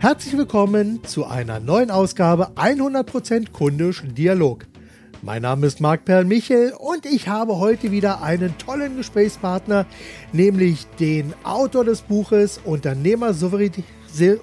Herzlich 0.00 0.36
willkommen 0.36 1.02
zu 1.02 1.26
einer 1.26 1.58
neuen 1.58 1.90
Ausgabe 1.90 2.52
100% 2.54 3.50
kundisch 3.50 4.04
Dialog. 4.06 4.64
Mein 5.22 5.42
Name 5.42 5.66
ist 5.66 5.80
Marc 5.80 6.04
Perl 6.04 6.24
Michel 6.24 6.72
und 6.78 7.04
ich 7.04 7.26
habe 7.26 7.58
heute 7.58 7.90
wieder 7.90 8.22
einen 8.22 8.56
tollen 8.58 8.96
Gesprächspartner, 8.96 9.86
nämlich 10.32 10.86
den 11.00 11.34
Autor 11.42 11.84
des 11.84 12.02
Buches 12.02 12.60
Unternehmersouveränität. 12.64 13.84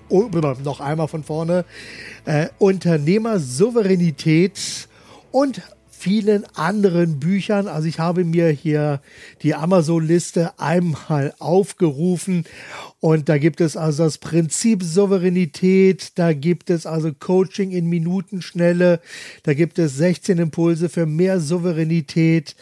Oh, 0.09 0.29
noch 0.61 0.81
einmal 0.81 1.07
von 1.07 1.23
vorne. 1.23 1.63
Äh, 2.25 2.49
Unternehmersouveränität 2.59 4.89
und 5.31 5.61
vielen 6.05 6.45
anderen 6.53 7.19
Büchern. 7.19 7.67
Also 7.67 7.88
ich 7.88 7.97
habe 7.97 8.25
mir 8.25 8.49
hier 8.49 9.02
die 9.41 9.55
Amazon-Liste 9.55 10.59
einmal 10.59 11.34
aufgerufen 11.39 12.43
und 12.99 13.27
da 13.27 13.39
gibt 13.39 13.59
es 13.59 13.75
also 13.75 14.03
das 14.03 14.20
Prinzip 14.20 14.83
Souveränität, 14.83 16.11
da 16.13 16.33
gibt 16.33 16.70
es 16.70 16.85
also 16.85 17.11
Coaching 17.11 17.71
in 17.71 17.88
Minutenschnelle, 17.88 18.99
da 19.41 19.55
gibt 19.55 19.80
es 19.80 19.97
16 19.97 20.38
Impulse 20.38 20.89
für 20.89 21.07
mehr 21.07 21.39
Souveränität. 21.39 22.55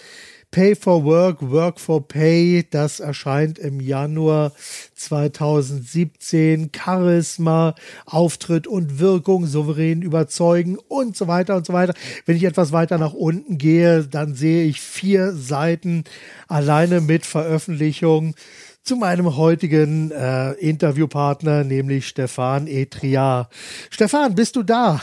Pay 0.54 0.76
for 0.76 1.04
Work, 1.04 1.42
Work 1.42 1.80
for 1.80 2.08
Pay, 2.08 2.68
das 2.70 3.00
erscheint 3.00 3.58
im 3.58 3.80
Januar 3.80 4.52
2017. 4.94 6.70
Charisma, 6.72 7.74
Auftritt 8.06 8.68
und 8.68 9.00
Wirkung, 9.00 9.48
souverän 9.48 10.04
überzeugen 10.04 10.78
und 10.78 11.18
so 11.18 11.28
weiter 11.28 11.56
und 11.56 11.66
so 11.66 11.74
weiter. 11.74 11.96
Wenn 12.28 12.38
ich 12.38 12.44
etwas 12.44 12.72
weiter 12.72 13.00
nach 13.00 13.14
unten 13.14 13.58
gehe, 13.58 14.04
dann 14.04 14.36
sehe 14.36 14.66
ich 14.66 14.80
vier 14.80 15.34
Seiten 15.34 16.04
alleine 16.48 17.02
mit 17.02 17.26
Veröffentlichung 17.26 18.36
zu 18.84 18.96
meinem 18.96 19.36
heutigen 19.36 20.12
äh, 20.12 20.52
Interviewpartner, 20.52 21.64
nämlich 21.64 22.08
Stefan 22.08 22.68
Etria. 22.68 23.50
Stefan, 23.90 24.36
bist 24.36 24.56
du 24.56 24.62
da? 24.62 25.02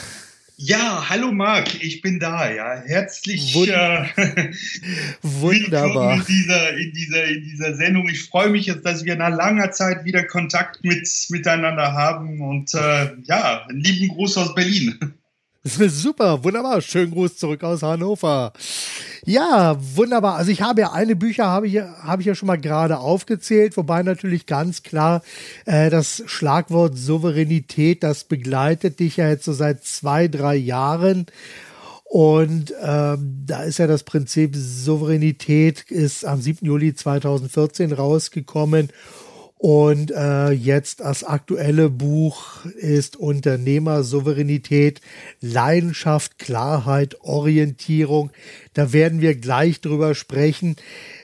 Ja, 0.63 1.09
hallo 1.09 1.33
Marc, 1.33 1.83
ich 1.83 2.03
bin 2.03 2.21
da, 2.21 2.51
ja. 2.51 2.83
Herzlich 2.85 3.55
Wund 3.55 3.69
äh, 3.71 4.53
wunderbar 5.23 6.17
in 6.17 6.25
dieser, 6.27 6.77
in, 6.77 6.93
dieser, 6.93 7.25
in 7.25 7.43
dieser 7.45 7.75
Sendung. 7.77 8.07
Ich 8.11 8.25
freue 8.25 8.51
mich 8.51 8.67
jetzt, 8.67 8.85
dass 8.85 9.07
wir 9.07 9.17
nach 9.17 9.35
langer 9.35 9.71
Zeit 9.71 10.05
wieder 10.05 10.23
Kontakt 10.23 10.85
mit, 10.85 11.09
miteinander 11.31 11.95
haben 11.95 12.43
und 12.43 12.75
äh, 12.75 13.09
ja, 13.23 13.65
einen 13.71 13.81
lieben 13.81 14.09
Gruß 14.09 14.37
aus 14.37 14.55
Berlin. 14.55 15.15
Super, 15.63 16.43
wunderbar. 16.43 16.81
Schönen 16.81 17.11
Gruß 17.11 17.37
zurück 17.37 17.63
aus 17.65 17.83
Hannover. 17.83 18.55
Ja, 19.27 19.77
wunderbar. 19.95 20.37
Also 20.37 20.51
ich 20.51 20.63
habe 20.63 20.81
ja 20.81 20.93
eine 20.93 21.17
Bücher 21.17 21.49
habe 21.49 21.69
ich, 21.69 21.79
habe 21.79 22.23
ich 22.23 22.27
ja 22.27 22.35
schon 22.35 22.47
mal 22.47 22.59
gerade 22.59 22.99
aufgezählt, 22.99 23.77
wobei 23.77 24.03
natürlich 24.03 24.47
ganz 24.47 24.83
klar 24.83 25.21
äh, 25.67 25.91
das 25.91 26.23
Schlagwort 26.25 26.97
Souveränität, 26.97 28.03
das 28.03 28.25
begleitet 28.25 29.01
dich 29.01 29.19
ja 29.19 29.29
jetzt 29.29 29.45
so 29.45 29.53
seit 29.53 29.85
zwei, 29.85 30.29
drei 30.29 30.57
Jahren. 30.57 31.27
Und 32.05 32.73
ähm, 32.83 33.45
da 33.47 33.63
ist 33.63 33.79
ja 33.79 33.87
das 33.87 34.05
Prinzip 34.05 34.57
Souveränität 34.57 35.91
ist 35.91 36.25
am 36.25 36.41
7. 36.41 36.65
Juli 36.65 36.95
2014 36.95 37.93
rausgekommen. 37.93 38.89
Und 39.61 40.11
äh, 40.11 40.53
jetzt 40.53 41.01
das 41.01 41.23
aktuelle 41.23 41.91
Buch 41.91 42.65
ist 42.65 43.17
Unternehmersouveränität, 43.17 45.03
Leidenschaft, 45.43 46.39
Klarheit, 46.39 47.21
Orientierung. 47.21 48.31
Da 48.73 48.95
werden 48.95 49.21
wir 49.21 49.35
gleich 49.35 49.83
drüber 49.83 50.15
sprechen. 50.15 50.77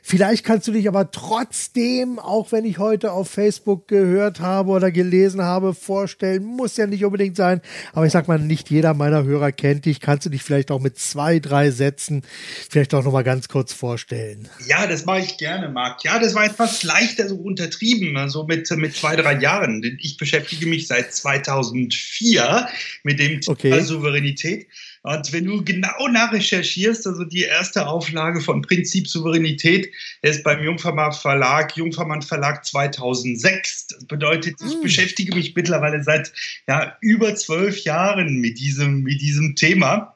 Vielleicht 0.09 0.45
kannst 0.45 0.69
du 0.69 0.73
dich 0.73 0.87
aber 0.87 1.11
trotzdem, 1.11 2.21
auch 2.21 2.53
wenn 2.53 2.65
ich 2.65 2.79
heute 2.79 3.11
auf 3.11 3.29
Facebook 3.29 3.89
gehört 3.89 4.39
habe 4.39 4.71
oder 4.71 4.93
gelesen 4.93 5.43
habe, 5.43 5.75
vorstellen, 5.75 6.45
muss 6.45 6.77
ja 6.77 6.87
nicht 6.87 7.05
unbedingt 7.05 7.37
sein, 7.37 7.61
aber 7.93 8.07
ich 8.07 8.13
sag 8.13 8.29
mal, 8.29 8.39
nicht 8.39 8.71
jeder 8.71 8.95
meiner 8.95 9.25
Hörer 9.25 9.51
kennt 9.51 9.85
dich. 9.85 9.99
Kannst 9.99 10.25
du 10.25 10.31
dich 10.31 10.45
vielleicht 10.45 10.71
auch 10.71 10.79
mit 10.81 10.97
zwei, 10.97 11.41
drei 11.41 11.73
Sätzen 11.73 12.23
vielleicht 12.71 12.95
auch 12.95 13.03
nochmal 13.03 13.25
ganz 13.25 13.49
kurz 13.49 13.73
vorstellen? 13.73 14.49
Ja, 14.69 14.87
das 14.87 15.07
mache 15.07 15.23
ich 15.23 15.39
gerne, 15.39 15.71
Marc. 15.71 16.05
Ja, 16.05 16.21
das 16.21 16.37
war 16.37 16.45
etwas 16.45 16.85
leichter 16.85 17.29
so 17.29 17.35
untertrieben, 17.35 18.17
also 18.17 18.45
mit, 18.45 18.71
mit 18.77 18.95
zwei, 18.95 19.17
drei 19.17 19.41
Jahren. 19.41 19.83
Ich 20.01 20.19
beschäftige 20.19 20.67
mich 20.67 20.87
seit 20.87 21.13
2004 21.13 22.69
mit 23.03 23.19
dem 23.19 23.41
Thema 23.41 23.53
okay. 23.55 23.81
Souveränität. 23.81 24.69
Und 25.07 25.33
wenn 25.33 25.45
du 25.45 25.63
genau 25.63 26.09
nachrecherchierst, 26.09 27.07
also 27.07 27.23
die 27.23 27.43
erste 27.43 27.87
Auflage 27.87 28.41
von 28.41 28.61
Prinzip 28.61 29.07
Souveränität 29.07 29.93
ist 30.23 30.43
beim 30.43 30.61
Jungfermann 30.65 31.13
Verlag, 31.13 31.77
Jungfermann 31.77 32.23
Verlag 32.23 32.65
2006. 32.65 33.87
Das 33.87 34.05
bedeutet, 34.07 34.57
ich 34.61 34.77
mm. 34.77 34.83
beschäftige 34.83 35.37
mich 35.37 35.55
mittlerweile 35.55 36.03
seit 36.03 36.33
ja, 36.67 36.97
über 37.01 37.37
zwölf 37.37 37.85
Jahren 37.85 38.41
mit 38.41 38.59
diesem, 38.59 39.05
mit 39.05 39.21
diesem 39.21 39.55
Thema. 39.55 40.16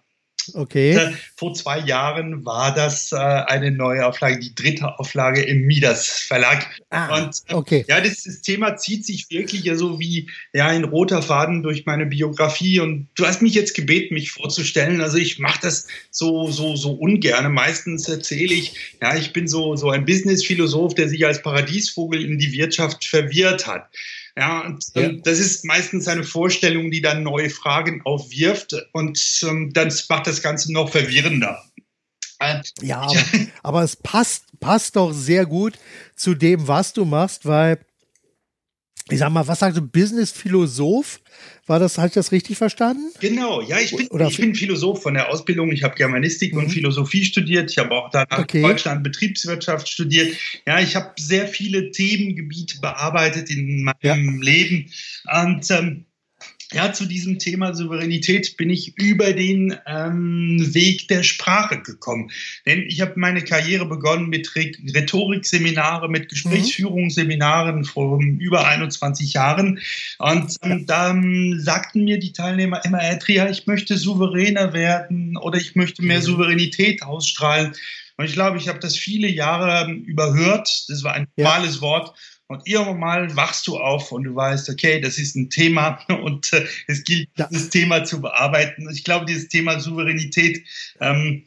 Okay. 0.54 0.92
Äh, 0.92 1.12
vor 1.36 1.54
zwei 1.54 1.78
Jahren 1.80 2.44
war 2.44 2.74
das 2.74 3.12
äh, 3.12 3.16
eine 3.16 3.70
neue 3.70 4.06
Auflage, 4.06 4.38
die 4.38 4.54
dritte 4.54 4.98
Auflage 4.98 5.42
im 5.42 5.62
Midas 5.62 6.08
Verlag. 6.08 6.66
Ah, 6.90 7.16
und 7.16 7.36
äh, 7.48 7.54
okay. 7.54 7.84
ja, 7.88 8.00
das, 8.00 8.24
das, 8.24 8.42
Thema 8.42 8.76
zieht 8.76 9.04
sich 9.06 9.30
wirklich 9.30 9.64
ja 9.64 9.74
so 9.76 9.98
wie 9.98 10.28
ja 10.52 10.66
ein 10.66 10.84
roter 10.84 11.22
Faden 11.22 11.62
durch 11.62 11.86
meine 11.86 12.06
Biografie. 12.06 12.80
Und 12.80 13.08
du 13.14 13.26
hast 13.26 13.42
mich 13.42 13.54
jetzt 13.54 13.74
gebeten, 13.74 14.14
mich 14.14 14.32
vorzustellen. 14.32 15.00
Also 15.00 15.18
ich 15.18 15.38
mache 15.38 15.60
das 15.62 15.86
so 16.10 16.50
so 16.50 16.76
so 16.76 16.92
ungern. 16.92 17.52
Meistens 17.52 18.08
erzähle 18.08 18.54
ich, 18.54 18.96
ja, 19.00 19.16
ich 19.16 19.32
bin 19.32 19.48
so 19.48 19.76
so 19.76 19.90
ein 19.90 20.04
Business-Philosoph, 20.04 20.94
der 20.94 21.08
sich 21.08 21.24
als 21.26 21.42
Paradiesvogel 21.42 22.24
in 22.24 22.38
die 22.38 22.52
Wirtschaft 22.52 23.04
verwirrt 23.04 23.66
hat. 23.66 23.88
Ja, 24.40 24.60
und 24.64 24.82
ja. 24.94 25.12
das 25.12 25.38
ist 25.38 25.66
meistens 25.66 26.08
eine 26.08 26.24
Vorstellung, 26.24 26.90
die 26.90 27.02
dann 27.02 27.22
neue 27.22 27.50
Fragen 27.50 28.00
aufwirft 28.06 28.74
und 28.92 29.20
ähm, 29.42 29.70
dann 29.74 29.92
macht 30.08 30.26
das 30.26 30.40
Ganze 30.40 30.72
noch 30.72 30.90
verwirrender. 30.90 31.62
Ja, 32.80 33.02
aber, 33.02 33.20
aber 33.62 33.82
es 33.82 33.96
passt, 33.96 34.44
passt 34.58 34.96
doch 34.96 35.12
sehr 35.12 35.44
gut 35.44 35.78
zu 36.16 36.34
dem, 36.34 36.66
was 36.66 36.94
du 36.94 37.04
machst, 37.04 37.44
weil 37.44 37.80
ich 39.08 39.18
sag 39.18 39.30
mal, 39.30 39.46
was 39.46 39.60
sagst 39.60 39.78
du, 39.78 39.82
Business-Philosoph? 39.82 41.20
War 41.66 41.78
das, 41.78 41.98
habe 41.98 42.08
ich 42.08 42.14
das 42.14 42.32
richtig 42.32 42.58
verstanden? 42.58 43.12
Genau, 43.20 43.60
ja, 43.62 43.78
ich 43.78 43.94
bin, 43.94 44.08
Oder 44.08 44.26
ich 44.26 44.36
bin 44.36 44.54
Philosoph 44.54 45.02
von 45.02 45.14
der 45.14 45.30
Ausbildung. 45.30 45.70
Ich 45.70 45.82
habe 45.82 45.94
Germanistik 45.94 46.52
mhm. 46.52 46.60
und 46.60 46.70
Philosophie 46.70 47.24
studiert. 47.24 47.70
Ich 47.70 47.78
habe 47.78 47.92
auch 47.92 48.10
danach 48.10 48.40
okay. 48.40 48.62
Deutschland 48.62 49.02
Betriebswirtschaft 49.02 49.88
studiert. 49.88 50.36
Ja, 50.66 50.80
ich 50.80 50.96
habe 50.96 51.12
sehr 51.18 51.46
viele 51.46 51.90
Themengebiete 51.92 52.80
bearbeitet 52.80 53.50
in 53.50 53.84
meinem 53.84 53.94
ja. 54.02 54.14
Leben. 54.14 54.90
Und 55.32 55.70
ähm, 55.70 56.06
ja, 56.72 56.92
zu 56.92 57.06
diesem 57.06 57.38
Thema 57.38 57.74
Souveränität 57.74 58.56
bin 58.56 58.70
ich 58.70 58.96
über 58.96 59.32
den 59.32 59.76
ähm, 59.86 60.72
Weg 60.72 61.08
der 61.08 61.22
Sprache 61.22 61.80
gekommen. 61.82 62.30
Denn 62.64 62.84
ich 62.86 63.00
habe 63.00 63.14
meine 63.16 63.42
Karriere 63.42 63.86
begonnen 63.86 64.28
mit 64.28 64.54
Rhetorikseminare, 64.54 66.08
mit 66.08 66.28
Gesprächsführungsseminaren 66.28 67.84
vor 67.84 68.20
über 68.20 68.68
21 68.68 69.32
Jahren. 69.32 69.80
Und 70.18 70.56
ähm, 70.62 70.86
dann 70.86 71.60
sagten 71.60 72.04
mir 72.04 72.18
die 72.20 72.32
Teilnehmer 72.32 72.84
immer, 72.84 73.00
Adria, 73.00 73.50
ich 73.50 73.66
möchte 73.66 73.96
souveräner 73.96 74.72
werden 74.72 75.36
oder 75.36 75.58
ich 75.58 75.74
möchte 75.74 76.02
mehr 76.02 76.18
mhm. 76.18 76.24
Souveränität 76.24 77.02
ausstrahlen. 77.02 77.74
Und 78.16 78.26
ich 78.26 78.34
glaube, 78.34 78.58
ich 78.58 78.68
habe 78.68 78.78
das 78.78 78.96
viele 78.96 79.28
Jahre 79.28 79.90
ähm, 79.90 80.04
überhört. 80.04 80.84
Das 80.88 81.02
war 81.02 81.14
ein 81.14 81.26
normales 81.36 81.76
ja. 81.76 81.80
Wort. 81.80 82.14
Und 82.50 82.66
irgendwann 82.66 82.98
mal 82.98 83.36
wachst 83.36 83.68
du 83.68 83.78
auf 83.78 84.10
und 84.10 84.24
du 84.24 84.34
weißt, 84.34 84.70
okay, 84.70 85.00
das 85.00 85.18
ist 85.18 85.36
ein 85.36 85.50
Thema 85.50 86.00
und 86.24 86.52
äh, 86.52 86.66
es 86.88 87.04
gilt, 87.04 87.28
ja. 87.36 87.46
dieses 87.46 87.70
Thema 87.70 88.02
zu 88.02 88.20
bearbeiten. 88.20 88.88
Ich 88.92 89.04
glaube, 89.04 89.24
dieses 89.24 89.46
Thema 89.46 89.78
Souveränität 89.78 90.64
ähm, 91.00 91.44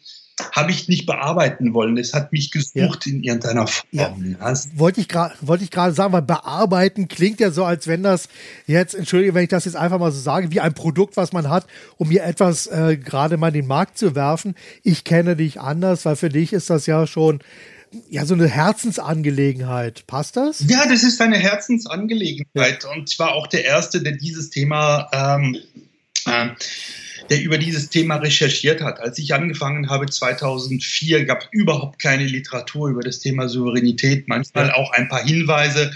habe 0.54 0.72
ich 0.72 0.88
nicht 0.88 1.06
bearbeiten 1.06 1.74
wollen. 1.74 1.98
Es 1.98 2.14
hat 2.14 2.32
mich 2.32 2.52
gesucht 2.52 3.06
ja. 3.06 3.12
in 3.12 3.22
irgendeiner 3.22 3.68
Form. 3.68 3.86
Ja. 3.92 4.16
Wollte 4.76 5.02
ich 5.02 5.10
gerade 5.10 5.36
wollte 5.42 5.66
ich 5.66 5.72
gerade 5.72 5.94
sagen, 5.94 6.14
weil 6.14 6.22
bearbeiten 6.22 7.10
klingt 7.10 7.42
ja 7.42 7.52
so, 7.52 7.66
als 7.66 7.86
wenn 7.86 8.02
das 8.02 8.30
jetzt, 8.66 8.96
entschuldige, 8.96 9.34
wenn 9.34 9.44
ich 9.44 9.50
das 9.50 9.66
jetzt 9.66 9.76
einfach 9.76 10.00
mal 10.00 10.14
so 10.14 10.22
sage, 10.22 10.52
wie 10.52 10.62
ein 10.62 10.74
Produkt, 10.74 11.18
was 11.18 11.34
man 11.34 11.50
hat, 11.50 11.68
um 11.98 12.08
mir 12.08 12.24
etwas 12.24 12.68
äh, 12.68 12.96
gerade 12.96 13.36
mal 13.36 13.50
in 13.50 13.56
den 13.56 13.68
Markt 13.68 13.98
zu 13.98 14.16
werfen. 14.16 14.56
Ich 14.84 15.04
kenne 15.04 15.36
dich 15.36 15.60
anders, 15.60 16.06
weil 16.06 16.16
für 16.16 16.30
dich 16.30 16.54
ist 16.54 16.70
das 16.70 16.86
ja 16.86 17.06
schon 17.08 17.42
ja, 18.10 18.26
so 18.26 18.34
eine 18.34 18.48
Herzensangelegenheit. 18.48 20.06
Passt 20.08 20.38
das? 20.38 20.66
Ja, 20.68 20.88
das 20.88 21.04
ist 21.04 21.22
eine 21.22 21.38
Herzensangelegenheit. 21.38 22.84
Ja. 22.84 22.92
Und 22.92 23.10
ich 23.10 23.20
war 23.20 23.34
auch 23.34 23.48
der 23.48 23.66
Erste, 23.66 24.02
der 24.02 24.14
dieses 24.14 24.50
Thema, 24.50 25.10
ähm, 25.14 25.58
äh, 26.26 26.50
der 27.30 27.42
über 27.42 27.58
dieses 27.58 27.90
Thema 27.90 28.16
recherchiert 28.16 28.82
hat. 28.82 29.00
Als 29.00 29.20
ich 29.20 29.34
angefangen 29.34 29.90
habe 29.90 30.08
2004, 30.08 31.26
gab 31.26 31.42
es 31.42 31.48
überhaupt 31.52 32.00
keine 32.00 32.26
Literatur 32.26 32.90
über 32.90 33.02
das 33.02 33.20
Thema 33.20 33.48
Souveränität. 33.48 34.28
Manchmal 34.28 34.72
auch 34.72 34.92
ein 34.92 35.08
paar 35.08 35.24
Hinweise 35.24 35.92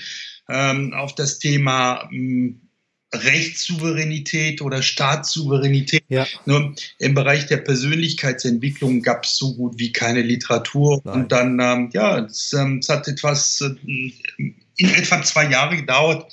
ähm, 0.50 0.94
auf 0.94 1.16
das 1.16 1.40
Thema 1.40 2.10
ähm, 2.12 2.67
Rechtssouveränität 3.14 4.62
oder 4.62 4.82
Staatssouveränität. 4.82 6.04
Ja. 6.10 6.28
Nur 6.46 6.76
im 7.00 7.14
Bereich 7.14 7.46
der 7.48 7.58
Persönlichkeitsentwicklung 7.58 9.02
gab 9.02 9.24
es 9.24 9.38
so 9.38 9.56
gut 9.56 9.80
wie 9.80 9.92
keine 9.92 10.22
Literatur. 10.22 11.02
Nein. 11.04 11.14
Und 11.14 11.32
dann, 11.32 11.60
ähm, 11.60 11.90
ja, 11.94 12.20
es, 12.20 12.52
ähm, 12.54 12.80
es, 12.80 12.90
hat 12.90 13.08
etwas, 13.08 13.62
äh, 13.62 14.14
in 14.38 14.94
etwa 14.94 15.24
zwei 15.24 15.50
Jahre 15.50 15.78
gedauert, 15.78 16.32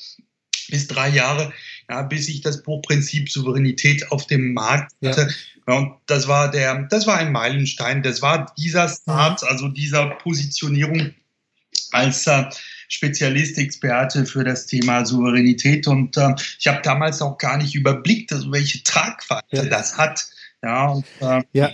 bis 0.69 0.88
drei 0.88 1.11
Jahre, 1.11 1.53
ja, 1.88 2.03
bis 2.03 2.29
ich 2.29 2.41
das 2.41 2.62
Buchprinzip 2.62 3.31
Souveränität 3.31 4.11
auf 4.11 4.27
dem 4.27 4.53
Markt 4.53 4.93
hatte. 5.05 5.29
Ja. 5.69 5.75
Und 5.75 5.94
das 6.06 6.27
war 6.29 6.50
der, 6.50 6.82
das 6.91 7.06
war 7.06 7.19
ein 7.19 7.32
Meilenstein. 7.32 8.03
Das 8.03 8.20
war 8.20 8.53
dieser 8.59 8.88
Start, 8.88 9.43
mhm. 9.43 9.49
also 9.49 9.69
dieser 9.69 10.06
Positionierung 10.06 11.15
als 11.93 12.27
äh, 12.27 12.44
Spezialist, 12.94 13.58
Experte 13.58 14.25
für 14.25 14.44
das 14.44 14.67
Thema 14.67 15.05
Souveränität. 15.05 15.87
Und 15.87 16.17
äh, 16.17 16.35
ich 16.58 16.67
habe 16.67 16.81
damals 16.82 17.20
auch 17.20 17.38
gar 17.38 17.58
nicht 17.58 17.75
überblickt, 17.75 18.32
also 18.32 18.50
welche 18.52 18.82
Tragweite 18.82 19.44
ja. 19.56 19.64
das 19.64 19.99
hat. 19.99 20.25
Ja, 20.62 20.87
und, 20.88 21.05
äh, 21.20 21.43
ja. 21.52 21.70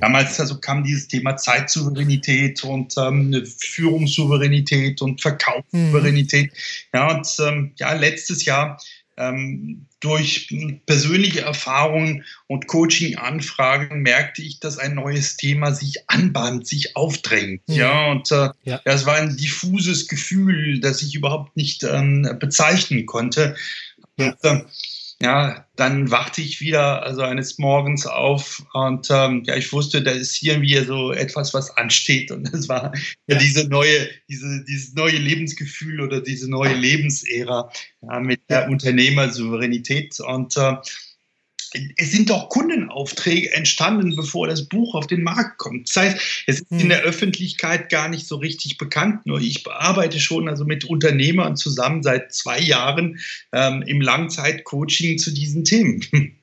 Damals 0.00 0.40
also 0.40 0.58
kam 0.58 0.82
dieses 0.82 1.08
Thema 1.08 1.36
Zeitsouveränität 1.36 2.64
und 2.64 2.94
ähm, 2.96 3.44
Führungssouveränität 3.58 5.02
und 5.02 5.20
Verkaufssouveränität. 5.20 6.52
Mhm. 6.52 6.56
Ja, 6.94 7.10
und 7.10 7.36
ähm, 7.40 7.72
ja, 7.76 7.92
letztes 7.92 8.44
Jahr 8.44 8.80
durch 10.00 10.54
persönliche 10.86 11.40
Erfahrungen 11.40 12.24
und 12.46 12.68
Coaching-Anfragen 12.68 14.02
merkte 14.02 14.42
ich, 14.42 14.60
dass 14.60 14.78
ein 14.78 14.94
neues 14.94 15.36
Thema 15.36 15.72
sich 15.72 16.08
anbahnt, 16.08 16.66
sich 16.66 16.94
aufdrängt. 16.96 17.62
Mhm. 17.68 17.74
Ja, 17.74 18.10
und 18.10 18.30
äh, 18.30 18.50
ja. 18.62 18.80
das 18.84 19.06
war 19.06 19.16
ein 19.16 19.36
diffuses 19.36 20.06
Gefühl, 20.06 20.80
das 20.80 21.02
ich 21.02 21.14
überhaupt 21.14 21.56
nicht 21.56 21.82
ähm, 21.82 22.36
bezeichnen 22.38 23.06
konnte. 23.06 23.56
Ja. 24.18 24.28
Und, 24.28 24.44
äh, 24.44 24.64
ja, 25.20 25.66
dann 25.74 26.12
wachte 26.12 26.40
ich 26.40 26.60
wieder 26.60 27.02
also 27.02 27.22
eines 27.22 27.58
Morgens 27.58 28.06
auf 28.06 28.64
und 28.72 29.08
ähm, 29.10 29.42
ja, 29.44 29.56
ich 29.56 29.72
wusste, 29.72 30.00
da 30.00 30.12
ist 30.12 30.34
hier 30.36 30.60
wieder 30.60 30.84
so 30.84 31.12
etwas, 31.12 31.52
was 31.54 31.76
ansteht. 31.76 32.30
Und 32.30 32.52
es 32.54 32.68
war 32.68 32.92
ja. 33.26 33.36
diese 33.36 33.68
neue, 33.68 34.08
diese, 34.28 34.64
dieses 34.64 34.94
neue 34.94 35.16
Lebensgefühl 35.16 36.00
oder 36.00 36.20
diese 36.20 36.48
neue 36.48 36.74
Lebensära 36.74 37.68
ja, 38.02 38.20
mit 38.20 38.42
der 38.48 38.68
Unternehmersouveränität. 38.68 40.20
Und 40.20 40.56
äh, 40.56 40.76
es 41.96 42.12
sind 42.12 42.30
doch 42.30 42.48
Kundenaufträge 42.48 43.52
entstanden, 43.52 44.16
bevor 44.16 44.46
das 44.46 44.68
Buch 44.68 44.94
auf 44.94 45.06
den 45.06 45.22
Markt 45.22 45.58
kommt. 45.58 45.88
Das 45.88 45.96
heißt, 45.96 46.44
es 46.46 46.60
ist 46.60 46.70
in 46.70 46.80
hm. 46.80 46.88
der 46.88 47.02
Öffentlichkeit 47.02 47.88
gar 47.90 48.08
nicht 48.08 48.26
so 48.26 48.36
richtig 48.36 48.78
bekannt. 48.78 49.26
Nur 49.26 49.40
ich 49.40 49.62
bearbeite 49.62 50.20
schon 50.20 50.48
also 50.48 50.64
mit 50.64 50.84
Unternehmern 50.84 51.56
zusammen 51.56 52.02
seit 52.02 52.32
zwei 52.32 52.58
Jahren 52.58 53.18
ähm, 53.52 53.82
im 53.82 54.00
Langzeitcoaching 54.00 55.18
zu 55.18 55.32
diesen 55.32 55.64
Themen. 55.64 56.37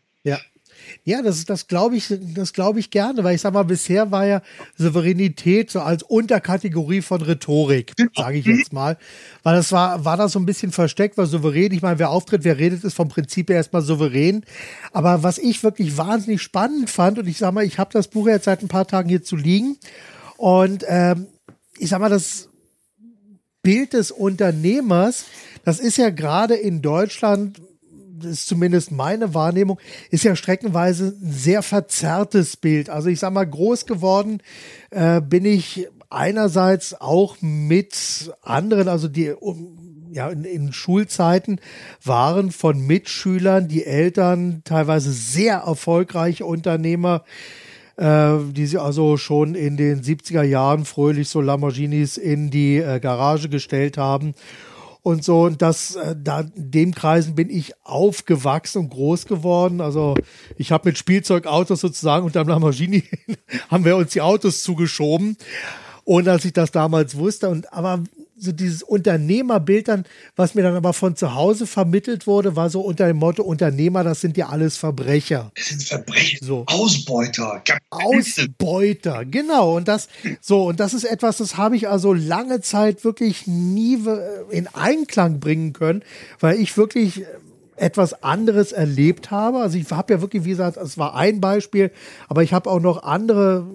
Ja, 1.07 1.21
das, 1.21 1.45
das 1.45 1.67
glaube 1.67 1.97
ich, 1.97 2.11
das 2.33 2.51
glaube 2.51 2.79
ich 2.79 2.89
gerne, 2.89 3.23
weil 3.23 3.35
ich 3.35 3.41
sag 3.41 3.53
mal, 3.53 3.61
bisher 3.61 4.09
war 4.09 4.25
ja 4.25 4.41
Souveränität 4.75 5.69
so 5.69 5.81
als 5.81 6.01
Unterkategorie 6.01 7.03
von 7.03 7.21
Rhetorik, 7.21 7.95
genau. 7.95 8.09
sage 8.15 8.39
ich 8.39 8.45
jetzt 8.47 8.73
mal. 8.73 8.97
Weil 9.43 9.55
das 9.55 9.71
war, 9.71 10.03
war 10.03 10.17
das 10.17 10.31
so 10.31 10.39
ein 10.39 10.47
bisschen 10.47 10.71
versteckt, 10.71 11.15
weil 11.19 11.27
souverän, 11.27 11.71
ich 11.73 11.83
meine, 11.83 11.99
wer 11.99 12.09
auftritt, 12.09 12.43
wer 12.43 12.57
redet, 12.57 12.83
ist 12.83 12.95
vom 12.95 13.07
Prinzip 13.07 13.49
her 13.49 13.57
erstmal 13.57 13.83
souverän. 13.83 14.43
Aber 14.93 15.21
was 15.21 15.37
ich 15.37 15.61
wirklich 15.61 15.95
wahnsinnig 15.95 16.41
spannend 16.41 16.89
fand, 16.89 17.19
und 17.19 17.27
ich 17.27 17.37
sag 17.37 17.53
mal, 17.53 17.63
ich 17.63 17.77
habe 17.77 17.93
das 17.93 18.07
Buch 18.07 18.27
jetzt 18.27 18.45
seit 18.45 18.63
ein 18.63 18.67
paar 18.67 18.87
Tagen 18.87 19.07
hier 19.07 19.21
zu 19.21 19.35
liegen. 19.35 19.77
Und 20.37 20.85
ähm, 20.87 21.27
ich 21.77 21.89
sag 21.89 21.99
mal, 21.99 22.09
das 22.09 22.49
Bild 23.61 23.93
des 23.93 24.09
Unternehmers, 24.09 25.25
das 25.65 25.79
ist 25.79 25.97
ja 25.97 26.09
gerade 26.09 26.55
in 26.55 26.81
Deutschland 26.81 27.61
das 28.19 28.31
ist 28.31 28.47
zumindest 28.47 28.91
meine 28.91 29.33
Wahrnehmung, 29.33 29.79
ist 30.09 30.23
ja 30.23 30.35
streckenweise 30.35 31.15
ein 31.21 31.31
sehr 31.31 31.61
verzerrtes 31.61 32.57
Bild. 32.57 32.89
Also 32.89 33.09
ich 33.09 33.19
sag 33.19 33.33
mal, 33.33 33.45
groß 33.45 33.85
geworden 33.85 34.41
äh, 34.91 35.21
bin 35.21 35.45
ich 35.45 35.87
einerseits 36.09 36.99
auch 36.99 37.37
mit 37.41 38.31
anderen, 38.41 38.87
also 38.87 39.07
die 39.07 39.33
ja, 40.11 40.29
in, 40.29 40.45
in 40.45 40.71
Schulzeiten 40.71 41.59
waren 42.03 42.51
von 42.51 42.79
Mitschülern 42.79 43.67
die 43.67 43.85
Eltern 43.85 44.61
teilweise 44.63 45.11
sehr 45.11 45.57
erfolgreiche 45.57 46.45
Unternehmer, 46.45 47.23
äh, 47.97 48.37
die 48.51 48.65
sie 48.65 48.77
also 48.77 49.17
schon 49.17 49.55
in 49.55 49.75
den 49.75 50.01
70er 50.01 50.43
Jahren 50.43 50.85
fröhlich 50.85 51.27
so 51.27 51.41
Lamborghinis 51.41 52.15
in 52.15 52.49
die 52.49 52.77
äh, 52.77 52.99
Garage 53.01 53.49
gestellt 53.49 53.97
haben 53.97 54.35
und 55.05 55.23
so. 55.23 55.43
Und 55.43 55.61
das, 55.61 55.95
äh, 55.95 56.15
da, 56.19 56.39
in 56.39 56.71
dem 56.71 56.95
Kreisen 56.95 57.35
bin 57.35 57.51
ich 57.51 57.73
aufgewachsen 57.83 58.79
und 58.79 58.89
groß 58.89 59.27
geworden. 59.27 59.79
Also 59.79 60.15
ich 60.57 60.71
habe 60.71 60.89
mit 60.89 60.97
Spielzeugautos 60.97 61.79
sozusagen 61.79 62.25
unter 62.25 62.43
dem 62.43 62.49
Lamborghini 62.49 63.03
haben 63.69 63.85
wir 63.85 63.97
uns 63.97 64.13
die 64.13 64.21
Autos 64.21 64.63
zugeschoben. 64.63 65.37
Und 66.05 66.27
als 66.27 66.43
ich 66.45 66.53
das 66.53 66.71
damals 66.71 67.17
wusste. 67.17 67.49
Und 67.49 67.71
aber 67.71 68.03
so 68.37 68.51
dieses 68.51 68.83
Unternehmerbild 68.83 69.87
dann, 69.87 70.05
was 70.35 70.55
mir 70.55 70.63
dann 70.63 70.75
aber 70.75 70.93
von 70.93 71.15
zu 71.15 71.35
Hause 71.35 71.67
vermittelt 71.67 72.27
wurde, 72.27 72.55
war 72.55 72.69
so 72.69 72.81
unter 72.81 73.07
dem 73.07 73.17
Motto 73.17 73.43
Unternehmer, 73.43 74.03
das 74.03 74.21
sind 74.21 74.35
ja 74.35 74.49
alles 74.49 74.77
Verbrecher. 74.77 75.51
Das 75.55 75.67
sind 75.67 75.83
Verbrecher, 75.83 76.39
so. 76.41 76.63
Ausbeuter, 76.67 77.63
Ausbeuter, 77.89 79.23
genau. 79.25 79.77
Und 79.77 79.87
das 79.87 80.09
so 80.41 80.65
und 80.67 80.79
das 80.79 80.93
ist 80.93 81.05
etwas, 81.05 81.37
das 81.37 81.57
habe 81.57 81.75
ich 81.75 81.87
also 81.87 82.13
lange 82.13 82.61
Zeit 82.61 83.03
wirklich 83.03 83.47
nie 83.47 83.99
in 84.49 84.67
Einklang 84.67 85.39
bringen 85.39 85.73
können, 85.73 86.03
weil 86.39 86.59
ich 86.59 86.75
wirklich 86.77 87.23
etwas 87.77 88.23
anderes 88.23 88.71
erlebt 88.71 89.31
habe. 89.31 89.59
Also 89.59 89.77
ich 89.77 89.89
habe 89.91 90.13
ja 90.13 90.21
wirklich, 90.21 90.43
wie 90.45 90.49
gesagt, 90.49 90.77
es 90.77 90.97
war 90.97 91.15
ein 91.15 91.41
Beispiel, 91.41 91.91
aber 92.27 92.43
ich 92.43 92.53
habe 92.53 92.69
auch 92.69 92.79
noch 92.79 93.03
andere 93.03 93.65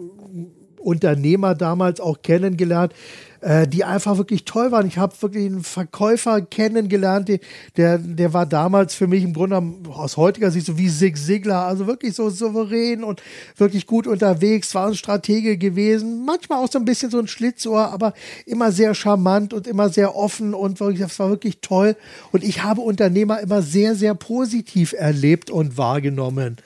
Unternehmer 0.79 1.55
damals 1.55 2.01
auch 2.01 2.23
kennengelernt, 2.23 2.95
äh, 3.41 3.67
die 3.67 3.85
einfach 3.85 4.19
wirklich 4.19 4.45
toll 4.45 4.73
waren. 4.73 4.87
Ich 4.87 4.99
habe 4.99 5.15
wirklich 5.21 5.47
einen 5.47 5.63
Verkäufer 5.63 6.41
kennengelernt, 6.43 7.31
der, 7.77 7.99
der 7.99 8.33
war 8.33 8.47
damals 8.47 8.95
für 8.95 9.07
mich 9.07 9.25
im 9.25 9.33
Grunde 9.33 9.63
aus 9.93 10.17
heutiger 10.17 10.51
Sicht 10.51 10.67
so 10.67 10.79
wie 10.79 10.89
Sig 10.89 11.17
Sigler, 11.17 11.67
also 11.67 11.87
wirklich 11.87 12.15
so 12.15 12.31
souverän 12.31 13.05
und 13.05 13.23
wirklich 13.57 13.87
gut 13.87 14.07
unterwegs, 14.07 14.75
war 14.75 14.89
ein 14.89 14.95
Stratege 14.95 15.57
gewesen, 15.57 16.25
manchmal 16.25 16.63
auch 16.63 16.71
so 16.71 16.79
ein 16.79 16.85
bisschen 16.85 17.11
so 17.11 17.19
ein 17.19 17.29
Schlitzohr, 17.29 17.91
aber 17.91 18.15
immer 18.47 18.73
sehr 18.73 18.95
charmant 18.95 19.55
und 19.55 19.67
immer 19.67 19.89
sehr 19.89 20.17
offen 20.17 20.55
und 20.55 20.81
wirklich, 20.81 21.01
das 21.01 21.19
war 21.19 21.31
wirklich 21.31 21.61
toll. 21.61 21.97
Und 22.33 22.45
ich 22.45 22.63
habe 22.63 22.81
Unternehmer 22.81 23.41
immer 23.41 23.63
sehr, 23.63 23.95
sehr 23.95 24.15
positiv 24.15 24.93
erlebt 24.93 25.51
und 25.51 25.79
wahrgenommen. 25.79 26.57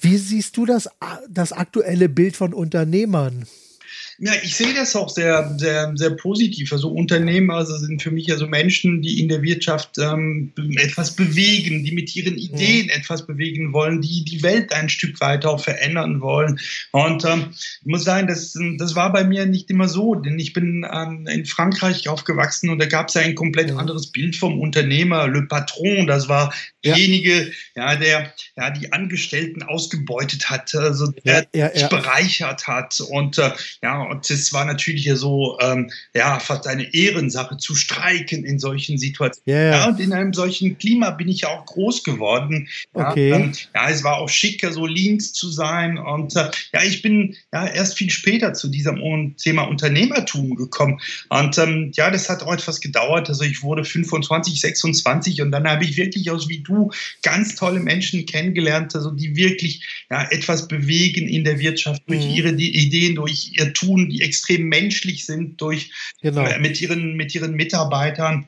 Wie 0.00 0.16
siehst 0.16 0.56
du 0.56 0.66
das, 0.66 0.88
das 1.28 1.52
aktuelle 1.52 2.08
Bild 2.08 2.36
von 2.36 2.54
Unternehmern? 2.54 3.44
Ja, 4.24 4.34
ich 4.40 4.54
sehe 4.54 4.72
das 4.72 4.94
auch 4.94 5.08
sehr, 5.08 5.52
sehr, 5.58 5.90
sehr 5.96 6.10
positiv. 6.10 6.72
Also 6.72 6.88
Unternehmer 6.88 7.54
also 7.54 7.76
sind 7.76 8.00
für 8.00 8.12
mich 8.12 8.30
also 8.30 8.46
Menschen, 8.46 9.02
die 9.02 9.18
in 9.18 9.28
der 9.28 9.42
Wirtschaft 9.42 9.98
ähm, 9.98 10.52
etwas 10.76 11.16
bewegen, 11.16 11.82
die 11.82 11.90
mit 11.90 12.14
ihren 12.14 12.38
Ideen 12.38 12.86
ja. 12.86 12.94
etwas 12.94 13.26
bewegen 13.26 13.72
wollen, 13.72 14.00
die 14.00 14.24
die 14.24 14.40
Welt 14.44 14.72
ein 14.72 14.88
Stück 14.88 15.20
weiter 15.20 15.50
auch 15.50 15.60
verändern 15.60 16.20
wollen. 16.20 16.60
Und 16.92 17.24
ähm, 17.24 17.46
ich 17.50 17.86
muss 17.86 18.04
sagen, 18.04 18.28
das, 18.28 18.56
das 18.78 18.94
war 18.94 19.12
bei 19.12 19.24
mir 19.24 19.44
nicht 19.44 19.68
immer 19.70 19.88
so, 19.88 20.14
denn 20.14 20.38
ich 20.38 20.52
bin 20.52 20.86
ähm, 20.88 21.26
in 21.26 21.44
Frankreich 21.44 22.08
aufgewachsen 22.08 22.70
und 22.70 22.78
da 22.78 22.86
gab 22.86 23.08
es 23.08 23.14
ja 23.14 23.22
ein 23.22 23.34
komplett 23.34 23.70
ja. 23.70 23.76
anderes 23.76 24.06
Bild 24.06 24.36
vom 24.36 24.60
Unternehmer, 24.60 25.26
Le 25.26 25.42
Patron. 25.42 26.06
Das 26.06 26.28
war 26.28 26.54
derjenige, 26.84 27.50
ja, 27.74 27.96
der 27.96 28.32
ja, 28.56 28.70
die 28.70 28.92
Angestellten 28.92 29.64
ausgebeutet 29.64 30.48
hat, 30.48 30.72
also 30.76 31.08
der 31.10 31.48
sich 31.74 31.88
bereichert 31.88 32.68
hat 32.68 33.00
und 33.00 33.38
äh, 33.38 33.50
ja, 33.82 34.11
und 34.12 34.30
es 34.30 34.52
war 34.52 34.64
natürlich 34.64 35.06
ja 35.06 35.16
so, 35.16 35.58
ähm, 35.60 35.90
ja, 36.14 36.38
fast 36.38 36.66
eine 36.66 36.92
Ehrensache 36.92 37.56
zu 37.56 37.74
streiken 37.74 38.44
in 38.44 38.58
solchen 38.58 38.98
Situationen. 38.98 39.42
Yeah. 39.46 39.72
Ja, 39.72 39.88
und 39.88 40.00
in 40.00 40.12
einem 40.12 40.34
solchen 40.34 40.76
Klima 40.76 41.10
bin 41.10 41.28
ich 41.28 41.40
ja 41.40 41.48
auch 41.48 41.64
groß 41.64 42.04
geworden. 42.04 42.68
Okay. 42.92 43.30
Ja, 43.30 43.36
ähm, 43.36 43.52
ja 43.74 43.88
es 43.88 44.04
war 44.04 44.18
auch 44.18 44.28
schicker, 44.28 44.70
so 44.72 44.86
links 44.86 45.32
zu 45.32 45.50
sein. 45.50 45.96
Und 45.96 46.36
äh, 46.36 46.50
ja, 46.74 46.82
ich 46.82 47.00
bin 47.00 47.36
ja 47.52 47.66
erst 47.66 47.96
viel 47.96 48.10
später 48.10 48.52
zu 48.52 48.68
diesem 48.68 49.00
Thema 49.36 49.62
Unternehmertum 49.62 50.56
gekommen. 50.56 51.00
Und 51.30 51.56
ähm, 51.56 51.90
ja, 51.94 52.10
das 52.10 52.28
hat 52.28 52.42
auch 52.42 52.52
etwas 52.52 52.80
gedauert. 52.80 53.30
Also 53.30 53.44
ich 53.44 53.62
wurde 53.62 53.84
25, 53.84 54.60
26 54.60 55.40
und 55.40 55.52
dann 55.52 55.66
habe 55.66 55.84
ich 55.84 55.96
wirklich 55.96 56.30
aus 56.30 56.48
wie 56.50 56.60
du 56.60 56.90
ganz 57.22 57.54
tolle 57.54 57.80
Menschen 57.80 58.26
kennengelernt, 58.26 58.94
also 58.94 59.10
die 59.10 59.36
wirklich 59.36 60.04
ja, 60.10 60.28
etwas 60.30 60.68
bewegen 60.68 61.28
in 61.28 61.44
der 61.44 61.58
Wirtschaft 61.58 62.02
durch 62.06 62.24
mhm. 62.26 62.34
ihre 62.34 62.50
Ideen, 62.50 63.14
durch 63.14 63.52
ihr 63.54 63.72
Tun 63.72 64.01
die 64.08 64.20
extrem 64.22 64.68
menschlich 64.68 65.26
sind 65.26 65.60
durch 65.60 65.92
genau. 66.20 66.44
äh, 66.44 66.58
mit 66.58 66.80
ihren 66.80 67.14
mit 67.14 67.34
ihren 67.34 67.54
Mitarbeitern. 67.54 68.46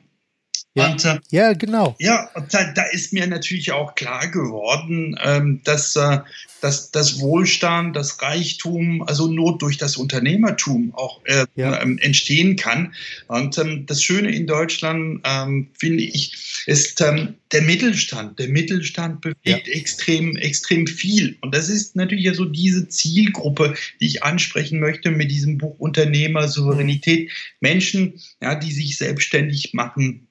Ja, 0.75 0.91
und, 0.91 1.05
äh, 1.05 1.19
ja 1.31 1.53
genau. 1.53 1.95
Ja, 1.99 2.29
und 2.35 2.53
da, 2.53 2.65
da, 2.73 2.83
ist 2.83 3.13
mir 3.13 3.25
natürlich 3.27 3.71
auch 3.71 3.95
klar 3.95 4.27
geworden, 4.27 5.17
ähm, 5.23 5.61
dass, 5.63 5.95
äh, 5.95 6.19
dass 6.59 6.91
das 6.91 7.21
Wohlstand, 7.21 7.95
das 7.95 8.21
Reichtum, 8.21 9.01
also 9.03 9.27
nur 9.27 9.57
durch 9.57 9.77
das 9.77 9.95
Unternehmertum 9.95 10.93
auch 10.93 11.21
äh, 11.23 11.45
ja. 11.55 11.81
ähm, 11.81 11.97
entstehen 11.99 12.57
kann. 12.57 12.93
Und 13.27 13.57
ähm, 13.57 13.85
das 13.85 14.03
Schöne 14.03 14.35
in 14.35 14.47
Deutschland, 14.47 15.21
ähm, 15.23 15.69
finde 15.79 16.03
ich, 16.03 16.63
ist 16.65 16.99
ähm, 16.99 17.35
der 17.53 17.61
Mittelstand. 17.61 18.37
Der 18.37 18.49
Mittelstand 18.49 19.21
bewegt 19.21 19.45
ja. 19.45 19.57
extrem, 19.57 20.35
extrem 20.35 20.87
viel. 20.87 21.37
Und 21.39 21.55
das 21.55 21.69
ist 21.69 21.95
natürlich 21.95 22.25
ja 22.25 22.33
so 22.33 22.43
diese 22.43 22.89
Zielgruppe, 22.89 23.75
die 24.01 24.07
ich 24.07 24.23
ansprechen 24.23 24.81
möchte 24.81 25.09
mit 25.09 25.31
diesem 25.31 25.57
Buch 25.57 25.79
Unternehmer, 25.79 26.49
Souveränität. 26.49 27.31
Menschen, 27.61 28.19
ja, 28.41 28.55
die 28.55 28.73
sich 28.73 28.97
selbstständig 28.97 29.73
machen 29.73 30.27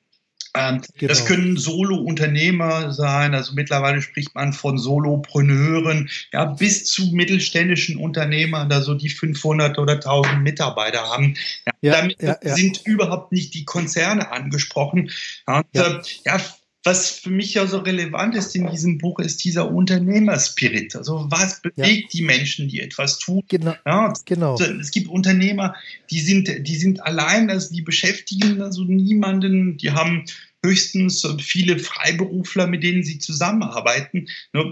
Ähm, 0.57 0.83
genau. 0.97 1.09
Das 1.09 1.27
können 1.27 1.57
Solo-Unternehmer 1.57 2.93
sein, 2.93 3.35
also 3.35 3.55
mittlerweile 3.55 4.01
spricht 4.01 4.35
man 4.35 4.53
von 4.53 4.79
Solopreneuren, 4.79 6.09
ja, 6.33 6.45
bis 6.45 6.85
zu 6.85 7.11
mittelständischen 7.13 7.97
Unternehmern, 7.97 8.69
da 8.69 8.81
so 8.81 8.95
die 8.95 9.09
500 9.09 9.79
oder 9.79 9.95
1000 9.95 10.43
Mitarbeiter 10.43 11.11
haben. 11.11 11.37
Ja, 11.67 11.73
ja, 11.81 11.93
damit 11.93 12.23
ja, 12.23 12.37
sind 12.43 12.83
überhaupt 12.85 13.33
nicht 13.33 13.55
die 13.55 13.65
Konzerne 13.65 14.31
angesprochen. 14.31 15.11
Und. 15.47 15.65
Äh, 15.73 16.01
ja, 16.25 16.41
was 16.85 17.11
für 17.11 17.31
mich 17.31 17.55
ja 17.55 17.67
so 17.67 17.79
relevant 17.79 18.37
ist 18.37 18.55
in 18.55 18.71
diesem 18.71 18.99
Buch, 18.99 19.19
ist 19.19 19.43
dieser 19.43 19.71
Unternehmerspirit. 19.71 20.95
Also 20.95 21.27
was 21.31 21.63
bewegt 21.63 21.79
ja. 21.79 22.09
die 22.13 22.23
Menschen, 22.23 22.69
die 22.69 22.81
etwas 22.81 23.19
tun? 23.19 23.43
Genau. 23.49 23.75
Ja, 23.87 24.13
genau. 24.27 24.59
Es 24.59 24.91
gibt 24.91 25.09
Unternehmer, 25.09 25.75
die 26.11 26.21
sind, 26.21 26.49
die 26.61 26.77
sind 26.77 27.03
allein, 27.03 27.49
also 27.49 27.75
die 27.75 27.83
beschäftigen 27.83 28.61
also 28.61 28.85
niemanden, 28.85 29.79
die 29.79 29.93
haben 29.93 30.27
höchstens 30.63 31.27
viele 31.41 31.79
Freiberufler, 31.79 32.67
mit 32.67 32.83
denen 32.83 33.03
sie 33.03 33.19
zusammenarbeiten, 33.19 34.29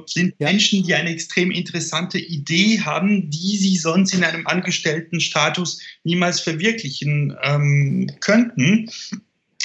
sind 0.06 0.34
ja. 0.38 0.48
Menschen, 0.48 0.84
die 0.84 0.94
eine 0.94 1.10
extrem 1.10 1.50
interessante 1.50 2.18
Idee 2.18 2.80
haben, 2.80 3.30
die 3.30 3.56
sie 3.56 3.76
sonst 3.76 4.14
in 4.14 4.24
einem 4.24 4.46
Angestelltenstatus 4.46 5.80
niemals 6.04 6.40
verwirklichen 6.40 7.36
ähm, 7.42 8.10
könnten. 8.20 8.90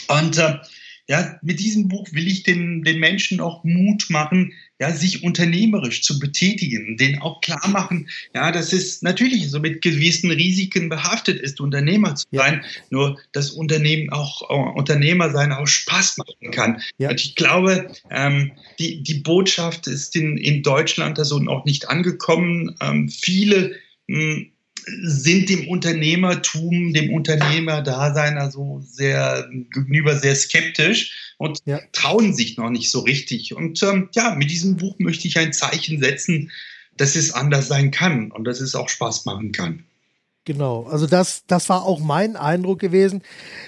Und 0.08 0.38
äh, 0.38 0.58
ja, 1.10 1.40
mit 1.42 1.60
diesem 1.60 1.88
Buch 1.88 2.08
will 2.12 2.28
ich 2.28 2.44
den, 2.44 2.84
den 2.84 3.00
Menschen 3.00 3.40
auch 3.40 3.64
Mut 3.64 4.08
machen, 4.10 4.54
ja, 4.80 4.92
sich 4.92 5.24
unternehmerisch 5.24 6.02
zu 6.02 6.20
betätigen, 6.20 6.98
denen 6.98 7.20
auch 7.22 7.40
klar 7.42 7.68
machen, 7.70 8.10
ja, 8.36 8.52
dass 8.52 8.74
es 8.74 9.02
natürlich 9.02 9.50
so 9.50 9.60
mit 9.60 9.82
gewissen 9.82 10.30
Risiken 10.30 10.90
behaftet 10.90 11.40
ist, 11.40 11.62
Unternehmer 11.62 12.16
zu 12.16 12.26
sein, 12.32 12.62
ja. 12.64 12.82
nur 12.90 13.20
das 13.32 13.52
Unternehmen 13.52 14.10
auch, 14.12 14.50
äh, 14.50 14.78
Unternehmer 14.78 15.32
sein 15.32 15.54
auch 15.54 15.66
Spaß 15.66 16.18
machen 16.18 16.52
kann. 16.52 16.82
Ja. 16.98 17.10
Und 17.10 17.22
ich 17.22 17.36
glaube, 17.36 17.90
ähm, 18.12 18.52
die, 18.78 19.02
die 19.02 19.16
Botschaft 19.16 19.88
ist 19.88 20.16
in, 20.16 20.38
in 20.38 20.62
Deutschland 20.62 21.18
also 21.18 21.40
noch 21.40 21.64
nicht 21.64 21.90
angekommen. 21.90 22.76
Ähm, 22.82 23.10
viele 23.10 23.78
mh, 24.08 24.36
hm, 24.36 24.52
sind 25.04 25.50
dem 25.50 25.68
Unternehmertum, 25.68 26.94
dem 26.94 27.14
Unternehmerdasein 27.14 28.38
also 28.38 28.82
sehr 28.86 29.50
gegenüber 29.74 30.18
sehr 30.18 30.36
skeptisch 30.36 31.34
und 31.38 31.60
ja. 31.66 31.80
trauen 31.92 32.34
sich 32.34 32.58
noch 32.58 32.70
nicht 32.70 32.92
so 32.92 33.00
richtig. 33.02 33.56
Und 33.56 33.82
ähm, 33.84 34.10
ja, 34.14 34.36
mit 34.36 34.50
diesem 34.50 34.78
Buch 34.78 34.96
möchte 35.00 35.28
ich 35.28 35.38
ein 35.38 35.54
Zeichen 35.54 36.00
setzen, 36.02 36.52
dass 36.96 37.16
es 37.16 37.32
anders 37.32 37.68
sein 37.68 37.92
kann 37.92 38.32
und 38.32 38.46
dass 38.46 38.60
es 38.60 38.76
auch 38.76 38.90
Spaß 38.90 39.26
machen 39.26 39.52
kann. 39.52 39.84
Genau, 40.48 40.88
also 40.90 41.08
das, 41.08 41.44
das 41.48 41.68
war 41.68 41.84
auch 41.84 42.00
mein 42.00 42.38
Eindruck 42.38 42.80
gewesen, 42.80 43.22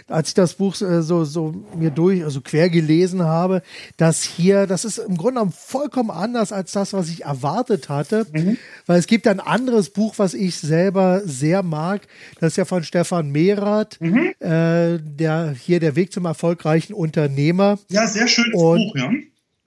als 0.07 0.29
ich 0.29 0.33
das 0.33 0.53
Buch 0.53 0.79
äh, 0.79 1.01
so, 1.01 1.25
so 1.25 1.53
mir 1.75 1.89
durch, 1.89 2.24
also 2.24 2.39
quer 2.39 2.69
gelesen 2.69 3.24
habe, 3.24 3.63
dass 3.98 4.24
hier, 4.24 4.65
das 4.65 4.86
ist 4.86 4.98
im 4.98 5.17
Grunde 5.17 5.41
genommen 5.41 5.51
vollkommen 5.51 6.09
anders 6.09 6.53
als 6.53 6.71
das, 6.71 6.93
was 6.93 7.09
ich 7.09 7.25
erwartet 7.25 7.89
hatte, 7.89 8.27
mhm. 8.31 8.57
weil 8.86 8.98
es 8.98 9.07
gibt 9.07 9.27
ein 9.27 9.41
anderes 9.41 9.89
Buch, 9.89 10.13
was 10.19 10.33
ich 10.33 10.55
selber 10.55 11.19
sehr 11.25 11.63
mag, 11.63 12.03
das 12.39 12.53
ist 12.53 12.55
ja 12.55 12.63
von 12.63 12.86
Stefan 12.86 13.29
Mehrath, 13.29 14.00
mhm. 14.00 14.31
äh, 14.39 15.00
der 15.00 15.51
hier 15.51 15.81
der 15.81 15.98
Weg 15.98 16.13
zum 16.13 16.24
erfolgreichen 16.24 16.93
Unternehmer. 16.93 17.77
Ja, 17.89 18.07
sehr 18.07 18.29
schönes 18.29 18.53
Und, 18.53 18.77
Buch, 18.77 18.95
ja 18.95 19.12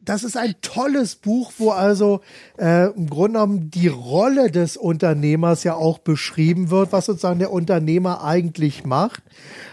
das 0.04 0.24
ist 0.24 0.36
ein 0.36 0.54
tolles 0.62 1.14
Buch, 1.14 1.52
wo 1.58 1.70
also 1.70 2.20
äh, 2.58 2.90
im 2.90 3.08
Grunde 3.08 3.34
genommen 3.38 3.70
die 3.70 3.88
Rolle 3.88 4.50
des 4.50 4.76
Unternehmers 4.76 5.62
ja 5.64 5.74
auch 5.74 5.98
beschrieben 5.98 6.70
wird, 6.70 6.92
was 6.92 7.06
sozusagen 7.06 7.38
der 7.38 7.52
Unternehmer 7.52 8.24
eigentlich 8.24 8.84
macht. 8.84 9.22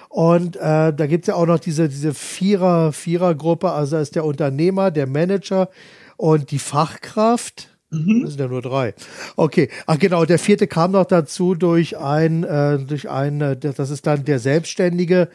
Und 0.07 0.55
äh, 0.55 0.93
da 0.93 1.07
gibt's 1.07 1.27
ja 1.27 1.35
auch 1.35 1.45
noch 1.45 1.59
diese, 1.59 1.89
diese 1.89 2.13
Vierer, 2.13 2.93
Vierergruppe, 2.93 3.71
also 3.71 3.97
ist 3.97 4.15
der 4.15 4.25
Unternehmer, 4.25 4.91
der 4.91 5.07
Manager 5.07 5.69
und 6.17 6.51
die 6.51 6.59
Fachkraft. 6.59 7.69
Mhm. 7.91 8.21
Das 8.21 8.31
sind 8.31 8.39
ja 8.39 8.47
nur 8.47 8.61
drei. 8.61 8.93
Okay. 9.35 9.69
Ach 9.87 9.97
genau, 9.97 10.23
der 10.25 10.37
vierte 10.37 10.67
kam 10.67 10.91
noch 10.91 11.05
dazu 11.05 11.55
durch 11.55 11.97
ein, 11.97 12.43
äh, 12.43 12.77
durch 12.77 13.09
ein, 13.09 13.41
äh, 13.41 13.57
das 13.57 13.89
ist 13.89 14.05
dann 14.05 14.25
der 14.25 14.37
Selbstständige, 14.39 15.29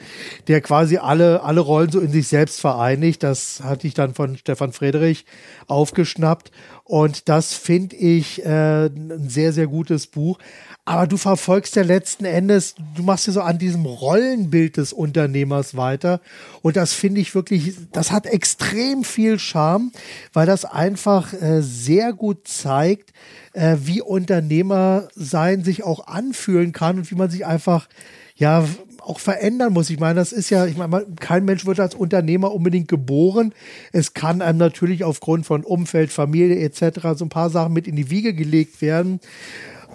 der 0.46 0.60
quasi 0.60 0.98
alle, 0.98 1.42
alle 1.42 1.60
Rollen 1.60 1.90
so 1.90 1.98
in 1.98 2.10
sich 2.12 2.28
selbst 2.28 2.60
vereinigt. 2.60 3.24
Das 3.24 3.62
hatte 3.64 3.88
ich 3.88 3.94
dann 3.94 4.14
von 4.14 4.36
Stefan 4.36 4.72
Friedrich 4.72 5.24
aufgeschnappt. 5.66 6.52
Und 6.84 7.28
das 7.28 7.54
finde 7.54 7.96
ich 7.96 8.44
äh, 8.44 8.86
ein 8.86 9.28
sehr, 9.28 9.52
sehr 9.52 9.66
gutes 9.66 10.06
Buch. 10.06 10.38
Aber 10.86 11.06
du 11.06 11.16
verfolgst 11.16 11.76
ja 11.76 11.82
letzten 11.82 12.26
Endes, 12.26 12.74
du 12.94 13.02
machst 13.02 13.26
ja 13.26 13.32
so 13.32 13.40
an 13.40 13.58
diesem 13.58 13.86
Rollenbild 13.86 14.76
des 14.76 14.92
Unternehmers 14.92 15.76
weiter. 15.76 16.20
Und 16.60 16.76
das 16.76 16.92
finde 16.92 17.22
ich 17.22 17.34
wirklich, 17.34 17.74
das 17.92 18.12
hat 18.12 18.26
extrem 18.26 19.02
viel 19.02 19.38
Charme, 19.38 19.92
weil 20.34 20.46
das 20.46 20.66
einfach 20.66 21.32
äh, 21.32 21.62
sehr 21.62 22.12
gut 22.12 22.46
zeigt, 22.46 23.14
äh, 23.54 23.76
wie 23.80 24.02
Unternehmer 24.02 25.08
sein 25.14 25.64
sich 25.64 25.84
auch 25.84 26.06
anfühlen 26.06 26.72
kann 26.72 26.98
und 26.98 27.10
wie 27.10 27.14
man 27.16 27.30
sich 27.30 27.46
einfach, 27.46 27.88
ja, 28.36 28.66
auch 29.00 29.18
verändern 29.20 29.72
muss. 29.72 29.90
Ich 29.90 30.00
meine, 30.00 30.14
das 30.14 30.32
ist 30.32 30.50
ja, 30.50 30.66
ich 30.66 30.76
meine, 30.76 31.04
kein 31.20 31.44
Mensch 31.44 31.66
wird 31.66 31.78
als 31.78 31.94
Unternehmer 31.94 32.52
unbedingt 32.52 32.88
geboren. 32.88 33.52
Es 33.92 34.14
kann 34.14 34.42
einem 34.42 34.58
natürlich 34.58 35.04
aufgrund 35.04 35.46
von 35.46 35.62
Umfeld, 35.62 36.10
Familie 36.10 36.58
etc. 36.60 37.16
so 37.16 37.24
ein 37.24 37.28
paar 37.28 37.50
Sachen 37.50 37.72
mit 37.72 37.86
in 37.86 37.96
die 37.96 38.10
Wiege 38.10 38.34
gelegt 38.34 38.80
werden. 38.80 39.20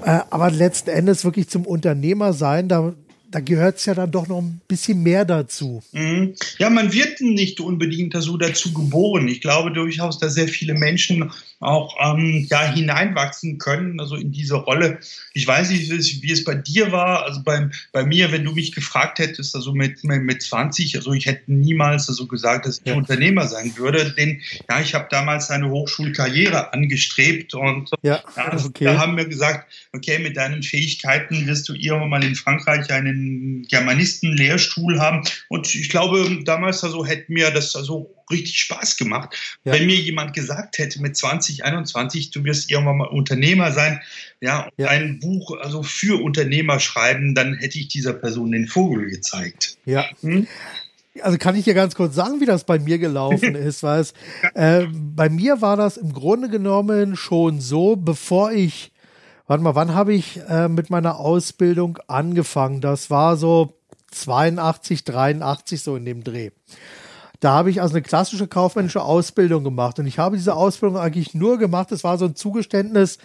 Äh, 0.04 0.20
aber 0.30 0.52
letzten 0.52 0.90
Endes 0.90 1.26
wirklich 1.26 1.50
zum 1.50 1.66
Unternehmer 1.66 2.34
sein, 2.34 2.68
da, 2.68 2.94
da 3.32 3.40
gehört 3.40 3.78
es 3.78 3.86
ja 3.86 3.94
dann 3.94 4.12
doch 4.12 4.28
noch 4.28 4.42
ein 4.42 4.62
bisschen 4.68 5.04
mehr 5.04 5.26
dazu. 5.26 5.82
Mhm. 5.92 6.36
Ja, 6.58 6.70
man 6.70 6.94
wird 6.94 7.22
nicht 7.22 7.60
unbedingt 7.60 8.16
so 8.18 8.38
dazu 8.38 8.74
geboren. 8.74 9.28
Ich 9.28 9.42
glaube 9.42 9.72
durchaus, 9.72 10.20
dass 10.20 10.34
sehr 10.34 10.48
viele 10.48 10.74
Menschen 10.74 11.32
auch 11.60 11.96
ähm, 12.00 12.48
ja, 12.50 12.72
hineinwachsen 12.72 13.58
können, 13.58 14.00
also 14.00 14.16
in 14.16 14.32
diese 14.32 14.56
Rolle. 14.56 15.00
Ich 15.34 15.46
weiß 15.46 15.70
nicht, 15.72 16.22
wie 16.22 16.32
es 16.32 16.44
bei 16.46 16.56
dir 16.56 16.92
war, 16.92 17.26
also 17.26 17.42
bei, 17.44 17.70
bei 17.92 18.06
mir, 18.06 18.32
wenn 18.32 18.46
du 18.46 18.54
mich 18.54 18.74
gefragt 18.74 19.20
hättest, 19.20 19.56
also 19.56 19.74
mit, 19.74 20.04
mit 20.04 20.42
20, 20.42 20.96
also 20.96 21.12
ich 21.12 21.26
hätte 21.26 21.52
niemals 21.52 22.08
also 22.08 22.28
gesagt, 22.28 22.66
dass 22.66 22.80
ich 22.80 22.86
ja. 22.86 22.96
Unternehmer 22.96 23.48
sein 23.48 23.76
würde, 23.76 24.12
denn 24.12 24.42
ja, 24.70 24.80
ich 24.80 24.96
habe 24.96 25.08
damals 25.10 25.50
eine 25.50 25.70
Hochschulkarriere 25.70 26.72
angestrebt 26.72 27.54
und 27.54 27.90
ja, 28.04 28.24
ja 28.38 28.54
okay. 28.66 28.86
da 28.86 28.98
haben 28.98 29.18
wir 29.18 29.26
gesagt, 29.26 29.70
okay, 29.94 30.20
mit 30.20 30.38
deinen 30.38 30.64
Fähigkeiten 30.64 31.46
wirst 31.46 31.68
du 31.68 31.74
irgendwann 31.74 32.10
mal 32.10 32.24
in 32.24 32.36
Frankreich 32.36 32.90
einen 32.90 33.64
Germanisten-Lehrstuhl 33.68 35.00
haben 35.00 35.24
und 35.50 35.76
ich 35.76 35.90
glaube, 35.90 36.40
damals 36.46 36.84
also 36.86 37.06
hätte 37.06 37.32
mir 37.32 37.52
das 37.52 37.76
also 37.76 38.16
richtig 38.32 38.60
Spaß 38.60 38.98
gemacht. 38.98 39.36
Ja. 39.64 39.74
Wenn 39.74 39.86
mir 39.86 39.96
jemand 39.96 40.34
gesagt 40.34 40.78
hätte 40.78 41.02
mit 41.02 41.18
2021, 41.18 42.32
du 42.32 42.44
wirst 42.44 42.72
irgendwann 42.72 42.98
mal 42.98 43.08
Unternehmer 43.08 43.72
sein, 43.72 44.02
ja, 44.42 44.66
und 44.66 44.72
ja. 44.78 44.88
ein 44.88 45.20
Buch 45.20 45.58
also 45.60 45.84
für 45.84 46.22
Unternehmer 46.22 46.80
schreiben, 46.80 47.36
dann 47.36 47.56
hätte 47.56 47.80
ich 47.80 47.88
dieser 47.88 48.14
Person 48.14 48.52
den 48.52 48.68
Vogel 48.68 49.08
gezeigt. 49.08 49.78
Ja. 49.86 50.06
Hm? 50.22 50.48
Also 51.22 51.38
kann 51.38 51.56
ich 51.56 51.66
dir 51.66 51.74
ganz 51.74 51.96
kurz 51.96 52.16
sagen, 52.16 52.40
wie 52.40 52.46
das 52.46 52.64
bei 52.64 52.80
mir 52.80 52.98
gelaufen 52.98 53.56
ist, 53.56 53.84
weil 53.84 54.02
es, 54.02 54.14
äh, 54.54 54.86
bei 54.92 55.30
mir 55.30 55.62
war 55.62 55.76
das 55.76 55.98
im 55.98 56.14
Grunde 56.14 56.50
genommen 56.50 57.16
schon 57.16 57.60
so, 57.60 57.96
bevor 57.96 58.52
ich, 58.52 58.92
warte 59.48 59.64
mal, 59.64 59.76
wann 59.76 59.94
habe 59.94 60.14
ich 60.14 60.40
äh, 60.48 60.70
mit 60.70 60.90
meiner 60.90 61.20
Ausbildung 61.20 61.98
angefangen? 62.08 62.80
Das 62.80 63.10
war 63.10 63.36
so 63.36 63.80
82, 64.12 65.04
83 65.04 65.82
so 65.82 65.96
in 65.96 66.06
dem 66.06 66.24
Dreh. 66.24 66.52
Da 67.40 67.52
habe 67.54 67.70
ich 67.70 67.82
also 67.82 67.94
eine 67.94 68.02
klassische 68.02 68.48
kaufmännische 68.48 69.02
Ausbildung 69.02 69.64
gemacht. 69.64 69.98
Und 70.00 70.08
ich 70.08 70.20
habe 70.20 70.36
diese 70.36 70.56
Ausbildung 70.56 70.98
eigentlich 70.98 71.34
nur 71.34 71.58
gemacht, 71.58 71.92
das 71.92 72.04
war 72.04 72.18
so 72.18 72.26
ein 72.26 72.36
Zugeständnis 72.36 73.18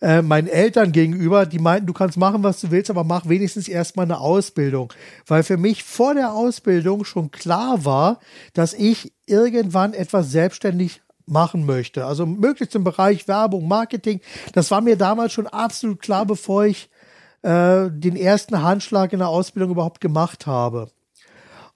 äh, 0.00 0.22
meinen 0.22 0.48
Eltern 0.48 0.92
gegenüber, 0.92 1.46
die 1.46 1.58
meinten, 1.58 1.86
du 1.86 1.92
kannst 1.92 2.16
machen, 2.16 2.42
was 2.42 2.60
du 2.60 2.70
willst, 2.70 2.90
aber 2.90 3.04
mach 3.04 3.28
wenigstens 3.28 3.68
erstmal 3.68 4.06
eine 4.06 4.18
Ausbildung. 4.18 4.92
Weil 5.26 5.42
für 5.42 5.56
mich 5.56 5.84
vor 5.84 6.14
der 6.14 6.32
Ausbildung 6.32 7.04
schon 7.04 7.30
klar 7.30 7.84
war, 7.84 8.18
dass 8.54 8.72
ich 8.72 9.12
irgendwann 9.26 9.94
etwas 9.94 10.30
selbstständig 10.30 11.02
machen 11.26 11.64
möchte. 11.64 12.06
Also 12.06 12.26
möglichst 12.26 12.74
im 12.74 12.82
Bereich 12.82 13.28
Werbung, 13.28 13.68
Marketing. 13.68 14.20
Das 14.52 14.70
war 14.70 14.80
mir 14.80 14.96
damals 14.96 15.32
schon 15.32 15.46
absolut 15.46 16.00
klar, 16.00 16.26
bevor 16.26 16.64
ich 16.64 16.90
äh, 17.42 17.88
den 17.90 18.16
ersten 18.16 18.62
Handschlag 18.62 19.12
in 19.12 19.20
der 19.20 19.28
Ausbildung 19.28 19.70
überhaupt 19.70 20.00
gemacht 20.00 20.46
habe. 20.46 20.90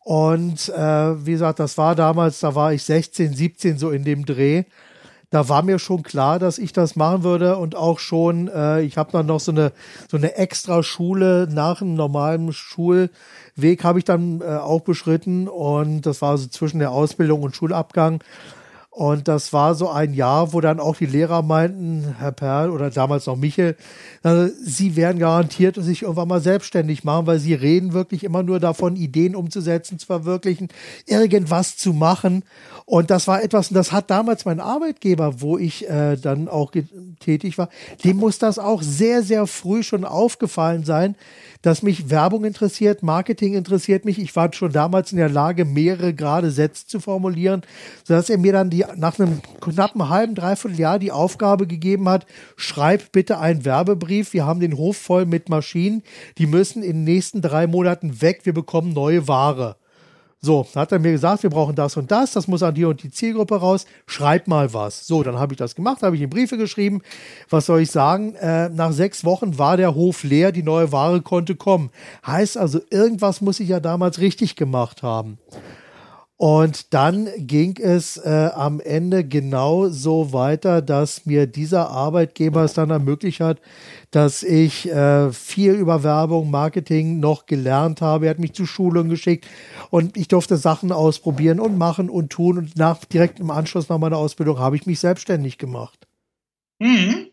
Und 0.04 0.68
äh, 0.68 1.26
wie 1.26 1.32
gesagt, 1.32 1.58
das 1.58 1.78
war 1.78 1.94
damals, 1.94 2.40
da 2.40 2.54
war 2.54 2.74
ich 2.74 2.84
16, 2.84 3.34
17 3.34 3.78
so 3.78 3.90
in 3.90 4.04
dem 4.04 4.26
Dreh. 4.26 4.64
Da 5.30 5.48
war 5.48 5.62
mir 5.62 5.78
schon 5.80 6.02
klar, 6.02 6.38
dass 6.38 6.58
ich 6.58 6.72
das 6.72 6.94
machen 6.94 7.24
würde 7.24 7.56
und 7.56 7.74
auch 7.74 7.98
schon, 7.98 8.48
äh, 8.48 8.82
ich 8.82 8.98
habe 8.98 9.10
dann 9.10 9.26
noch 9.26 9.40
so 9.40 9.50
eine 9.50 9.72
so 10.08 10.16
eine 10.16 10.36
extra 10.36 10.82
Schule 10.82 11.48
nach 11.50 11.80
einem 11.80 11.94
normalen 11.94 12.52
Schulweg 12.52 13.82
habe 13.82 13.98
ich 13.98 14.04
dann 14.04 14.42
äh, 14.42 14.44
auch 14.44 14.82
beschritten 14.82 15.48
und 15.48 16.02
das 16.02 16.22
war 16.22 16.38
so 16.38 16.46
zwischen 16.48 16.78
der 16.78 16.92
Ausbildung 16.92 17.42
und 17.42 17.56
Schulabgang. 17.56 18.22
Und 18.94 19.26
das 19.26 19.52
war 19.52 19.74
so 19.74 19.90
ein 19.90 20.14
Jahr, 20.14 20.52
wo 20.52 20.60
dann 20.60 20.78
auch 20.78 20.94
die 20.94 21.06
Lehrer 21.06 21.42
meinten, 21.42 22.14
Herr 22.20 22.30
Perl 22.30 22.70
oder 22.70 22.90
damals 22.90 23.26
noch 23.26 23.34
Michel, 23.34 23.76
also, 24.22 24.54
Sie 24.64 24.94
werden 24.94 25.18
garantiert 25.18 25.74
sich 25.74 26.02
irgendwann 26.02 26.28
mal 26.28 26.40
selbstständig 26.40 27.02
machen, 27.02 27.26
weil 27.26 27.40
Sie 27.40 27.54
reden 27.54 27.92
wirklich 27.92 28.22
immer 28.22 28.44
nur 28.44 28.60
davon, 28.60 28.94
Ideen 28.94 29.34
umzusetzen, 29.34 29.98
zu 29.98 30.06
verwirklichen, 30.06 30.68
irgendwas 31.06 31.76
zu 31.76 31.92
machen. 31.92 32.44
Und 32.86 33.10
das 33.10 33.26
war 33.26 33.42
etwas, 33.42 33.70
und 33.70 33.76
das 33.76 33.92
hat 33.92 34.10
damals 34.10 34.44
mein 34.44 34.60
Arbeitgeber, 34.60 35.40
wo 35.40 35.56
ich 35.56 35.88
äh, 35.88 36.16
dann 36.16 36.48
auch 36.48 36.72
tätig 37.18 37.56
war, 37.56 37.70
dem 38.04 38.18
muss 38.18 38.38
das 38.38 38.58
auch 38.58 38.82
sehr, 38.82 39.22
sehr 39.22 39.46
früh 39.46 39.82
schon 39.82 40.04
aufgefallen 40.04 40.84
sein, 40.84 41.16
dass 41.62 41.82
mich 41.82 42.10
Werbung 42.10 42.44
interessiert, 42.44 43.02
Marketing 43.02 43.54
interessiert 43.54 44.04
mich. 44.04 44.18
Ich 44.18 44.36
war 44.36 44.52
schon 44.52 44.70
damals 44.70 45.12
in 45.12 45.18
der 45.18 45.30
Lage, 45.30 45.64
mehrere 45.64 46.12
gerade 46.12 46.50
Sätze 46.50 46.86
zu 46.86 47.00
formulieren, 47.00 47.62
sodass 48.04 48.28
er 48.28 48.36
mir 48.36 48.52
dann 48.52 48.68
die, 48.68 48.84
nach 48.96 49.18
einem 49.18 49.40
knappen 49.62 50.10
halben, 50.10 50.34
dreiviertel 50.34 50.78
Jahr 50.78 50.98
die 50.98 51.10
Aufgabe 51.10 51.66
gegeben 51.66 52.06
hat, 52.06 52.26
schreib 52.56 53.12
bitte 53.12 53.38
einen 53.38 53.64
Werbebrief. 53.64 54.34
Wir 54.34 54.44
haben 54.44 54.60
den 54.60 54.76
Hof 54.76 54.98
voll 54.98 55.24
mit 55.24 55.48
Maschinen. 55.48 56.02
Die 56.36 56.46
müssen 56.46 56.82
in 56.82 56.96
den 56.96 57.04
nächsten 57.04 57.40
drei 57.40 57.66
Monaten 57.66 58.20
weg. 58.20 58.40
Wir 58.44 58.52
bekommen 58.52 58.92
neue 58.92 59.26
Ware. 59.26 59.76
So, 60.44 60.66
hat 60.74 60.92
er 60.92 60.98
mir 60.98 61.12
gesagt, 61.12 61.42
wir 61.42 61.48
brauchen 61.48 61.74
das 61.74 61.96
und 61.96 62.10
das, 62.10 62.32
das 62.32 62.46
muss 62.48 62.62
an 62.62 62.74
die 62.74 62.84
und 62.84 63.02
die 63.02 63.10
Zielgruppe 63.10 63.56
raus, 63.56 63.86
schreib 64.04 64.46
mal 64.46 64.74
was. 64.74 65.06
So, 65.06 65.22
dann 65.22 65.38
habe 65.38 65.54
ich 65.54 65.56
das 65.56 65.74
gemacht, 65.74 66.02
habe 66.02 66.16
ich 66.16 66.22
ihm 66.22 66.28
Briefe 66.28 66.58
geschrieben. 66.58 67.00
Was 67.48 67.64
soll 67.64 67.80
ich 67.80 67.90
sagen? 67.90 68.34
Äh, 68.34 68.68
nach 68.68 68.92
sechs 68.92 69.24
Wochen 69.24 69.56
war 69.56 69.78
der 69.78 69.94
Hof 69.94 70.22
leer, 70.22 70.52
die 70.52 70.62
neue 70.62 70.92
Ware 70.92 71.22
konnte 71.22 71.54
kommen. 71.54 71.88
Heißt 72.26 72.58
also, 72.58 72.78
irgendwas 72.90 73.40
muss 73.40 73.58
ich 73.58 73.70
ja 73.70 73.80
damals 73.80 74.18
richtig 74.18 74.54
gemacht 74.54 75.02
haben. 75.02 75.38
Und 76.36 76.92
dann 76.92 77.28
ging 77.36 77.76
es 77.76 78.16
äh, 78.16 78.50
am 78.54 78.80
Ende 78.80 79.24
genau 79.24 79.88
so 79.88 80.32
weiter, 80.32 80.82
dass 80.82 81.26
mir 81.26 81.46
dieser 81.46 81.90
Arbeitgeber 81.90 82.64
es 82.64 82.74
dann 82.74 82.90
ermöglicht 82.90 83.38
hat, 83.38 83.60
dass 84.10 84.42
ich 84.42 84.90
äh, 84.90 85.32
viel 85.32 85.74
über 85.74 86.02
Werbung, 86.02 86.50
Marketing 86.50 87.20
noch 87.20 87.46
gelernt 87.46 88.00
habe. 88.00 88.26
Er 88.26 88.30
hat 88.30 88.40
mich 88.40 88.52
zu 88.52 88.66
Schulungen 88.66 89.10
geschickt 89.10 89.46
und 89.90 90.16
ich 90.16 90.26
durfte 90.26 90.56
Sachen 90.56 90.90
ausprobieren 90.90 91.60
und 91.60 91.78
machen 91.78 92.10
und 92.10 92.30
tun. 92.30 92.58
Und 92.58 92.76
nach, 92.76 93.04
direkt 93.04 93.38
im 93.38 93.52
Anschluss 93.52 93.88
nach 93.88 93.98
meiner 93.98 94.18
Ausbildung 94.18 94.58
habe 94.58 94.74
ich 94.74 94.86
mich 94.86 94.98
selbstständig 94.98 95.56
gemacht. 95.56 96.08
Mhm. 96.80 97.28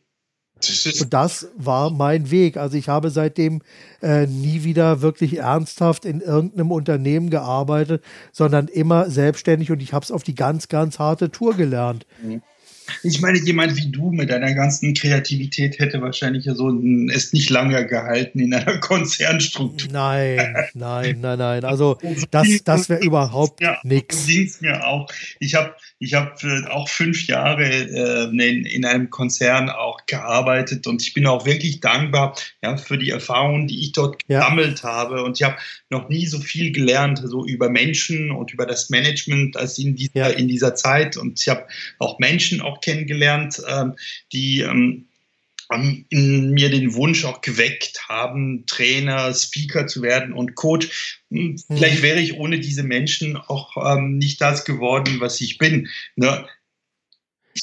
Und 1.02 1.14
das 1.14 1.48
war 1.58 1.90
mein 1.90 2.32
Weg. 2.32 2.58
Also 2.58 2.78
ich 2.78 2.90
habe 2.90 3.10
seitdem 3.10 3.62
äh, 4.02 4.28
nie 4.28 4.64
wieder 4.64 5.02
wirklich 5.02 5.38
ernsthaft 5.38 6.06
in 6.06 6.22
irgendeinem 6.22 6.72
Unternehmen 6.72 7.30
gearbeitet, 7.30 8.04
sondern 8.32 8.68
immer 8.68 9.10
selbstständig 9.10 9.72
und 9.72 9.82
ich 9.82 9.94
habe 9.94 10.04
es 10.04 10.12
auf 10.12 10.24
die 10.24 10.36
ganz, 10.36 10.68
ganz 10.68 11.00
harte 11.00 11.32
Tour 11.32 11.56
gelernt. 11.56 12.06
Mhm. 12.22 12.42
Ich 13.04 13.22
meine, 13.22 13.40
jemand 13.40 13.76
wie 13.76 13.90
du 13.90 14.12
mit 14.12 14.30
deiner 14.30 14.54
ganzen 14.54 14.94
Kreativität 14.94 15.80
hätte 15.80 16.02
wahrscheinlich 16.02 16.48
so 16.54 16.70
ein, 16.70 17.10
es 17.10 17.34
nicht 17.34 17.50
lange 17.50 17.86
gehalten 17.86 18.40
in 18.40 18.54
einer 18.54 18.78
Konzernstruktur. 18.80 19.90
Nein, 19.92 20.56
nein, 20.74 21.18
nein, 21.22 21.40
nein. 21.40 21.64
Also 21.66 21.98
das, 22.32 22.48
das 22.64 22.90
wäre 22.90 23.04
überhaupt 23.04 23.62
ja, 23.62 23.78
nichts. 23.84 24.28
mir 24.62 24.86
auch. 24.86 25.10
Ich 25.40 25.56
habe 25.56 25.76
ich 26.00 26.14
hab 26.14 26.44
äh, 26.44 26.66
auch 26.68 26.90
fünf 26.90 27.28
Jahre 27.28 27.66
äh, 27.66 28.24
in, 28.30 28.66
in 28.66 28.86
einem 28.86 29.10
Konzern 29.10 29.70
auch 29.70 30.06
gearbeitet 30.08 30.88
und 30.88 31.02
ich 31.02 31.14
bin 31.14 31.28
auch 31.28 31.46
wirklich 31.46 31.80
dankbar 31.80 32.36
ja, 32.64 32.78
für 32.78 32.98
die 32.98 33.10
Erfahrungen, 33.10 33.68
die 33.68 33.82
ich 33.82 33.92
dort 33.92 34.22
ja. 34.28 34.40
gesammelt 34.40 34.84
habe. 34.84 35.24
Und 35.24 35.40
ich 35.40 35.44
habe 35.44 35.58
noch 35.90 36.10
nie 36.10 36.26
so 36.26 36.40
viel 36.40 36.72
gelernt, 36.72 37.22
so 37.24 37.46
über 37.46 37.70
Menschen 37.70 38.32
und 38.32 38.54
über 38.54 38.66
das 38.66 38.90
Management 38.90 39.58
als 39.58 39.78
in 39.78 39.96
dieser, 39.96 40.16
ja. 40.16 40.28
in 40.28 40.48
dieser 40.48 40.76
Zeit. 40.76 41.18
Und 41.18 41.40
ich 41.40 41.48
habe 41.48 41.66
auch 42.00 42.20
Menschen 42.20 42.62
auch 42.62 42.81
kennengelernt, 42.82 43.62
ähm, 43.68 43.96
die 44.32 44.62
ähm, 44.62 45.08
in 46.10 46.52
mir 46.52 46.70
den 46.70 46.94
Wunsch 46.96 47.24
auch 47.24 47.42
geweckt 47.42 48.10
haben, 48.10 48.66
Trainer, 48.66 49.34
Speaker 49.34 49.88
zu 49.88 50.02
werden 50.02 50.34
und 50.34 50.56
Coach. 50.56 51.22
Hm, 51.30 51.58
vielleicht 51.68 52.00
mhm. 52.00 52.04
wäre 52.04 52.20
ich 52.20 52.34
ohne 52.34 52.60
diese 52.60 52.84
Menschen 52.84 53.38
auch 53.38 53.78
ähm, 53.78 54.18
nicht 54.18 54.42
das 54.42 54.66
geworden, 54.66 55.20
was 55.20 55.40
ich 55.40 55.58
bin. 55.58 55.88
Ne? 56.16 56.46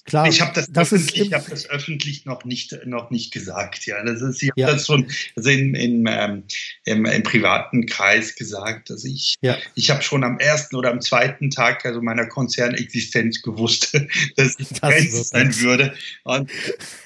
Klar, 0.05 0.29
ich 0.29 0.41
habe 0.41 0.53
das, 0.55 0.71
das, 0.71 0.93
öffentlich, 0.93 1.33
hab 1.33 1.49
das 1.49 1.69
öffentlich 1.69 2.25
noch 2.27 2.45
nicht, 2.45 2.79
noch 2.85 3.11
nicht 3.11 3.33
gesagt. 3.33 3.87
Ja, 3.87 4.03
das 4.05 4.21
ist, 4.21 4.43
ich 4.43 4.51
habe 4.51 4.61
ja. 4.61 4.73
das 4.73 4.87
schon 4.87 5.11
also 5.35 5.49
in, 5.49 5.75
in, 5.75 6.07
ähm, 6.09 6.45
im, 6.85 7.05
im, 7.07 7.23
privaten 7.23 7.87
Kreis 7.87 8.35
gesagt. 8.37 8.91
dass 8.91 9.05
ich, 9.05 9.37
ja. 9.41 9.57
ich 9.75 9.91
habe 9.91 10.03
schon 10.03 10.25
am 10.25 10.39
ersten 10.39 10.77
oder 10.77 10.91
am 10.91 11.01
zweiten 11.01 11.51
Tag 11.51 11.87
also 11.87 12.03
meiner 12.03 12.27
Konzernexistenz 12.27 13.43
gewusst, 13.43 13.95
dass 14.37 14.59
ich 14.59 14.69
das 14.69 15.29
sein 15.29 15.55
würde. 15.61 15.95
Und 16.25 16.51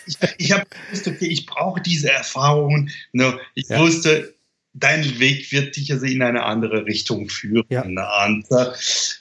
ich, 0.07 0.17
ich 0.39 0.53
habe 0.53 0.67
gewusst, 0.89 1.07
okay, 1.07 1.27
ich 1.27 1.47
brauche 1.47 1.81
diese 1.81 2.11
Erfahrungen. 2.11 2.91
Ne? 3.13 3.39
Ich 3.55 3.69
ja. 3.69 3.79
wusste, 3.79 4.35
dein 4.75 5.19
Weg 5.19 5.53
wird 5.53 5.77
dich 5.77 5.93
also 5.93 6.07
in 6.07 6.23
eine 6.23 6.45
andere 6.45 6.87
Richtung 6.87 7.29
führen. 7.29 7.65
Ja. 7.69 7.83
Und 7.83 8.45
äh, 8.51 8.73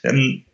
ähm, 0.04 0.44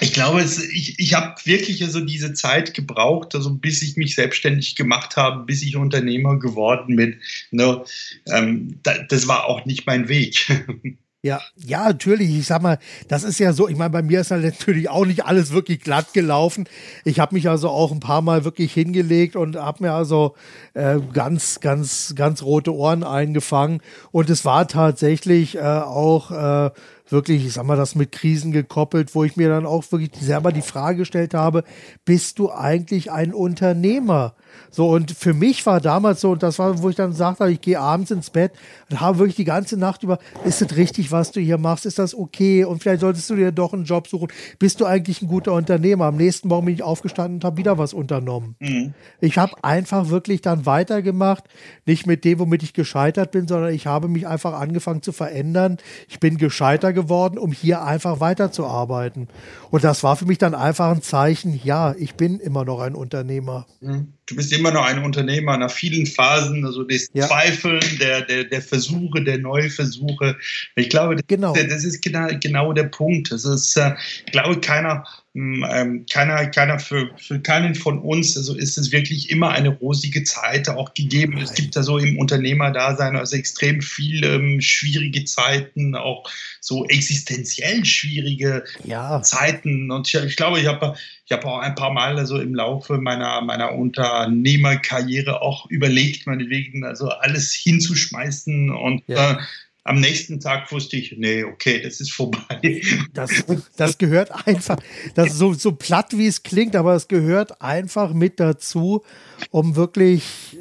ich 0.00 0.12
glaube, 0.12 0.40
es, 0.40 0.62
ich, 0.62 0.98
ich 0.98 1.14
habe 1.14 1.34
wirklich 1.44 1.84
so 1.88 2.00
diese 2.00 2.34
Zeit 2.34 2.74
gebraucht, 2.74 3.34
also 3.34 3.54
bis 3.54 3.82
ich 3.82 3.96
mich 3.96 4.14
selbstständig 4.14 4.76
gemacht 4.76 5.16
habe, 5.16 5.44
bis 5.44 5.62
ich 5.62 5.76
Unternehmer 5.76 6.38
geworden 6.38 6.96
bin. 6.96 7.20
Ne, 7.50 7.82
ähm, 8.26 8.78
da, 8.82 8.98
das 9.08 9.26
war 9.26 9.46
auch 9.46 9.64
nicht 9.64 9.86
mein 9.86 10.08
Weg. 10.08 10.46
Ja, 11.26 11.40
ja, 11.56 11.88
natürlich. 11.88 12.30
Ich 12.30 12.46
sag 12.46 12.62
mal, 12.62 12.78
das 13.08 13.24
ist 13.24 13.40
ja 13.40 13.52
so, 13.52 13.66
ich 13.66 13.76
meine, 13.76 13.90
bei 13.90 14.02
mir 14.02 14.20
ist 14.20 14.30
halt 14.30 14.44
natürlich 14.44 14.88
auch 14.88 15.04
nicht 15.04 15.24
alles 15.24 15.50
wirklich 15.50 15.80
glatt 15.80 16.12
gelaufen. 16.12 16.68
Ich 17.04 17.18
habe 17.18 17.34
mich 17.34 17.48
also 17.48 17.68
auch 17.68 17.90
ein 17.90 17.98
paar 17.98 18.22
Mal 18.22 18.44
wirklich 18.44 18.72
hingelegt 18.72 19.34
und 19.34 19.56
habe 19.56 19.82
mir 19.82 19.92
also 19.92 20.36
äh, 20.74 21.00
ganz, 21.12 21.58
ganz, 21.58 22.14
ganz 22.14 22.44
rote 22.44 22.72
Ohren 22.72 23.02
eingefangen. 23.02 23.80
Und 24.12 24.30
es 24.30 24.44
war 24.44 24.68
tatsächlich 24.68 25.56
äh, 25.56 25.62
auch 25.62 26.30
äh, 26.30 26.70
wirklich, 27.08 27.46
ich 27.46 27.52
sag 27.54 27.64
mal, 27.64 27.76
das 27.76 27.94
mit 27.94 28.12
Krisen 28.12 28.52
gekoppelt, 28.52 29.14
wo 29.14 29.24
ich 29.24 29.36
mir 29.36 29.48
dann 29.48 29.66
auch 29.66 29.84
wirklich 29.90 30.10
selber 30.18 30.52
die 30.52 30.62
Frage 30.62 30.98
gestellt 30.98 31.34
habe, 31.34 31.64
bist 32.04 32.38
du 32.38 32.50
eigentlich 32.50 33.12
ein 33.12 33.32
Unternehmer? 33.32 34.34
So, 34.70 34.88
und 34.90 35.12
für 35.12 35.34
mich 35.34 35.64
war 35.66 35.80
damals 35.80 36.20
so, 36.20 36.30
und 36.32 36.42
das 36.42 36.58
war, 36.58 36.82
wo 36.82 36.88
ich 36.88 36.96
dann 36.96 37.12
sagte, 37.12 37.48
ich 37.48 37.60
gehe 37.60 37.78
abends 37.78 38.10
ins 38.10 38.30
Bett 38.30 38.52
und 38.90 39.00
habe 39.00 39.18
wirklich 39.18 39.36
die 39.36 39.44
ganze 39.44 39.76
Nacht 39.76 40.02
über, 40.02 40.18
ist 40.44 40.60
das 40.60 40.76
richtig, 40.76 41.12
was 41.12 41.30
du 41.32 41.40
hier 41.40 41.58
machst? 41.58 41.86
Ist 41.86 41.98
das 41.98 42.14
okay? 42.14 42.64
Und 42.64 42.82
vielleicht 42.82 43.00
solltest 43.00 43.28
du 43.30 43.36
dir 43.36 43.52
doch 43.52 43.72
einen 43.72 43.84
Job 43.84 44.08
suchen. 44.08 44.28
Bist 44.58 44.80
du 44.80 44.86
eigentlich 44.86 45.22
ein 45.22 45.28
guter 45.28 45.52
Unternehmer? 45.52 46.06
Am 46.06 46.16
nächsten 46.16 46.48
Morgen 46.48 46.66
bin 46.66 46.74
ich 46.74 46.82
aufgestanden 46.82 47.36
und 47.36 47.44
habe 47.44 47.56
wieder 47.58 47.78
was 47.78 47.94
unternommen. 47.94 48.56
Mhm. 48.58 48.94
Ich 49.20 49.38
habe 49.38 49.52
einfach 49.62 50.08
wirklich 50.08 50.40
dann 50.40 50.66
weitergemacht, 50.66 51.44
nicht 51.84 52.06
mit 52.06 52.24
dem, 52.24 52.38
womit 52.38 52.62
ich 52.62 52.72
gescheitert 52.72 53.30
bin, 53.30 53.46
sondern 53.48 53.72
ich 53.72 53.86
habe 53.86 54.08
mich 54.08 54.26
einfach 54.26 54.58
angefangen 54.58 55.02
zu 55.02 55.12
verändern. 55.12 55.78
Ich 56.08 56.20
bin 56.20 56.38
gescheiter 56.38 56.92
geworden, 56.96 57.38
um 57.38 57.52
hier 57.52 57.84
einfach 57.84 58.18
weiterzuarbeiten. 58.18 59.28
Und 59.70 59.84
das 59.84 60.02
war 60.02 60.16
für 60.16 60.26
mich 60.26 60.38
dann 60.38 60.56
einfach 60.56 60.90
ein 60.90 61.02
Zeichen, 61.02 61.60
ja, 61.62 61.94
ich 61.96 62.16
bin 62.16 62.40
immer 62.40 62.64
noch 62.64 62.80
ein 62.80 62.96
Unternehmer. 62.96 63.66
Mhm 63.80 64.15
du 64.26 64.36
bist 64.36 64.52
immer 64.52 64.70
noch 64.70 64.84
ein 64.84 65.02
Unternehmer 65.02 65.56
nach 65.56 65.70
vielen 65.70 66.06
Phasen, 66.06 66.64
also 66.64 66.82
des 66.82 67.10
ja. 67.14 67.26
Zweifeln, 67.26 67.80
der, 68.00 68.22
der, 68.22 68.44
der 68.44 68.60
Versuche, 68.60 69.22
der 69.22 69.38
Neuversuche. 69.38 70.36
Ich 70.74 70.90
glaube, 70.90 71.16
das, 71.16 71.24
genau. 71.28 71.54
das 71.54 71.84
ist 71.84 72.02
genau, 72.02 72.28
genau 72.40 72.72
der 72.72 72.84
Punkt. 72.84 73.30
Das 73.30 73.44
ist, 73.44 73.76
äh, 73.76 73.94
ich 74.26 74.32
glaube, 74.32 74.60
keiner 74.60 75.04
ähm, 75.36 76.06
keiner, 76.10 76.46
keiner 76.46 76.78
für, 76.78 77.10
für 77.18 77.38
keinen 77.40 77.74
von 77.74 77.98
uns, 77.98 78.36
also 78.38 78.54
ist 78.54 78.78
es 78.78 78.90
wirklich 78.90 79.30
immer 79.30 79.50
eine 79.50 79.68
rosige 79.68 80.24
Zeit 80.24 80.68
auch 80.70 80.94
gegeben. 80.94 81.36
Es 81.36 81.52
gibt 81.52 81.76
da 81.76 81.82
so 81.82 81.98
im 81.98 82.18
Unternehmerdasein 82.18 83.16
also 83.16 83.36
extrem 83.36 83.82
viele 83.82 84.36
ähm, 84.36 84.62
schwierige 84.62 85.26
Zeiten, 85.26 85.94
auch 85.94 86.28
so 86.60 86.86
existenziell 86.86 87.84
schwierige 87.84 88.64
ja. 88.84 89.20
Zeiten. 89.20 89.90
Und 89.90 90.08
ich, 90.08 90.14
ich 90.14 90.36
glaube, 90.36 90.58
ich 90.58 90.66
habe 90.66 90.96
ich 91.26 91.32
habe 91.32 91.44
auch 91.48 91.58
ein 91.58 91.74
paar 91.74 91.92
Mal 91.92 92.16
also 92.18 92.38
im 92.38 92.54
Laufe 92.54 92.98
meiner, 92.98 93.40
meiner 93.40 93.74
Unternehmerkarriere 93.74 95.42
auch 95.42 95.68
überlegt, 95.68 96.26
meinetwegen 96.26 96.84
also 96.84 97.08
alles 97.08 97.52
hinzuschmeißen 97.52 98.70
und 98.70 99.02
ja. 99.08 99.32
äh, 99.32 99.36
am 99.82 100.00
nächsten 100.00 100.38
Tag 100.40 100.70
wusste 100.70 100.96
ich, 100.96 101.16
nee, 101.16 101.44
okay, 101.44 101.80
das 101.82 102.00
ist 102.00 102.12
vorbei. 102.12 102.40
Das, 103.12 103.30
das 103.76 103.98
gehört 103.98 104.46
einfach, 104.46 104.78
das 105.14 105.28
ist 105.28 105.38
so, 105.38 105.52
so 105.54 105.72
platt 105.72 106.16
wie 106.16 106.26
es 106.26 106.42
klingt, 106.42 106.76
aber 106.76 106.94
es 106.94 107.08
gehört 107.08 107.60
einfach 107.60 108.12
mit 108.12 108.38
dazu, 108.38 109.02
um 109.50 109.74
wirklich, 109.74 110.58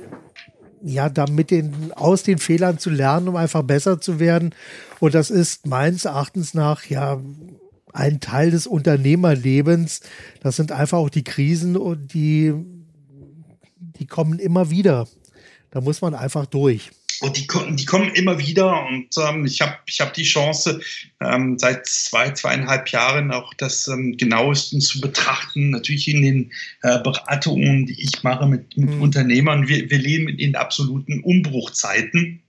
ja, 0.84 1.10
damit 1.10 1.51
den, 1.51 1.91
aus 1.93 2.23
den 2.23 2.38
Fehlern 2.38 2.80
zu 2.80 2.89
lernen, 2.89 3.28
um 3.28 3.36
einfach 3.36 3.63
besser 3.63 3.99
zu 3.99 4.19
werden. 4.19 4.54
Und 4.99 5.15
das 5.15 5.32
ist 5.32 5.65
meines 5.67 6.06
Erachtens 6.06 6.54
nach, 6.54 6.86
ja, 6.86 7.19
ein 7.95 8.19
Teil 8.19 8.51
des 8.51 8.67
Unternehmerlebens. 8.67 10.01
Das 10.41 10.55
sind 10.55 10.71
einfach 10.71 10.97
auch 10.97 11.10
die 11.10 11.23
Krisen 11.23 11.77
und 11.77 12.13
die, 12.13 12.53
die 13.99 14.05
kommen 14.05 14.39
immer 14.39 14.69
wieder. 14.69 15.08
Da 15.71 15.81
muss 15.81 16.01
man 16.01 16.13
einfach 16.13 16.45
durch. 16.45 16.91
und 17.21 17.38
die, 17.38 17.47
die 17.75 17.86
kommen 17.86 18.13
immer 18.13 18.39
wieder 18.39 18.86
und 18.88 19.08
ähm, 19.17 19.45
ich 19.45 19.62
habe 19.62 19.75
ich 19.86 20.01
hab 20.01 20.13
die 20.13 20.23
Chance, 20.23 20.81
ähm, 21.21 21.58
seit 21.58 21.86
zwei, 21.88 22.31
zweieinhalb 22.31 22.89
Jahren 22.89 23.31
auch 23.31 23.53
das 23.53 23.88
ähm, 23.88 24.17
genauesten 24.17 24.81
zu 24.81 24.99
betrachten. 24.99 25.69
Natürlich 25.69 26.10
in 26.10 26.21
den 26.21 26.51
äh, 26.81 26.99
Beratungen, 26.99 27.86
die 27.86 28.01
ich 28.01 28.23
mache 28.23 28.45
mit, 28.47 28.75
mit 28.75 28.89
mhm. 28.89 29.01
Unternehmern. 29.01 29.67
Wir, 29.67 29.89
wir 29.89 29.97
leben 29.97 30.27
in 30.27 30.55
absoluten 30.55 31.21
Umbruchzeiten. 31.21 32.41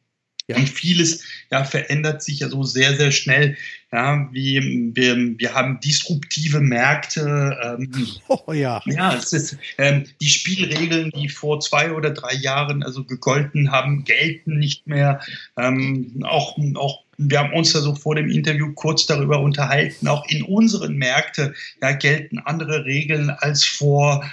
Ja. 0.49 0.57
Und 0.57 0.69
vieles 0.69 1.25
ja, 1.51 1.65
verändert 1.65 2.23
sich 2.23 2.41
ja 2.41 2.49
so 2.49 2.63
sehr, 2.63 2.97
sehr 2.97 3.11
schnell. 3.11 3.57
Ja, 3.93 4.29
wie, 4.33 4.93
wir, 4.95 5.17
wir 5.39 5.55
haben 5.55 5.81
disruptive 5.81 6.61
Märkte. 6.61 7.57
Ähm, 7.63 7.91
oh 8.29 8.53
ja. 8.53 8.81
Ja, 8.87 9.15
es 9.15 9.33
ist 9.33 9.57
ähm, 9.79 10.05
die 10.21 10.29
Spielregeln, 10.29 11.11
die 11.17 11.29
vor 11.29 11.61
zwei 11.61 11.93
oder 11.93 12.11
drei 12.11 12.35
Jahren 12.35 12.83
also 12.83 13.05
gegolten 13.05 13.73
haben, 13.73 14.05
gelten 14.05 14.59
nicht 14.59 14.87
mehr. 14.87 15.21
Ähm, 15.57 16.23
auch, 16.25 16.57
auch 16.77 17.03
wir 17.19 17.39
haben 17.39 17.55
uns 17.55 17.73
ja 17.73 17.81
so 17.81 17.95
vor 17.95 18.15
dem 18.15 18.31
Interview 18.31 18.73
kurz 18.75 19.07
darüber 19.07 19.41
unterhalten. 19.41 20.07
Auch 20.07 20.29
in 20.29 20.43
unseren 20.43 20.97
Märkten 20.97 21.55
ja, 21.83 21.93
gelten 21.93 22.39
andere 22.39 22.85
Regeln 22.85 23.31
als 23.31 23.65
vor 23.65 24.25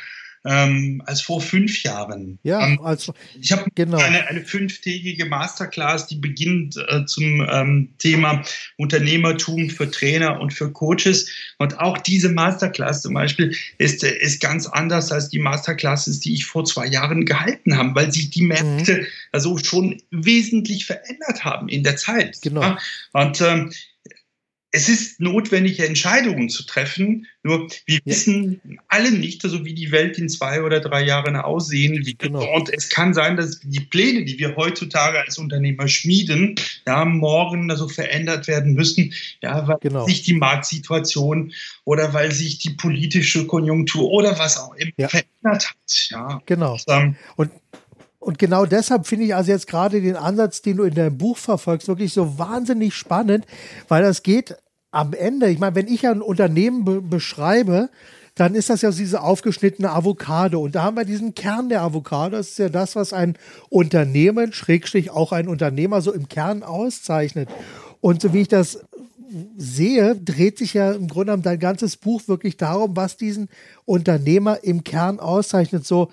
ähm, 0.45 1.01
als 1.06 1.21
vor 1.21 1.41
fünf 1.41 1.84
Jahren. 1.84 2.39
Ja, 2.43 2.60
also, 2.82 3.13
ich 3.39 3.51
habe 3.51 3.65
genau. 3.75 3.97
eine, 3.97 4.27
eine 4.27 4.43
fünftägige 4.43 5.25
Masterclass, 5.25 6.08
die 6.08 6.17
beginnt 6.17 6.75
äh, 6.89 7.06
zum 7.06 7.47
ähm, 7.49 7.89
Thema 7.97 8.43
Unternehmertum 8.77 9.69
für 9.69 9.89
Trainer 9.89 10.39
und 10.41 10.53
für 10.53 10.71
Coaches. 10.71 11.29
Und 11.60 11.79
auch 11.79 11.97
diese 11.97 12.29
Masterclass 12.29 13.01
zum 13.01 13.13
Beispiel 13.13 13.56
ist, 13.77 14.03
ist 14.03 14.41
ganz 14.41 14.67
anders 14.67 15.12
als 15.12 15.29
die 15.29 15.39
Masterclasses, 15.39 16.19
die 16.19 16.34
ich 16.34 16.45
vor 16.45 16.65
zwei 16.65 16.88
Jahren 16.88 17.25
gehalten 17.25 17.77
habe, 17.77 17.95
weil 17.95 18.12
sich 18.12 18.29
die 18.29 18.43
Märkte 18.43 18.97
mhm. 18.97 19.06
also 19.32 19.58
schon 19.58 20.01
wesentlich 20.12 20.86
verändert 20.86 21.45
haben 21.45 21.69
in 21.69 21.84
der 21.84 21.95
Zeit. 21.95 22.39
Genau. 22.41 22.62
Ja? 22.62 22.77
Und 23.13 23.39
ähm, 23.41 23.71
es 24.76 24.90
ist 24.90 25.22
notwendig, 25.22 25.80
Entscheidungen 25.80 26.50
zu 26.50 26.66
treffen. 26.66 27.28
Nur 27.44 27.68
wir 27.86 27.98
ja. 27.98 28.02
wissen 28.06 28.80
alle 28.88 29.12
nicht, 29.12 29.44
also 29.46 29.64
wie 29.64 29.76
die 29.76 29.92
Welt 29.92 30.18
in 30.18 30.30
zwei 30.30 30.64
oder 30.64 30.80
drei 30.80 31.04
Jahren 31.04 31.36
aussehen 31.36 32.04
wird. 32.06 32.18
Genau. 32.18 32.44
Und 32.56 32.74
es 32.74 32.90
kann 32.90 33.14
sein, 33.14 33.38
dass 33.38 33.60
die 33.60 33.82
Pläne, 33.82 34.26
die 34.26 34.40
wir 34.40 34.56
heutzutage 34.56 35.20
als 35.20 35.38
Unternehmer 35.38 35.88
schmieden, 35.88 36.56
ja, 36.88 37.06
morgen 37.06 37.70
also 37.70 37.88
verändert 37.88 38.48
werden 38.48 38.74
müssen, 38.74 39.14
ja, 39.44 39.68
weil 39.68 39.78
genau. 39.80 40.08
sich 40.08 40.24
die 40.24 40.34
Marktsituation 40.34 41.54
oder 41.86 42.16
weil 42.16 42.32
sich 42.32 42.58
die 42.58 42.72
politische 42.72 43.46
Konjunktur 43.46 44.10
oder 44.10 44.40
was 44.40 44.58
auch 44.58 44.74
immer 44.74 44.92
ja. 44.98 45.08
verändert 45.08 45.70
hat. 45.70 46.08
Ja. 46.10 46.42
Genau. 46.48 46.74
Und, 46.74 46.84
ähm, 46.88 47.16
und 47.36 47.52
und 48.24 48.40
genau 48.40 48.66
deshalb 48.66 49.06
finde 49.06 49.26
ich 49.26 49.36
also 49.36 49.52
jetzt 49.52 49.68
gerade 49.68 50.00
den 50.00 50.16
Ansatz, 50.16 50.62
den 50.62 50.78
du 50.78 50.84
in 50.84 50.94
deinem 50.94 51.18
Buch 51.18 51.38
verfolgst, 51.38 51.90
wirklich 51.90 52.14
so 52.14 52.40
wahnsinnig 52.40 52.96
spannend, 52.96 53.46
weil 53.90 54.02
das 54.02 54.24
geht 54.24 54.56
am 54.93 55.13
Ende, 55.13 55.49
ich 55.49 55.60
meine, 55.60 55.75
wenn 55.75 55.88
ich 55.88 56.08
ein 56.08 56.21
Unternehmen 56.21 56.86
be 56.86 57.01
beschreibe, 57.01 57.89
dann 58.36 58.53
ist 58.53 58.69
das 58.69 58.84
ja 58.84 58.91
diese 58.91 59.21
aufgeschnittene 59.21 59.91
Avocado. 59.91 60.62
Und 60.62 60.75
da 60.75 60.84
haben 60.84 60.95
wir 60.95 61.03
diesen 61.03 61.34
Kern 61.34 61.69
der 61.69 61.82
Avocado. 61.82 62.38
Das 62.38 62.49
ist 62.49 62.60
ja 62.60 62.69
das, 62.69 62.95
was 62.95 63.12
ein 63.12 63.36
Unternehmen, 63.69 64.53
Schrägstrich 64.53 65.10
auch 65.10 65.32
ein 65.32 65.47
Unternehmer, 65.47 66.01
so 66.01 66.13
im 66.13 66.29
Kern 66.29 66.62
auszeichnet. 66.62 67.49
Und 68.01 68.21
so 68.21 68.34
wie 68.34 68.41
ich 68.41 68.47
das 68.47 68.82
sehe, 69.58 70.15
dreht 70.15 70.60
sich 70.60 70.75
ja 70.75 70.91
im 70.91 71.08
Grunde 71.08 71.32
genommen 71.32 71.43
dein 71.43 71.60
ganzes 71.60 71.97
Buch 71.97 72.21
wirklich 72.27 72.58
darum, 72.58 72.95
was 72.95 73.17
diesen 73.17 73.49
Unternehmer 73.86 74.63
im 74.63 74.84
Kern 74.84 75.19
auszeichnet. 75.19 75.88
So 75.88 76.10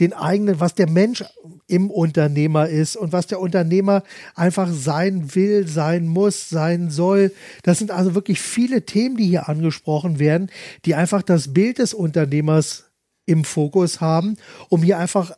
den 0.00 0.12
eigenen, 0.12 0.58
was 0.58 0.74
der 0.74 0.88
Mensch 0.88 1.22
im 1.66 1.90
Unternehmer 1.90 2.68
ist 2.68 2.96
und 2.96 3.12
was 3.12 3.26
der 3.26 3.40
Unternehmer 3.40 4.02
einfach 4.34 4.68
sein 4.72 5.34
will, 5.34 5.68
sein 5.68 6.06
muss, 6.06 6.48
sein 6.48 6.90
soll. 6.90 7.32
Das 7.62 7.78
sind 7.78 7.90
also 7.90 8.14
wirklich 8.14 8.40
viele 8.40 8.84
Themen, 8.86 9.16
die 9.16 9.26
hier 9.26 9.48
angesprochen 9.48 10.18
werden, 10.18 10.50
die 10.84 10.94
einfach 10.94 11.22
das 11.22 11.52
Bild 11.52 11.78
des 11.78 11.94
Unternehmers 11.94 12.90
im 13.26 13.44
Fokus 13.44 14.00
haben, 14.00 14.36
um 14.68 14.82
hier 14.82 14.98
einfach 14.98 15.32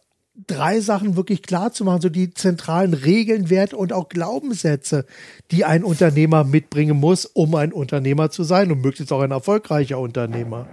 drei 0.46 0.80
Sachen 0.80 1.16
wirklich 1.16 1.42
klar 1.42 1.72
zu 1.72 1.84
machen, 1.84 2.00
so 2.00 2.08
die 2.08 2.32
zentralen 2.32 2.94
Regeln, 2.94 3.50
Werte 3.50 3.76
und 3.76 3.92
auch 3.92 4.08
Glaubenssätze, 4.08 5.04
die 5.50 5.64
ein 5.64 5.84
Unternehmer 5.84 6.44
mitbringen 6.44 6.98
muss, 6.98 7.26
um 7.26 7.54
ein 7.54 7.72
Unternehmer 7.72 8.30
zu 8.30 8.42
sein 8.44 8.72
und 8.72 8.80
möglichst 8.80 9.12
auch 9.12 9.20
ein 9.20 9.30
erfolgreicher 9.30 9.98
Unternehmer. 9.98 10.66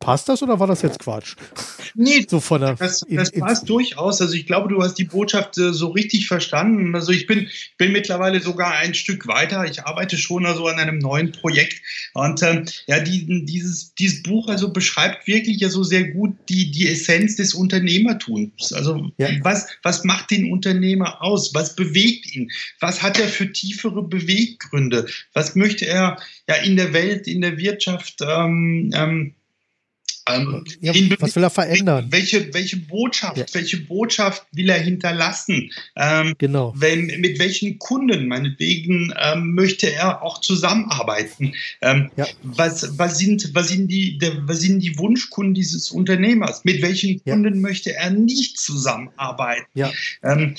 Passt 0.00 0.30
das 0.30 0.42
oder 0.42 0.58
war 0.58 0.66
das 0.66 0.80
jetzt 0.80 0.98
Quatsch? 0.98 1.36
Nee, 1.94 2.24
so 2.26 2.40
von 2.40 2.62
der, 2.62 2.74
das, 2.74 3.04
das 3.10 3.28
in, 3.28 3.40
passt 3.40 3.64
in, 3.64 3.66
durchaus. 3.66 4.22
Also 4.22 4.32
ich 4.32 4.46
glaube, 4.46 4.70
du 4.70 4.82
hast 4.82 4.94
die 4.94 5.04
Botschaft 5.04 5.58
äh, 5.58 5.74
so 5.74 5.88
richtig 5.88 6.26
verstanden. 6.26 6.94
Also 6.94 7.12
ich 7.12 7.26
bin, 7.26 7.48
bin 7.76 7.92
mittlerweile 7.92 8.40
sogar 8.40 8.72
ein 8.72 8.94
Stück 8.94 9.28
weiter. 9.28 9.66
Ich 9.66 9.84
arbeite 9.84 10.16
schon 10.16 10.46
also 10.46 10.66
an 10.68 10.78
einem 10.78 10.98
neuen 10.98 11.32
Projekt. 11.32 11.82
Und 12.14 12.42
ähm, 12.42 12.64
ja, 12.86 13.00
die, 13.00 13.44
dieses, 13.44 13.94
dieses 13.94 14.22
Buch 14.22 14.48
also 14.48 14.72
beschreibt 14.72 15.26
wirklich 15.26 15.60
ja 15.60 15.68
so 15.68 15.82
sehr 15.82 16.04
gut 16.04 16.34
die, 16.48 16.70
die 16.70 16.88
Essenz 16.88 17.36
des 17.36 17.52
Unternehmertums. 17.52 18.72
Also 18.72 19.10
ja. 19.18 19.28
was, 19.42 19.66
was 19.82 20.04
macht 20.04 20.30
den 20.30 20.50
Unternehmer 20.50 21.22
aus? 21.22 21.52
Was 21.52 21.76
bewegt 21.76 22.34
ihn? 22.34 22.50
Was 22.80 23.02
hat 23.02 23.20
er 23.20 23.28
für 23.28 23.52
tiefere 23.52 24.02
Beweggründe? 24.02 25.04
Was 25.34 25.56
möchte 25.56 25.86
er 25.86 26.16
ja 26.48 26.54
in 26.54 26.76
der 26.76 26.94
Welt, 26.94 27.28
in 27.28 27.42
der 27.42 27.58
Wirtschaft 27.58 28.20
ähm, 28.22 28.92
ähm, 28.94 29.34
ähm, 30.34 30.64
ja, 30.80 30.92
was 31.18 31.36
will 31.36 31.42
er 31.42 31.50
verändern? 31.50 32.06
Welche, 32.10 32.52
welche 32.52 32.76
Botschaft, 32.76 33.36
ja. 33.36 33.44
welche 33.52 33.78
Botschaft 33.78 34.44
will 34.52 34.68
er 34.68 34.78
hinterlassen? 34.78 35.70
Ähm, 35.96 36.34
genau. 36.38 36.72
Wenn, 36.76 37.06
mit 37.20 37.38
welchen 37.38 37.78
Kunden, 37.78 38.28
meinetwegen, 38.28 39.12
ähm, 39.20 39.54
möchte 39.54 39.92
er 39.92 40.22
auch 40.22 40.40
zusammenarbeiten? 40.40 41.54
Ähm, 41.80 42.10
ja. 42.16 42.26
was, 42.42 42.98
was, 42.98 43.18
sind, 43.18 43.50
was, 43.54 43.68
sind 43.68 43.88
die, 43.88 44.18
der, 44.18 44.46
was 44.46 44.60
sind 44.60 44.80
die 44.80 44.98
Wunschkunden 44.98 45.54
dieses 45.54 45.90
Unternehmers? 45.90 46.64
Mit 46.64 46.82
welchen 46.82 47.22
Kunden 47.24 47.60
möchte 47.60 47.94
er 47.94 48.10
nicht 48.10 48.58
zusammenarbeiten? 48.58 49.66
Ja. 49.74 49.92
Ähm, 50.22 50.54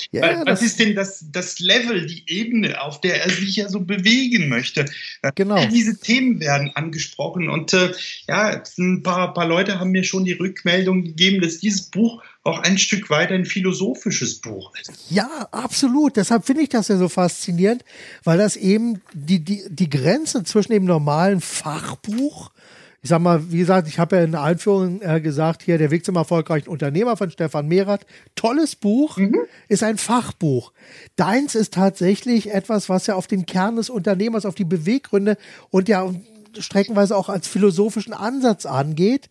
was 0.46 0.62
ist 0.62 0.80
denn 0.80 0.96
das, 0.96 1.26
das 1.32 1.60
Level, 1.60 2.08
die 2.08 2.24
Ebene, 2.28 2.82
auf 2.82 3.02
der 3.02 3.24
er 3.24 3.30
sich 3.30 3.56
ja 3.56 3.70
so 3.70 3.82
bewegen 3.82 4.50
möchte? 4.50 4.86
Genau. 5.36 5.66
Diese 5.68 6.00
Themen 6.00 6.40
werden 6.40 6.72
angesprochen 6.76 7.50
und 7.50 7.74
äh, 7.74 7.92
ja, 8.28 8.62
ein 8.78 9.04
paar, 9.04 9.34
paar 9.34 9.48
Leute 9.48 9.61
haben 9.70 9.92
mir 9.92 10.04
schon 10.04 10.26
die 10.26 10.34
Rückmeldung 10.34 11.04
gegeben, 11.04 11.42
dass 11.42 11.60
dieses 11.60 11.84
Buch 11.84 12.22
auch 12.44 12.60
ein 12.60 12.78
Stück 12.78 13.10
weit 13.10 13.32
ein 13.32 13.46
philosophisches 13.46 14.40
Buch 14.40 14.74
ist. 14.80 14.92
Ja, 15.10 15.48
absolut. 15.52 16.18
Deshalb 16.18 16.46
finde 16.46 16.64
ich 16.64 16.70
das 16.70 16.88
ja 16.88 16.98
so 16.98 17.10
faszinierend, 17.10 17.84
weil 18.24 18.38
das 18.38 18.56
eben 18.56 19.02
die, 19.14 19.40
die, 19.44 19.64
die 19.70 19.90
Grenze 19.90 20.44
zwischen 20.44 20.72
dem 20.72 20.86
normalen 20.86 21.42
Fachbuch 21.42 22.52
ich 23.04 23.10
sag 23.10 23.20
mal, 23.20 23.52
wie 23.52 23.58
gesagt, 23.58 23.88
ich 23.88 23.98
habe 23.98 24.18
ja 24.18 24.24
in 24.24 24.32
der 24.32 24.44
Einführung 24.44 25.02
äh, 25.02 25.20
gesagt, 25.22 25.64
hier 25.64 25.80
der 25.80 25.90
Weg 25.90 26.06
zum 26.06 26.16
erfolgreichen 26.16 26.70
Unternehmer 26.70 27.18
von 27.18 27.32
Stefan 27.32 27.68
Mehrath. 27.68 28.06
Tolles 28.36 28.76
Buch, 28.76 29.18
mhm. 29.18 29.40
ist 29.68 29.82
ein 29.82 29.98
Fachbuch. 29.98 30.72
Deins 31.16 31.56
ist 31.56 31.74
tatsächlich 31.74 32.54
etwas, 32.54 32.90
was 32.90 33.08
ja 33.08 33.16
auf 33.16 33.26
den 33.26 33.48
Kern 33.48 33.78
des 33.78 33.90
Unternehmers, 33.90 34.46
auf 34.46 34.54
die 34.54 34.66
Beweggründe 34.66 35.38
und 35.72 35.90
ja 35.90 36.14
streckenweise 36.60 37.16
auch 37.16 37.30
als 37.30 37.48
philosophischen 37.48 38.14
Ansatz 38.14 38.66
angeht, 38.66 39.30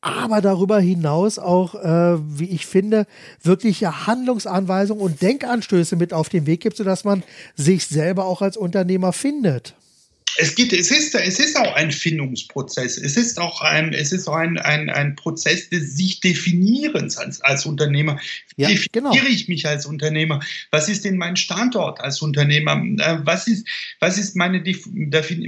aber 0.00 0.40
darüber 0.40 0.78
hinaus 0.78 1.38
auch, 1.38 1.74
äh, 1.74 2.18
wie 2.38 2.50
ich 2.50 2.66
finde, 2.66 3.06
wirkliche 3.42 4.06
Handlungsanweisungen 4.06 5.02
und 5.02 5.22
Denkanstöße 5.22 5.96
mit 5.96 6.12
auf 6.12 6.28
den 6.28 6.46
Weg 6.46 6.60
gibt, 6.60 6.76
sodass 6.76 7.04
man 7.04 7.22
sich 7.54 7.86
selber 7.86 8.24
auch 8.26 8.42
als 8.42 8.56
Unternehmer 8.56 9.12
findet 9.12 9.74
es 10.38 10.54
gibt, 10.54 10.72
es 10.72 10.90
ist, 10.90 11.14
es 11.14 11.38
ist 11.38 11.56
auch 11.56 11.74
ein 11.74 11.90
Findungsprozess. 11.90 12.98
Es 12.98 13.16
ist 13.16 13.38
auch 13.38 13.62
ein, 13.62 13.92
es 13.92 14.12
ist 14.12 14.28
auch 14.28 14.34
ein, 14.34 14.58
ein, 14.58 14.90
ein 14.90 15.16
Prozess 15.16 15.68
des 15.70 15.96
sich 15.96 16.20
Definierens 16.20 17.16
als, 17.16 17.40
als 17.40 17.64
Unternehmer. 17.64 18.18
Wie 18.56 18.62
ja, 18.62 18.68
definiere 18.68 19.14
genau. 19.14 19.26
ich 19.28 19.48
mich 19.48 19.66
als 19.66 19.86
Unternehmer? 19.86 20.40
Was 20.70 20.88
ist 20.88 21.04
denn 21.04 21.16
mein 21.16 21.36
Standort 21.36 22.00
als 22.00 22.20
Unternehmer? 22.20 22.82
Äh, 22.98 23.18
was 23.24 23.46
ist, 23.46 23.66
was 24.00 24.18
ist 24.18 24.36
meine, 24.36 24.62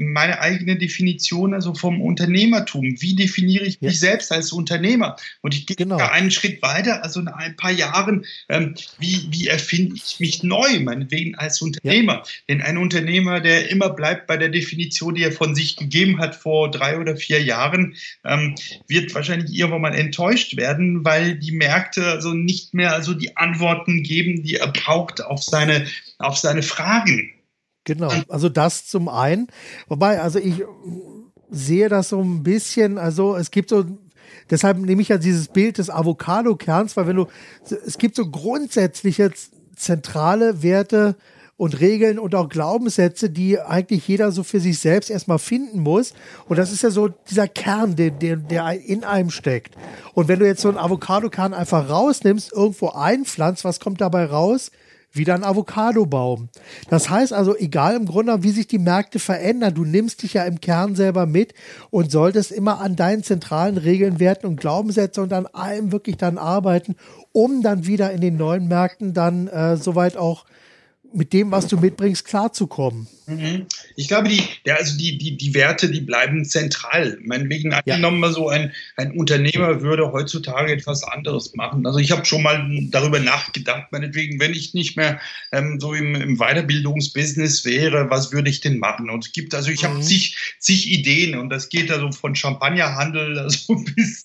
meine 0.01 0.41
eigene 0.41 0.77
Definition 0.77 1.55
also 1.55 1.75
vom 1.75 2.01
Unternehmertum? 2.01 2.97
Wie 2.99 3.15
definiere 3.15 3.65
ich 3.65 3.81
mich 3.81 4.01
selbst 4.01 4.33
als 4.33 4.53
Unternehmer? 4.53 5.17
Und 5.43 5.55
ich 5.55 5.67
gehe 5.67 5.77
genau. 5.77 5.99
einen 5.99 6.31
Schritt 6.31 6.63
weiter, 6.63 7.03
also 7.05 7.21
in 7.21 7.29
ein 7.29 7.57
paar 7.57 7.73
Jahren, 7.73 8.25
ähm, 8.49 8.75
wie, 8.99 9.27
wie 9.31 9.49
erfinde 9.49 9.97
ich 9.97 10.19
mich 10.19 10.43
neu, 10.43 10.81
meinetwegen 10.81 11.35
als 11.35 11.61
Unternehmer? 11.61 12.15
Ja. 12.15 12.23
Denn 12.49 12.63
ein 12.63 12.79
Unternehmer, 12.79 13.41
der 13.41 13.71
immer 13.71 13.91
bleibt 13.91 14.27
bei 14.27 14.37
der 14.37 14.49
Definition 14.49 14.68
Definition, 14.69 15.15
die 15.15 15.23
er 15.23 15.33
von 15.33 15.55
sich 15.55 15.77
gegeben 15.77 16.19
hat 16.19 16.37
vor 16.37 16.71
drei 16.71 16.99
oder 16.99 17.17
vier 17.17 17.43
Jahren, 17.43 17.95
ähm, 18.25 18.55
wird 18.87 19.15
wahrscheinlich 19.15 19.57
irgendwann 19.57 19.81
mal 19.81 19.95
enttäuscht 19.95 20.57
werden, 20.57 21.05
weil 21.05 21.39
die 21.39 21.53
Märkte 21.53 22.07
also 22.07 22.35
nicht 22.35 22.75
mehr 22.75 22.93
also 22.93 23.15
die 23.15 23.37
Antworten 23.37 24.03
geben, 24.03 24.43
die 24.43 24.57
er 24.57 24.69
braucht 24.69 25.25
auf 25.25 25.43
seine, 25.43 25.87
auf 26.19 26.37
seine 26.37 26.63
Fragen. 26.63 27.31
Genau, 27.85 28.13
also 28.29 28.51
das 28.51 28.87
zum 28.87 29.09
einen. 29.09 29.49
Wobei, 29.87 30.21
also 30.21 30.39
ich 30.39 30.63
sehe 31.51 31.89
das 31.89 32.11
so 32.11 32.21
ein 32.21 32.43
bisschen, 32.43 32.99
also 32.99 33.37
es 33.37 33.51
gibt 33.51 33.71
so 33.71 33.87
Deshalb 34.51 34.79
nehme 34.79 35.03
ich 35.03 35.09
ja 35.09 35.19
dieses 35.19 35.49
Bild 35.49 35.79
des 35.79 35.91
Avocado-Kerns, 35.91 36.97
weil 36.97 37.07
wenn 37.07 37.17
du, 37.17 37.27
es 37.87 37.99
gibt 37.99 38.17
so 38.17 38.31
grundsätzlich 38.31 39.19
jetzt 39.19 39.53
zentrale 39.77 40.63
Werte 40.63 41.17
und 41.59 41.81
Regeln 41.81 42.19
und 42.21 42.35
auch 42.37 42.49
Glaubenssätze, 42.49 43.29
die 43.29 43.61
eigentlich 43.61 44.07
jeder 44.07 44.31
so 44.31 44.45
für 44.45 44.61
sich 44.61 44.79
selbst 44.79 45.11
erstmal 45.11 45.41
finden 45.41 45.81
muss. 45.81 46.15
Und 46.49 46.57
das 46.57 46.73
ist 46.73 46.83
ja 46.83 46.91
so 46.91 47.09
dieser 47.09 47.49
Kern, 47.49 47.97
der, 47.97 48.13
der, 48.13 48.37
der 48.37 48.81
in 48.81 49.05
einem 49.05 49.31
steckt. 49.31 49.75
Und 50.15 50.29
wenn 50.29 50.39
du 50.39 50.47
jetzt 50.47 50.63
so 50.63 50.69
einen 50.69 50.79
Avocado-Kern 50.79 51.53
einfach 51.53 51.91
rausnimmst, 51.91 52.53
irgendwo 52.53 52.91
einpflanzt, 52.91 53.65
was 53.65 53.81
kommt 53.81 54.01
dabei 54.01 54.25
raus? 54.27 54.71
Wieder 55.11 55.35
ein 55.35 55.43
Avocadobaum. 55.43 56.49
Das 56.91 57.11
heißt 57.11 57.33
also, 57.33 57.57
egal 57.57 57.97
im 57.97 58.07
Grunde, 58.07 58.45
wie 58.45 58.51
sich 58.51 58.69
die 58.69 58.79
Märkte 58.79 59.19
verändern, 59.19 59.75
du 59.75 59.85
nimmst 59.85 60.23
dich 60.23 60.35
ja 60.35 60.45
im 60.45 60.61
Kern 60.61 60.95
selber 60.95 61.27
mit 61.27 61.55
und 61.91 62.13
solltest 62.13 62.53
immer 62.53 62.81
an 62.81 62.95
deinen 62.95 63.25
zentralen 63.25 63.79
Regeln, 63.79 64.21
Werten 64.21 64.47
und 64.47 64.61
Glaubenssätze 64.61 65.23
und 65.23 65.33
an 65.33 65.47
allem 65.47 65.91
wirklich 65.91 66.19
dann 66.19 66.39
arbeiten, 66.39 66.95
um 67.33 67.63
dann 67.63 67.85
wieder 67.87 68.13
in 68.13 68.21
den 68.21 68.37
neuen 68.37 68.69
Märkten 68.69 69.13
dann 69.13 69.49
äh, 69.49 69.77
soweit 69.77 70.17
auch 70.17 70.45
mit 71.13 71.33
dem, 71.33 71.51
was 71.51 71.67
du 71.67 71.77
mitbringst, 71.77 72.25
klarzukommen. 72.25 73.07
Mhm. 73.29 73.67
Ich 73.95 74.09
glaube, 74.09 74.29
die, 74.29 74.43
ja, 74.65 74.77
also 74.77 74.97
die, 74.97 75.19
die, 75.19 75.37
die 75.37 75.53
Werte, 75.53 75.91
die 75.91 76.01
bleiben 76.01 76.47
zentral. 76.47 77.19
Meinetwegen 77.23 77.75
angenommen, 77.75 78.23
ja. 78.23 78.31
so 78.31 78.49
ein, 78.49 78.73
ein 78.97 79.13
Unternehmer 79.13 79.83
würde 79.83 80.13
heutzutage 80.13 80.73
etwas 80.73 81.05
anderes 81.05 81.55
machen. 81.55 81.87
Also 81.87 81.99
ich 81.99 82.11
habe 82.11 82.25
schon 82.25 82.43
mal 82.43 82.67
darüber 82.91 83.21
nachgedacht, 83.21 83.93
meinetwegen, 83.93 84.41
wenn 84.41 84.53
ich 84.53 84.73
nicht 84.73 84.97
mehr 84.97 85.21
ähm, 85.53 85.79
so 85.79 85.93
im, 85.93 86.15
im 86.15 86.39
Weiterbildungsbusiness 86.39 87.67
wäre, 87.67 88.09
was 88.09 88.33
würde 88.33 88.49
ich 88.49 88.63
denn 88.63 88.79
machen? 88.79 89.11
Und 89.11 89.27
es 89.27 89.33
gibt, 89.33 89.55
also 89.55 89.71
ich 89.71 89.83
mhm. 89.83 89.89
habe 89.89 90.01
zig, 90.01 90.35
zig 90.59 90.91
Ideen 90.91 91.39
und 91.39 91.51
das 91.51 91.69
geht 91.69 91.91
also 91.91 92.11
von 92.13 92.35
Champagnerhandel 92.35 93.39
also 93.41 93.75
bis, 93.95 94.25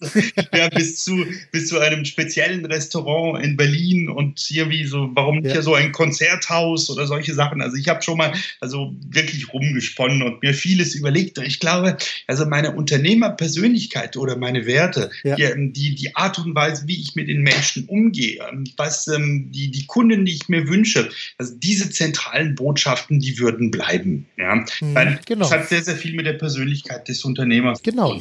ja, 0.54 0.70
bis, 0.70 1.04
zu, 1.04 1.26
bis 1.52 1.68
zu 1.68 1.78
einem 1.78 2.06
speziellen 2.06 2.66
Restaurant 2.66 3.44
in 3.44 3.58
Berlin 3.58 4.08
und 4.08 4.40
hier 4.40 4.70
wie 4.70 4.86
so, 4.86 5.10
warum 5.14 5.40
nicht 5.40 5.56
ja. 5.56 5.62
so 5.62 5.74
ein 5.74 5.92
Konzerthaus 5.92 6.90
oder 6.90 7.06
solche 7.06 7.34
Sachen. 7.34 7.62
Also 7.62 7.76
ich 7.76 7.90
habe 7.90 8.02
schon 8.02 8.18
mal, 8.18 8.32
also 8.62 8.93
wirklich 9.10 9.54
rumgesponnen 9.54 10.22
und 10.22 10.42
mir 10.42 10.54
vieles 10.54 10.96
überlegt. 10.96 11.38
Ich 11.40 11.60
glaube, 11.60 11.98
also 12.28 12.46
meine 12.46 12.76
Unternehmerpersönlichkeit 12.76 14.18
oder 14.18 14.38
meine 14.38 14.66
Werte, 14.66 15.12
ja. 15.24 15.36
die, 15.36 15.72
die, 15.72 15.96
die, 15.96 16.16
Art 16.16 16.40
und 16.40 16.56
Weise, 16.56 16.88
wie 16.88 17.00
ich 17.00 17.16
mit 17.16 17.28
den 17.28 17.42
Menschen 17.42 17.86
umgehe, 17.88 18.40
ähm, 18.52 18.66
was 18.78 19.08
ähm, 19.08 19.52
die, 19.52 19.72
die 19.72 19.86
Kunden, 19.86 20.26
die 20.26 20.34
ich 20.34 20.50
mir 20.50 20.68
wünsche, 20.68 21.10
also 21.38 21.54
diese 21.56 21.90
zentralen 21.90 22.56
Botschaften, 22.56 23.20
die 23.20 23.40
würden 23.40 23.72
bleiben. 23.72 24.28
Ja? 24.38 24.56
Mhm, 24.56 24.96
Weil 24.96 25.20
genau. 25.26 25.50
Das 25.50 25.52
hat 25.52 25.70
sehr, 25.70 25.84
sehr 25.84 25.96
viel 25.96 26.14
mit 26.14 26.26
der 26.26 26.34
Persönlichkeit 26.34 27.08
des 27.08 27.24
Unternehmers 27.24 27.82
genau. 27.84 28.20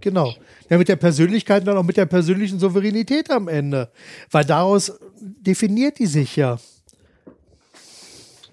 Genau. 0.00 0.34
Ja, 0.68 0.78
mit 0.78 0.88
der 0.88 0.96
Persönlichkeit 0.96 1.60
und 1.60 1.66
dann 1.66 1.76
auch 1.78 1.84
mit 1.84 1.96
der 1.96 2.06
persönlichen 2.06 2.58
Souveränität 2.58 3.30
am 3.30 3.48
Ende. 3.48 3.90
Weil 4.30 4.44
daraus 4.44 4.92
definiert 5.20 5.98
die 5.98 6.06
sich 6.06 6.36
ja. 6.36 6.58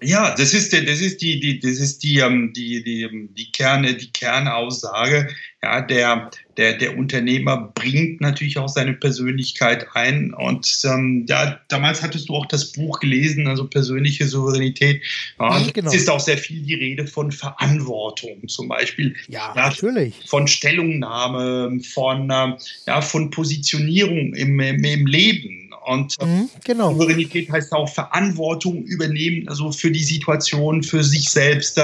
Ja, 0.02 0.34
das 0.34 0.54
ist, 0.54 0.72
das 0.72 1.00
ist 1.00 1.22
die, 1.22 1.40
die, 1.40 1.60
das 1.60 1.78
ist 1.78 2.02
die, 2.02 2.18
ähm, 2.18 2.52
die, 2.54 2.82
die, 2.82 3.02
ähm, 3.02 3.28
die 3.36 3.50
Kerne, 3.52 3.94
die 3.94 4.10
Kernaussage. 4.12 5.28
Ja, 5.62 5.80
der, 5.80 6.30
der, 6.56 6.76
der 6.78 6.98
Unternehmer 6.98 7.72
bringt 7.74 8.20
natürlich 8.20 8.58
auch 8.58 8.68
seine 8.68 8.94
Persönlichkeit 8.94 9.86
ein. 9.94 10.34
Und 10.34 10.66
ähm, 10.84 11.24
ja, 11.28 11.60
damals 11.68 12.02
hattest 12.02 12.28
du 12.28 12.34
auch 12.34 12.46
das 12.46 12.72
Buch 12.72 12.98
gelesen, 12.98 13.46
also 13.46 13.66
persönliche 13.68 14.26
Souveränität. 14.26 15.02
Ja, 15.38 15.58
ja, 15.58 15.70
genau. 15.72 15.88
Es 15.88 15.94
ist 15.94 16.10
auch 16.10 16.20
sehr 16.20 16.38
viel 16.38 16.62
die 16.62 16.74
Rede 16.74 17.06
von 17.06 17.30
Verantwortung, 17.30 18.48
zum 18.48 18.68
Beispiel. 18.68 19.14
Ja, 19.28 19.52
ja 19.54 19.68
natürlich. 19.68 20.14
Von 20.26 20.48
Stellungnahme, 20.48 21.80
von, 21.92 22.28
äh, 22.30 22.56
ja, 22.86 23.00
von 23.00 23.30
Positionierung 23.30 24.34
im, 24.34 24.58
im, 24.58 24.84
im 24.84 25.06
Leben. 25.06 25.61
Und 25.84 26.16
äh, 26.20 26.26
mhm, 26.26 26.50
genau. 26.64 26.92
Souveränität 26.92 27.50
heißt 27.50 27.72
auch 27.72 27.88
Verantwortung 27.88 28.82
übernehmen, 28.84 29.48
also 29.48 29.72
für 29.72 29.90
die 29.90 30.04
Situation, 30.04 30.82
für 30.82 31.02
sich 31.02 31.28
selbst. 31.30 31.76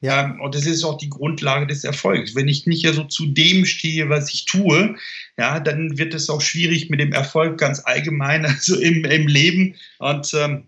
Ja. 0.00 0.24
Ähm, 0.24 0.40
und 0.40 0.54
das 0.54 0.66
ist 0.66 0.84
auch 0.84 0.98
die 0.98 1.10
Grundlage 1.10 1.66
des 1.66 1.84
Erfolgs. 1.84 2.34
Wenn 2.34 2.48
ich 2.48 2.66
nicht 2.66 2.86
so 2.94 3.04
zu 3.04 3.26
dem 3.26 3.64
stehe, 3.64 4.08
was 4.08 4.32
ich 4.32 4.44
tue, 4.44 4.96
ja, 5.38 5.60
dann 5.60 5.98
wird 5.98 6.14
es 6.14 6.30
auch 6.30 6.40
schwierig 6.40 6.90
mit 6.90 7.00
dem 7.00 7.12
Erfolg 7.12 7.58
ganz 7.58 7.82
allgemein, 7.84 8.44
also 8.46 8.78
im, 8.78 9.04
im 9.04 9.26
Leben 9.26 9.74
und 9.98 10.32
ähm, 10.34 10.64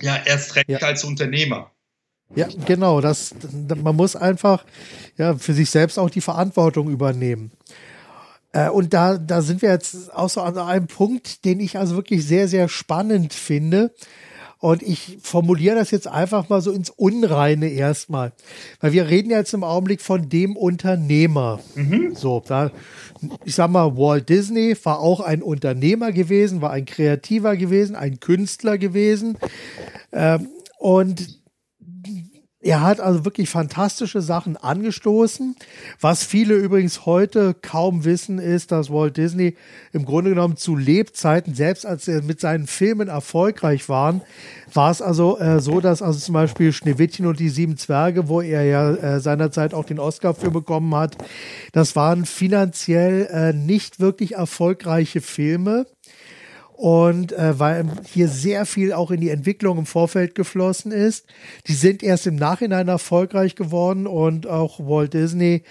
ja, 0.00 0.20
erst 0.24 0.56
recht 0.56 0.68
ja. 0.68 0.78
als 0.78 1.04
Unternehmer. 1.04 1.70
Ja, 2.34 2.48
genau. 2.66 3.00
Das, 3.00 3.34
man 3.82 3.94
muss 3.94 4.16
einfach 4.16 4.64
ja, 5.18 5.36
für 5.36 5.52
sich 5.52 5.68
selbst 5.68 5.98
auch 5.98 6.08
die 6.08 6.20
Verantwortung 6.20 6.90
übernehmen. 6.90 7.52
Äh, 8.52 8.68
und 8.68 8.94
da, 8.94 9.18
da 9.18 9.42
sind 9.42 9.62
wir 9.62 9.70
jetzt 9.70 10.14
auch 10.14 10.28
so 10.28 10.40
an 10.40 10.56
einem 10.58 10.86
Punkt, 10.86 11.44
den 11.44 11.60
ich 11.60 11.78
also 11.78 11.96
wirklich 11.96 12.26
sehr, 12.26 12.48
sehr 12.48 12.68
spannend 12.68 13.34
finde. 13.34 13.92
Und 14.58 14.80
ich 14.82 15.18
formuliere 15.20 15.74
das 15.74 15.90
jetzt 15.90 16.06
einfach 16.06 16.48
mal 16.48 16.60
so 16.60 16.70
ins 16.70 16.88
Unreine 16.88 17.68
erstmal. 17.68 18.30
Weil 18.80 18.92
wir 18.92 19.08
reden 19.08 19.30
jetzt 19.30 19.52
im 19.54 19.64
Augenblick 19.64 20.00
von 20.00 20.28
dem 20.28 20.56
Unternehmer. 20.56 21.58
Mhm. 21.74 22.14
So, 22.14 22.40
da, 22.46 22.70
ich 23.44 23.56
sag 23.56 23.70
mal, 23.70 23.96
Walt 23.96 24.28
Disney 24.28 24.76
war 24.84 25.00
auch 25.00 25.18
ein 25.18 25.42
Unternehmer 25.42 26.12
gewesen, 26.12 26.62
war 26.62 26.70
ein 26.70 26.84
Kreativer 26.84 27.56
gewesen, 27.56 27.96
ein 27.96 28.20
Künstler 28.20 28.78
gewesen. 28.78 29.36
Ähm, 30.12 30.46
und 30.78 31.41
er 32.62 32.80
hat 32.80 33.00
also 33.00 33.24
wirklich 33.24 33.50
fantastische 33.50 34.22
Sachen 34.22 34.56
angestoßen. 34.56 35.56
Was 36.00 36.24
viele 36.24 36.54
übrigens 36.54 37.06
heute 37.06 37.54
kaum 37.54 38.04
wissen, 38.04 38.38
ist, 38.38 38.70
dass 38.70 38.90
Walt 38.90 39.16
Disney 39.16 39.56
im 39.92 40.04
Grunde 40.04 40.30
genommen 40.30 40.56
zu 40.56 40.76
Lebzeiten, 40.76 41.54
selbst 41.54 41.84
als 41.84 42.06
er 42.06 42.22
mit 42.22 42.40
seinen 42.40 42.68
Filmen 42.68 43.08
erfolgreich 43.08 43.88
war, 43.88 44.20
war 44.72 44.90
es 44.90 45.02
also 45.02 45.38
äh, 45.38 45.60
so, 45.60 45.80
dass 45.80 46.02
also 46.02 46.18
zum 46.18 46.34
Beispiel 46.34 46.72
Schneewittchen 46.72 47.26
und 47.26 47.40
die 47.40 47.48
sieben 47.48 47.76
Zwerge, 47.76 48.28
wo 48.28 48.40
er 48.40 48.64
ja 48.64 48.92
äh, 48.92 49.20
seinerzeit 49.20 49.74
auch 49.74 49.84
den 49.84 49.98
Oscar 49.98 50.32
für 50.34 50.50
bekommen 50.50 50.94
hat, 50.94 51.16
das 51.72 51.96
waren 51.96 52.24
finanziell 52.26 53.26
äh, 53.30 53.52
nicht 53.52 53.98
wirklich 53.98 54.34
erfolgreiche 54.34 55.20
Filme 55.20 55.86
und 56.76 57.32
äh, 57.32 57.58
weil 57.58 57.86
hier 58.04 58.28
sehr 58.28 58.66
viel 58.66 58.92
auch 58.92 59.10
in 59.10 59.20
die 59.20 59.30
Entwicklung 59.30 59.78
im 59.78 59.86
Vorfeld 59.86 60.34
geflossen 60.34 60.90
ist. 60.90 61.26
Die 61.66 61.74
sind 61.74 62.02
erst 62.02 62.26
im 62.26 62.36
Nachhinein 62.36 62.88
erfolgreich 62.88 63.54
geworden 63.54 64.06
und 64.06 64.46
auch 64.46 64.80
Walt 64.80 65.14
Disney 65.14 65.62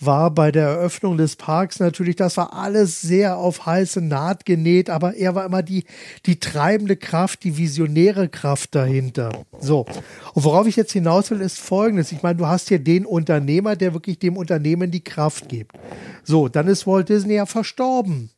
war 0.00 0.30
bei 0.30 0.50
der 0.50 0.66
Eröffnung 0.66 1.16
des 1.16 1.36
Parks 1.36 1.78
natürlich, 1.78 2.16
das 2.16 2.36
war 2.36 2.52
alles 2.52 3.00
sehr 3.00 3.38
auf 3.38 3.66
heiße 3.66 4.00
Naht 4.00 4.44
genäht, 4.44 4.90
aber 4.90 5.14
er 5.14 5.34
war 5.34 5.44
immer 5.44 5.62
die, 5.62 5.84
die 6.26 6.40
treibende 6.40 6.96
Kraft, 6.96 7.44
die 7.44 7.56
visionäre 7.56 8.28
Kraft 8.28 8.74
dahinter. 8.74 9.44
So. 9.60 9.86
Und 10.34 10.44
worauf 10.44 10.66
ich 10.66 10.76
jetzt 10.76 10.92
hinaus 10.92 11.30
will, 11.30 11.40
ist 11.40 11.58
folgendes. 11.58 12.12
Ich 12.12 12.22
meine, 12.22 12.36
du 12.36 12.46
hast 12.46 12.68
hier 12.68 12.78
den 12.78 13.06
Unternehmer, 13.06 13.76
der 13.76 13.94
wirklich 13.94 14.18
dem 14.18 14.36
Unternehmen 14.36 14.90
die 14.90 15.04
Kraft 15.04 15.48
gibt. 15.48 15.76
So, 16.24 16.48
dann 16.48 16.66
ist 16.66 16.86
Walt 16.86 17.08
Disney 17.08 17.34
ja 17.34 17.46
verstorben. 17.46 18.30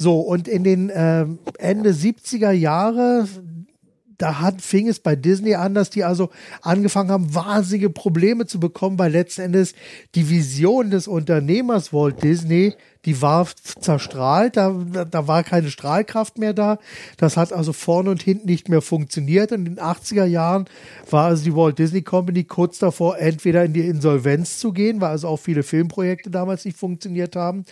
So, 0.00 0.20
und 0.20 0.48
in 0.48 0.64
den 0.64 0.88
äh, 0.88 1.26
Ende 1.58 1.90
70er 1.90 2.52
Jahre, 2.52 3.28
da 4.16 4.40
hat, 4.40 4.62
fing 4.62 4.88
es 4.88 4.98
bei 4.98 5.14
Disney 5.14 5.56
an, 5.56 5.74
dass 5.74 5.90
die 5.90 6.04
also 6.04 6.30
angefangen 6.62 7.10
haben, 7.10 7.34
wahnsinnige 7.34 7.90
Probleme 7.90 8.46
zu 8.46 8.58
bekommen, 8.58 8.98
weil 8.98 9.12
letzten 9.12 9.42
Endes 9.42 9.74
die 10.14 10.30
Vision 10.30 10.90
des 10.90 11.06
Unternehmers 11.06 11.92
Walt 11.92 12.22
Disney, 12.22 12.72
die 13.04 13.20
war 13.20 13.46
zerstrahlt, 13.54 14.56
da, 14.56 14.70
da 15.10 15.28
war 15.28 15.44
keine 15.44 15.70
Strahlkraft 15.70 16.38
mehr 16.38 16.54
da. 16.54 16.78
Das 17.18 17.36
hat 17.36 17.52
also 17.52 17.74
vorne 17.74 18.10
und 18.10 18.22
hinten 18.22 18.46
nicht 18.46 18.70
mehr 18.70 18.80
funktioniert. 18.80 19.52
Und 19.52 19.66
in 19.66 19.76
den 19.76 19.84
80er 19.84 20.24
Jahren 20.24 20.64
war 21.10 21.26
also 21.26 21.44
die 21.44 21.54
Walt 21.54 21.78
Disney 21.78 22.00
Company 22.00 22.44
kurz 22.44 22.78
davor, 22.78 23.18
entweder 23.18 23.66
in 23.66 23.74
die 23.74 23.86
Insolvenz 23.86 24.60
zu 24.60 24.72
gehen, 24.72 25.02
weil 25.02 25.10
also 25.10 25.28
auch 25.28 25.38
viele 25.38 25.62
Filmprojekte 25.62 26.30
damals 26.30 26.64
nicht 26.64 26.78
funktioniert 26.78 27.36
haben. 27.36 27.66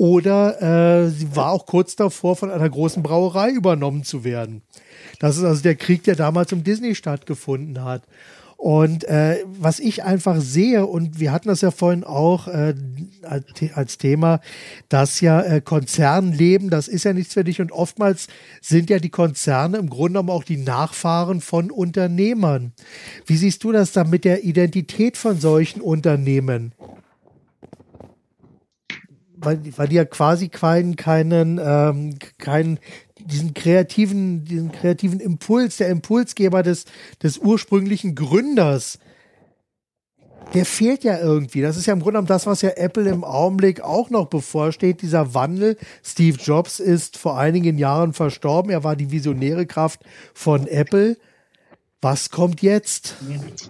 Oder 0.00 1.02
äh, 1.02 1.10
sie 1.10 1.36
war 1.36 1.50
auch 1.52 1.66
kurz 1.66 1.94
davor, 1.94 2.34
von 2.34 2.50
einer 2.50 2.70
großen 2.70 3.02
Brauerei 3.02 3.50
übernommen 3.50 4.02
zu 4.02 4.24
werden. 4.24 4.62
Das 5.18 5.36
ist 5.36 5.44
also 5.44 5.62
der 5.62 5.74
Krieg, 5.74 6.04
der 6.04 6.16
damals 6.16 6.54
um 6.54 6.64
Disney 6.64 6.94
stattgefunden 6.94 7.84
hat. 7.84 8.04
Und 8.56 9.04
äh, 9.04 9.44
was 9.44 9.78
ich 9.78 10.02
einfach 10.02 10.40
sehe, 10.40 10.86
und 10.86 11.20
wir 11.20 11.32
hatten 11.32 11.48
das 11.48 11.60
ja 11.60 11.70
vorhin 11.70 12.04
auch 12.04 12.48
äh, 12.48 12.72
als 13.74 13.98
Thema, 13.98 14.40
dass 14.88 15.20
ja 15.20 15.42
äh, 15.42 15.60
Konzernleben, 15.60 16.70
das 16.70 16.88
ist 16.88 17.04
ja 17.04 17.12
nichts 17.12 17.34
für 17.34 17.44
dich. 17.44 17.60
Und 17.60 17.70
oftmals 17.70 18.28
sind 18.62 18.88
ja 18.88 19.00
die 19.00 19.10
Konzerne 19.10 19.76
im 19.76 19.90
Grunde 19.90 20.12
genommen 20.12 20.30
auch 20.30 20.44
die 20.44 20.56
Nachfahren 20.56 21.42
von 21.42 21.70
Unternehmern. 21.70 22.72
Wie 23.26 23.36
siehst 23.36 23.64
du 23.64 23.70
das 23.70 23.92
dann 23.92 24.08
mit 24.08 24.24
der 24.24 24.44
Identität 24.44 25.18
von 25.18 25.38
solchen 25.38 25.82
Unternehmen? 25.82 26.72
Weil, 29.40 29.60
weil 29.76 29.88
die 29.88 29.96
ja 29.96 30.04
quasi 30.04 30.48
keinen, 30.48 30.96
keinen, 30.96 31.60
ähm, 31.62 32.18
keinen, 32.38 32.78
diesen 33.18 33.54
kreativen, 33.54 34.44
diesen 34.44 34.72
kreativen 34.72 35.20
Impuls, 35.20 35.76
der 35.76 35.88
Impulsgeber 35.88 36.62
des, 36.62 36.84
des 37.22 37.38
ursprünglichen 37.38 38.14
Gründers 38.14 38.98
der 40.54 40.64
fehlt 40.64 41.04
ja 41.04 41.18
irgendwie. 41.18 41.60
Das 41.60 41.76
ist 41.76 41.86
ja 41.86 41.92
im 41.92 42.00
Grunde 42.00 42.14
genommen 42.14 42.26
das, 42.26 42.46
was 42.46 42.62
ja 42.62 42.70
Apple 42.70 43.08
im 43.08 43.24
Augenblick 43.24 43.80
auch 43.80 44.10
noch 44.10 44.26
bevorsteht, 44.26 45.02
dieser 45.02 45.34
Wandel. 45.34 45.76
Steve 46.02 46.36
Jobs 46.42 46.80
ist 46.80 47.16
vor 47.16 47.38
einigen 47.38 47.78
Jahren 47.78 48.12
verstorben. 48.12 48.70
Er 48.70 48.84
war 48.84 48.96
die 48.96 49.10
visionäre 49.10 49.66
Kraft 49.66 50.00
von 50.34 50.66
Apple 50.66 51.16
was 52.02 52.30
kommt 52.30 52.62
jetzt? 52.62 53.14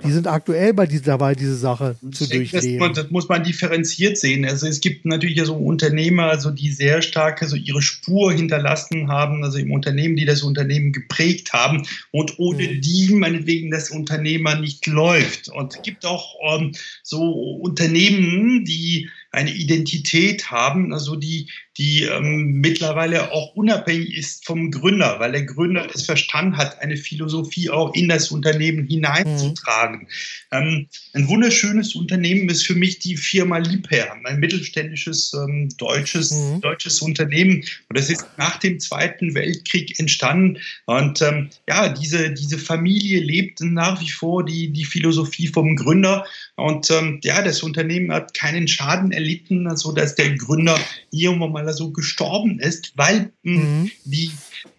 Die 0.05 0.13
sind 0.13 0.29
aktuell 0.29 0.73
bei 0.73 0.87
dieser, 0.87 1.05
dabei, 1.07 1.35
diese 1.35 1.57
Sache 1.57 1.97
zu 2.13 2.29
durchleben. 2.29 2.79
Das, 2.95 3.05
das, 3.05 3.11
muss 3.11 3.29
man 3.29 3.43
differenziert 3.43 4.19
sehen. 4.19 4.45
Also 4.45 4.69
es 4.69 4.81
gibt 4.81 5.05
natürlich 5.05 5.37
ja 5.37 5.45
so 5.45 5.57
Unternehmer, 5.57 6.25
also 6.25 6.51
die 6.51 6.71
sehr 6.71 7.03
stark 7.03 7.43
also 7.43 7.57
ihre 7.57 7.83
Spur 7.83 8.33
hinterlassen 8.33 9.09
haben, 9.09 9.43
also 9.43 9.59
im 9.59 9.73
Unternehmen, 9.73 10.15
die 10.15 10.27
das 10.27 10.43
Unternehmen 10.43 10.93
geprägt 10.93 11.53
haben 11.53 11.87
und 12.13 12.39
ohne 12.39 12.69
mhm. 12.69 12.81
die 12.81 13.15
meinetwegen 13.15 13.71
das 13.73 13.91
Unternehmer 13.91 14.55
nicht 14.55 14.87
läuft. 14.87 15.49
Und 15.49 15.75
es 15.75 15.83
gibt 15.83 16.07
auch 16.07 16.37
ähm, 16.55 16.73
so 17.03 17.33
Unternehmen, 17.33 18.65
die 18.65 19.09
eine 19.33 19.53
Identität 19.53 20.51
haben, 20.51 20.93
also 20.93 21.15
die, 21.15 21.49
die 21.79 22.03
ähm, 22.03 22.61
mittlerweile 22.61 23.33
auch 23.33 23.55
unabhängig 23.55 24.15
ist 24.17 24.45
vom 24.45 24.71
Gründer, 24.71 25.21
weil 25.21 25.33
der 25.33 25.45
Gründer 25.45 25.89
es 25.95 26.05
verstanden 26.05 26.57
hat, 26.57 26.81
eine 26.81 26.97
Philosophie 26.97 27.71
auch 27.71 27.95
in 27.95 28.09
das 28.09 28.31
Unternehmen 28.31 28.87
hineinzutragen. 28.87 30.01
Mhm. 30.01 30.07
Ähm, 30.51 30.89
ein 31.15 31.29
wunderschönes 31.29 31.95
Unternehmen 31.95 32.49
ist 32.49 32.67
für 32.67 32.75
mich 32.75 32.99
die 32.99 33.17
Firma 33.17 33.59
Liebherr, 33.59 34.17
ein 34.25 34.41
mittelständisches 34.41 35.33
ähm, 35.33 35.69
deutsches, 35.79 36.33
mhm. 36.33 36.61
deutsches 36.61 37.01
Unternehmen. 37.01 37.65
Und 37.89 37.99
das 37.99 38.11
ist 38.11 38.27
nach 38.37 38.59
dem 38.59 38.81
Zweiten 38.81 39.35
Weltkrieg 39.35 39.99
entstanden. 40.01 40.59
Und 40.87 41.23
ähm, 41.23 41.51
ja, 41.69 41.89
diese, 41.89 42.31
diese 42.33 42.59
Familie 42.59 43.21
lebt 43.21 43.61
nach 43.61 44.01
wie 44.01 44.11
vor 44.11 44.45
die, 44.45 44.71
die 44.71 44.85
Philosophie 44.85 45.47
vom 45.47 45.77
Gründer. 45.77 46.27
Und 46.61 46.91
ähm, 46.91 47.21
ja, 47.23 47.43
das 47.43 47.63
Unternehmen 47.63 48.13
hat 48.13 48.35
keinen 48.35 48.69
Schaden 48.69 49.13
erlitten, 49.13 49.75
so 49.77 49.93
dass 49.93 50.15
der 50.15 50.37
Gründer 50.37 50.79
irgendwann 51.11 51.53
mal 51.53 51.73
so 51.73 51.91
gestorben 51.91 52.59
ist, 52.59 52.93
weil 52.97 53.33
hm, 53.43 53.83
mhm. 53.83 53.91
die 54.05 54.31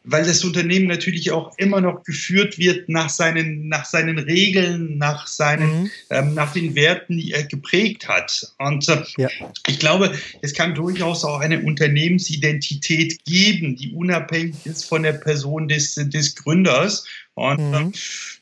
weil 0.04 0.26
das 0.26 0.44
Unternehmen 0.44 0.88
natürlich 0.88 1.32
auch 1.32 1.56
immer 1.58 1.80
noch 1.80 2.04
geführt 2.04 2.58
wird 2.58 2.90
nach 2.90 3.10
seinen, 3.10 3.68
nach 3.68 3.86
seinen 3.86 4.18
Regeln, 4.18 4.98
nach, 4.98 5.28
seinen, 5.28 5.84
mhm. 5.84 5.92
ähm, 6.10 6.34
nach 6.34 6.54
den 6.54 6.74
Werten, 6.74 7.18
die 7.18 7.32
er 7.32 7.44
geprägt 7.44 8.08
hat. 8.08 8.52
Und 8.58 8.88
äh, 8.90 9.04
ja. 9.18 9.30
ich 9.68 9.80
glaube, 9.80 10.12
es 10.42 10.54
kann 10.54 10.74
durchaus 10.74 11.24
auch 11.24 11.40
eine 11.40 11.62
Unternehmensidentität 11.62 13.24
geben, 13.26 13.76
die 13.76 13.94
unabhängig 13.94 14.66
ist 14.66 14.86
von 14.86 15.04
der 15.04 15.14
Person 15.14 15.68
des, 15.68 15.96
des 15.96 16.36
Gründers. 16.36 17.06
Und 17.36 17.60
äh, 17.60 17.80
mhm. 17.80 17.94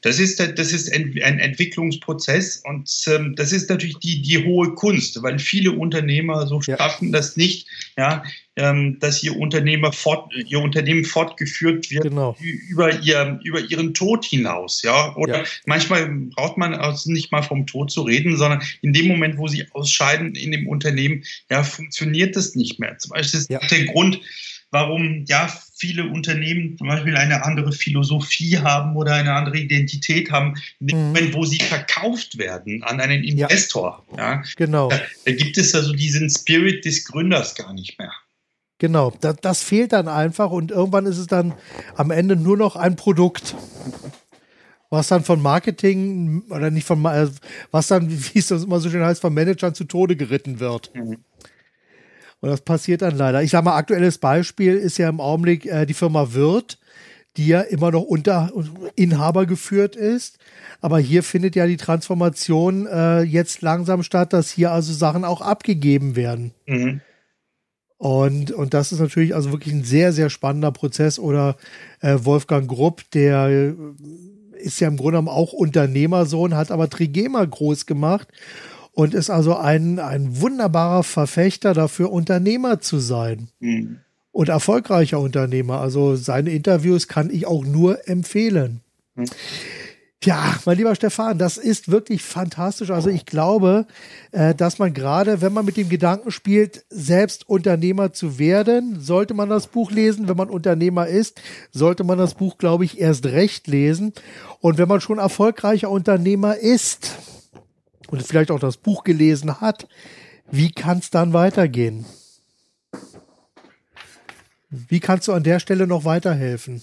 das 0.01 0.17
ist, 0.17 0.39
das 0.39 0.71
ist 0.71 0.91
ein, 0.93 1.13
ein 1.23 1.39
Entwicklungsprozess 1.39 2.63
und 2.65 2.89
ähm, 3.07 3.35
das 3.35 3.51
ist 3.51 3.69
natürlich 3.69 3.97
die, 3.99 4.21
die 4.21 4.43
hohe 4.43 4.73
Kunst, 4.73 5.21
weil 5.21 5.37
viele 5.39 5.73
Unternehmer 5.73 6.47
so 6.47 6.59
schaffen 6.61 7.09
ja. 7.09 7.19
das 7.19 7.37
nicht, 7.37 7.67
ja, 7.97 8.23
ähm, 8.59 8.99
dass 8.99 9.23
ihr 9.23 9.37
Unternehmer 9.37 9.93
fort, 9.93 10.31
ihr 10.33 10.59
Unternehmen 10.59 11.05
fortgeführt 11.05 11.89
wird 11.89 12.03
genau. 12.03 12.35
über, 12.67 12.99
ihr, 12.99 13.39
über 13.43 13.61
ihren 13.61 13.93
Tod 13.93 14.25
hinaus. 14.25 14.81
Ja? 14.81 15.15
Oder 15.15 15.39
ja. 15.39 15.43
manchmal 15.65 16.07
braucht 16.35 16.57
man 16.57 16.73
also 16.73 17.11
nicht 17.11 17.31
mal 17.31 17.41
vom 17.41 17.65
Tod 17.65 17.89
zu 17.89 18.01
reden, 18.01 18.35
sondern 18.35 18.61
in 18.81 18.91
dem 18.91 19.07
Moment, 19.07 19.37
wo 19.37 19.47
sie 19.47 19.65
ausscheiden 19.71 20.35
in 20.35 20.51
dem 20.51 20.67
Unternehmen, 20.67 21.23
ja, 21.49 21.63
funktioniert 21.63 22.35
das 22.35 22.55
nicht 22.55 22.79
mehr. 22.79 22.97
Zum 22.97 23.11
Beispiel 23.11 23.39
ist 23.39 23.49
ja. 23.49 23.59
der 23.59 23.85
Grund, 23.85 24.19
warum 24.71 25.23
ja 25.27 25.51
viele 25.77 26.03
Unternehmen 26.03 26.77
zum 26.77 26.87
Beispiel 26.87 27.15
eine 27.15 27.45
andere 27.45 27.71
Philosophie 27.71 28.57
haben 28.57 28.97
oder 28.97 29.13
eine 29.13 29.33
andere 29.33 29.57
Identität 29.57 30.29
haben, 30.31 30.55
in 30.81 30.87
dem 30.87 30.97
mhm. 30.97 31.05
Moment, 31.05 31.33
wo 31.33 31.45
sie 31.45 31.59
verkauft 31.59 32.37
werden 32.37 32.83
an 32.83 32.99
einen 32.99 33.23
Investor. 33.23 34.05
Ja, 34.17 34.33
ja 34.33 34.43
genau. 34.57 34.89
Da, 34.89 34.99
da, 35.25 35.31
gibt 35.31 35.57
es 35.57 35.73
also 35.73 35.93
diesen 35.93 36.29
Spirit 36.29 36.83
des 36.83 37.05
Gründers 37.05 37.55
gar 37.55 37.73
nicht 37.73 37.97
mehr. 37.97 38.11
Genau, 38.79 39.13
das, 39.21 39.35
das 39.41 39.61
fehlt 39.61 39.93
dann 39.93 40.07
einfach 40.07 40.51
und 40.51 40.71
irgendwann 40.71 41.05
ist 41.05 41.17
es 41.17 41.27
dann 41.27 41.53
am 41.95 42.11
Ende 42.11 42.35
nur 42.35 42.57
noch 42.57 42.75
ein 42.75 42.95
Produkt 42.95 43.55
was 44.89 45.07
dann 45.07 45.23
von 45.23 45.41
Marketing 45.41 46.43
oder 46.49 46.71
nicht 46.71 46.85
von, 46.85 47.03
äh, 47.05 47.27
was 47.71 47.87
dann, 47.87 48.09
wie 48.33 48.39
es 48.39 48.47
das 48.47 48.63
immer 48.63 48.79
so 48.79 48.89
schön 48.89 49.03
heißt, 49.03 49.21
von 49.21 49.33
Managern 49.33 49.73
zu 49.73 49.85
Tode 49.85 50.15
geritten 50.15 50.59
wird. 50.59 50.91
Mhm. 50.93 51.17
Und 52.41 52.49
das 52.49 52.61
passiert 52.61 53.01
dann 53.01 53.17
leider. 53.17 53.43
Ich 53.43 53.51
sage 53.51 53.65
mal, 53.65 53.75
aktuelles 53.75 54.17
Beispiel 54.17 54.75
ist 54.75 54.97
ja 54.97 55.09
im 55.09 55.19
Augenblick 55.19 55.65
äh, 55.65 55.85
die 55.85 55.93
Firma 55.93 56.33
Wirt, 56.33 56.79
die 57.37 57.47
ja 57.47 57.61
immer 57.61 57.91
noch 57.91 58.01
unter 58.01 58.51
Inhaber 58.95 59.45
geführt 59.45 59.95
ist. 59.95 60.39
Aber 60.81 60.99
hier 60.99 61.21
findet 61.21 61.55
ja 61.55 61.67
die 61.67 61.77
Transformation 61.77 62.87
äh, 62.87 63.21
jetzt 63.21 63.61
langsam 63.61 64.03
statt, 64.03 64.33
dass 64.33 64.49
hier 64.49 64.71
also 64.71 64.93
Sachen 64.93 65.25
auch 65.25 65.41
abgegeben 65.41 66.15
werden. 66.15 66.53
Mhm. 66.65 67.01
Und, 67.99 68.51
und 68.51 68.73
das 68.73 68.93
ist 68.93 69.01
natürlich 69.01 69.35
also 69.35 69.51
wirklich 69.51 69.73
ein 69.73 69.83
sehr, 69.83 70.13
sehr 70.13 70.29
spannender 70.29 70.71
Prozess. 70.71 71.19
Oder 71.19 71.57
äh, 71.99 72.17
Wolfgang 72.21 72.65
Grupp, 72.67 73.03
der 73.11 73.49
äh, 73.49 73.73
ist 74.57 74.79
ja 74.79 74.87
im 74.87 74.95
Grunde 74.95 75.11
genommen 75.11 75.27
auch 75.27 75.51
Unternehmersohn, 75.51 76.55
hat 76.55 76.71
aber 76.71 76.89
Trigema 76.89 77.43
groß 77.43 77.85
gemacht 77.85 78.29
und 78.93 79.13
ist 79.13 79.29
also 79.29 79.57
ein, 79.57 79.99
ein 79.99 80.39
wunderbarer 80.39 81.03
Verfechter 81.03 81.73
dafür, 81.73 82.09
Unternehmer 82.11 82.79
zu 82.79 82.99
sein. 82.99 83.49
Mhm. 83.59 83.99
Und 84.31 84.47
erfolgreicher 84.47 85.19
Unternehmer. 85.19 85.81
Also 85.81 86.15
seine 86.15 86.51
Interviews 86.51 87.09
kann 87.09 87.29
ich 87.29 87.47
auch 87.47 87.65
nur 87.65 88.07
empfehlen. 88.07 88.79
Mhm. 89.15 89.25
Ja, 90.21 90.59
mein 90.65 90.75
lieber 90.75 90.93
Stefan, 90.95 91.37
das 91.37 91.57
ist 91.57 91.89
wirklich 91.89 92.23
fantastisch. 92.23 92.91
Also 92.91 93.09
ich 93.09 93.25
glaube, 93.25 93.87
äh, 94.33 94.53
dass 94.53 94.77
man 94.77 94.93
gerade, 94.93 95.39
wenn 95.41 95.53
man 95.53 95.63
mit 95.63 95.77
dem 95.77 95.87
Gedanken 95.87 96.29
spielt, 96.29 96.83
selbst 96.89 97.47
Unternehmer 97.47 98.11
zu 98.11 98.37
werden, 98.37 98.99
sollte 98.99 99.33
man 99.33 99.47
das 99.47 99.67
Buch 99.67 99.91
lesen. 99.91 100.27
Wenn 100.27 100.35
man 100.35 100.49
Unternehmer 100.49 101.07
ist, 101.07 101.41
sollte 101.71 102.03
man 102.03 102.17
das 102.17 102.33
Buch, 102.33 102.57
glaube 102.57 102.83
ich, 102.83 102.99
erst 102.99 103.27
recht 103.27 103.67
lesen. 103.67 104.11
Und 104.59 104.77
wenn 104.77 104.89
man 104.89 104.99
schon 104.99 105.19
erfolgreicher 105.19 105.89
Unternehmer 105.89 106.57
ist 106.57 107.15
und 108.09 108.21
vielleicht 108.21 108.51
auch 108.51 108.59
das 108.59 108.75
Buch 108.75 109.05
gelesen 109.05 109.61
hat, 109.61 109.87
wie 110.51 110.71
kann 110.71 110.97
es 110.97 111.11
dann 111.11 111.31
weitergehen? 111.31 112.05
Wie 114.69 114.99
kannst 114.99 115.29
du 115.29 115.33
an 115.33 115.43
der 115.43 115.61
Stelle 115.61 115.87
noch 115.87 116.03
weiterhelfen? 116.03 116.81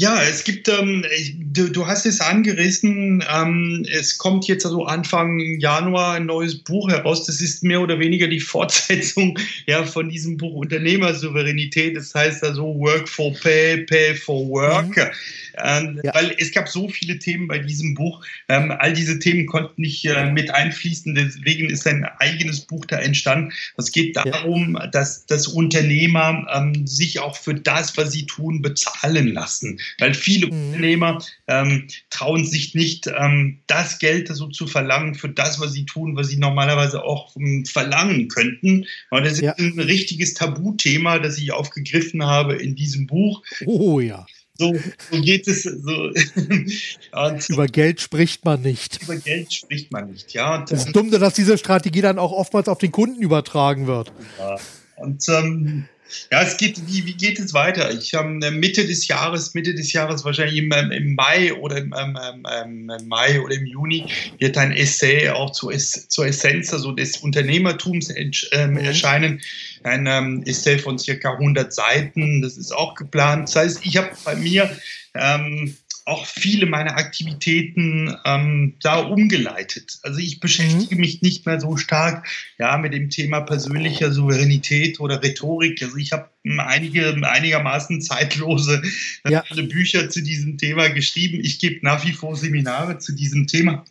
Ja, 0.00 0.22
es 0.22 0.44
gibt, 0.44 0.68
ähm, 0.68 1.04
du, 1.40 1.70
du, 1.70 1.88
hast 1.88 2.06
es 2.06 2.20
angerissen, 2.20 3.24
ähm, 3.34 3.84
es 3.90 4.16
kommt 4.16 4.46
jetzt 4.46 4.64
also 4.64 4.84
Anfang 4.84 5.58
Januar 5.58 6.14
ein 6.14 6.26
neues 6.26 6.62
Buch 6.62 6.88
heraus. 6.88 7.26
Das 7.26 7.40
ist 7.40 7.64
mehr 7.64 7.80
oder 7.80 7.98
weniger 7.98 8.28
die 8.28 8.38
Fortsetzung 8.54 9.36
ja, 9.66 9.82
von 9.82 10.08
diesem 10.08 10.36
Buch 10.36 10.54
Unternehmersouveränität. 10.54 11.96
Das 11.96 12.14
heißt 12.14 12.44
also 12.44 12.78
Work 12.78 13.08
for 13.08 13.34
Pay, 13.42 13.78
Pay 13.86 14.14
for 14.14 14.48
Work. 14.48 14.96
Mhm. 14.96 15.10
Ähm, 15.64 16.00
ja. 16.04 16.14
Weil 16.14 16.34
es 16.38 16.52
gab 16.52 16.68
so 16.68 16.88
viele 16.88 17.18
Themen 17.18 17.48
bei 17.48 17.58
diesem 17.58 17.94
Buch. 17.94 18.24
Ähm, 18.48 18.72
all 18.78 18.92
diese 18.92 19.18
Themen 19.18 19.46
konnten 19.46 19.82
nicht 19.82 20.04
äh, 20.04 20.30
mit 20.30 20.50
einfließen. 20.52 21.14
Deswegen 21.16 21.68
ist 21.70 21.86
ein 21.88 22.06
eigenes 22.20 22.60
Buch 22.60 22.84
da 22.86 22.98
entstanden. 22.98 23.52
Es 23.76 23.90
geht 23.90 24.16
darum, 24.16 24.76
ja. 24.78 24.86
dass, 24.86 25.26
dass 25.26 25.48
Unternehmer 25.48 26.46
ähm, 26.54 26.86
sich 26.86 27.18
auch 27.18 27.36
für 27.36 27.54
das, 27.54 27.96
was 27.96 28.12
sie 28.12 28.26
tun, 28.26 28.62
bezahlen 28.62 29.32
lassen. 29.34 29.80
Weil 29.98 30.14
viele 30.14 30.46
mhm. 30.46 30.68
Unternehmer 30.68 31.24
ähm, 31.46 31.88
trauen 32.10 32.44
sich 32.44 32.74
nicht, 32.74 33.06
ähm, 33.06 33.60
das 33.66 33.98
Geld 33.98 34.28
so 34.28 34.48
zu 34.48 34.66
verlangen 34.66 35.14
für 35.14 35.28
das, 35.28 35.60
was 35.60 35.72
sie 35.72 35.84
tun, 35.86 36.16
was 36.16 36.28
sie 36.28 36.38
normalerweise 36.38 37.02
auch 37.02 37.34
ähm, 37.36 37.64
verlangen 37.64 38.28
könnten. 38.28 38.86
Und 39.10 39.24
das 39.24 39.34
ist 39.34 39.42
ja. 39.42 39.54
ein 39.58 39.78
richtiges 39.78 40.34
Tabuthema, 40.34 41.18
das 41.18 41.38
ich 41.38 41.52
aufgegriffen 41.52 42.24
habe 42.24 42.56
in 42.56 42.74
diesem 42.74 43.06
Buch. 43.06 43.42
Oh 43.66 44.00
ja. 44.00 44.26
So, 44.60 44.74
so 45.12 45.20
geht 45.20 45.46
es. 45.46 45.62
So. 45.62 46.10
über 47.48 47.66
Geld 47.68 48.00
spricht 48.00 48.44
man 48.44 48.60
nicht. 48.60 49.00
Über 49.02 49.16
Geld 49.16 49.54
spricht 49.54 49.92
man 49.92 50.10
nicht, 50.10 50.32
ja. 50.34 50.56
Und, 50.56 50.70
das 50.72 50.86
ist 50.86 50.96
dumm, 50.96 51.12
dass 51.12 51.34
diese 51.34 51.56
Strategie 51.56 52.00
dann 52.00 52.18
auch 52.18 52.32
oftmals 52.32 52.66
auf 52.66 52.78
den 52.78 52.90
Kunden 52.90 53.22
übertragen 53.22 53.86
wird. 53.86 54.12
Ja. 54.38 54.56
Und 54.96 55.24
ähm, 55.28 55.88
ja, 56.30 56.42
es 56.42 56.56
geht, 56.56 56.80
wie, 56.86 57.04
wie 57.06 57.14
geht 57.14 57.38
es 57.38 57.54
weiter? 57.54 57.92
Ich 57.92 58.14
habe 58.14 58.28
ähm, 58.42 58.60
Mitte 58.60 58.86
des 58.86 59.08
Jahres, 59.08 59.54
Mitte 59.54 59.74
des 59.74 59.92
Jahres, 59.92 60.24
wahrscheinlich 60.24 60.56
im, 60.56 60.72
ähm, 60.72 60.90
im 60.90 61.14
Mai 61.14 61.52
oder 61.54 61.78
im, 61.78 61.94
ähm, 61.98 62.18
ähm, 62.22 62.90
ähm, 62.90 63.08
Mai 63.08 63.40
oder 63.40 63.54
im 63.54 63.66
Juni, 63.66 64.06
wird 64.38 64.56
ein 64.56 64.72
Essay 64.72 65.28
auch 65.30 65.50
zur, 65.50 65.72
zur 65.76 66.26
Essenz, 66.26 66.72
also 66.72 66.92
des 66.92 67.18
Unternehmertums 67.18 68.10
ähm, 68.16 68.70
mhm. 68.70 68.78
erscheinen. 68.78 69.40
Ein 69.84 70.06
ähm, 70.06 70.42
Essay 70.46 70.78
von 70.78 70.98
circa 70.98 71.32
100 71.32 71.72
Seiten, 71.72 72.42
das 72.42 72.56
ist 72.56 72.72
auch 72.72 72.94
geplant. 72.94 73.48
Das 73.48 73.56
heißt, 73.56 73.80
ich 73.84 73.96
habe 73.96 74.10
bei 74.24 74.34
mir 74.34 74.70
ähm, 75.14 75.76
auch 76.08 76.24
viele 76.24 76.66
meiner 76.66 76.96
Aktivitäten 76.96 78.16
ähm, 78.24 78.74
da 78.80 78.96
umgeleitet. 79.00 79.98
Also 80.02 80.18
ich 80.18 80.40
beschäftige 80.40 80.94
mhm. 80.94 81.00
mich 81.02 81.22
nicht 81.22 81.44
mehr 81.44 81.60
so 81.60 81.76
stark 81.76 82.26
ja, 82.58 82.78
mit 82.78 82.94
dem 82.94 83.10
Thema 83.10 83.42
persönlicher 83.42 84.10
Souveränität 84.10 85.00
oder 85.00 85.22
Rhetorik. 85.22 85.82
Also 85.82 85.96
ich 85.96 86.12
habe 86.12 86.30
einige 86.58 87.14
einigermaßen 87.22 88.00
zeitlose 88.00 88.82
ja. 89.28 89.44
Bücher 89.68 90.08
zu 90.08 90.22
diesem 90.22 90.56
Thema 90.56 90.88
geschrieben. 90.88 91.40
Ich 91.42 91.58
gebe 91.58 91.84
nach 91.84 92.04
wie 92.06 92.12
vor 92.12 92.36
Seminare 92.36 92.98
zu 92.98 93.12
diesem 93.12 93.46
Thema. 93.46 93.84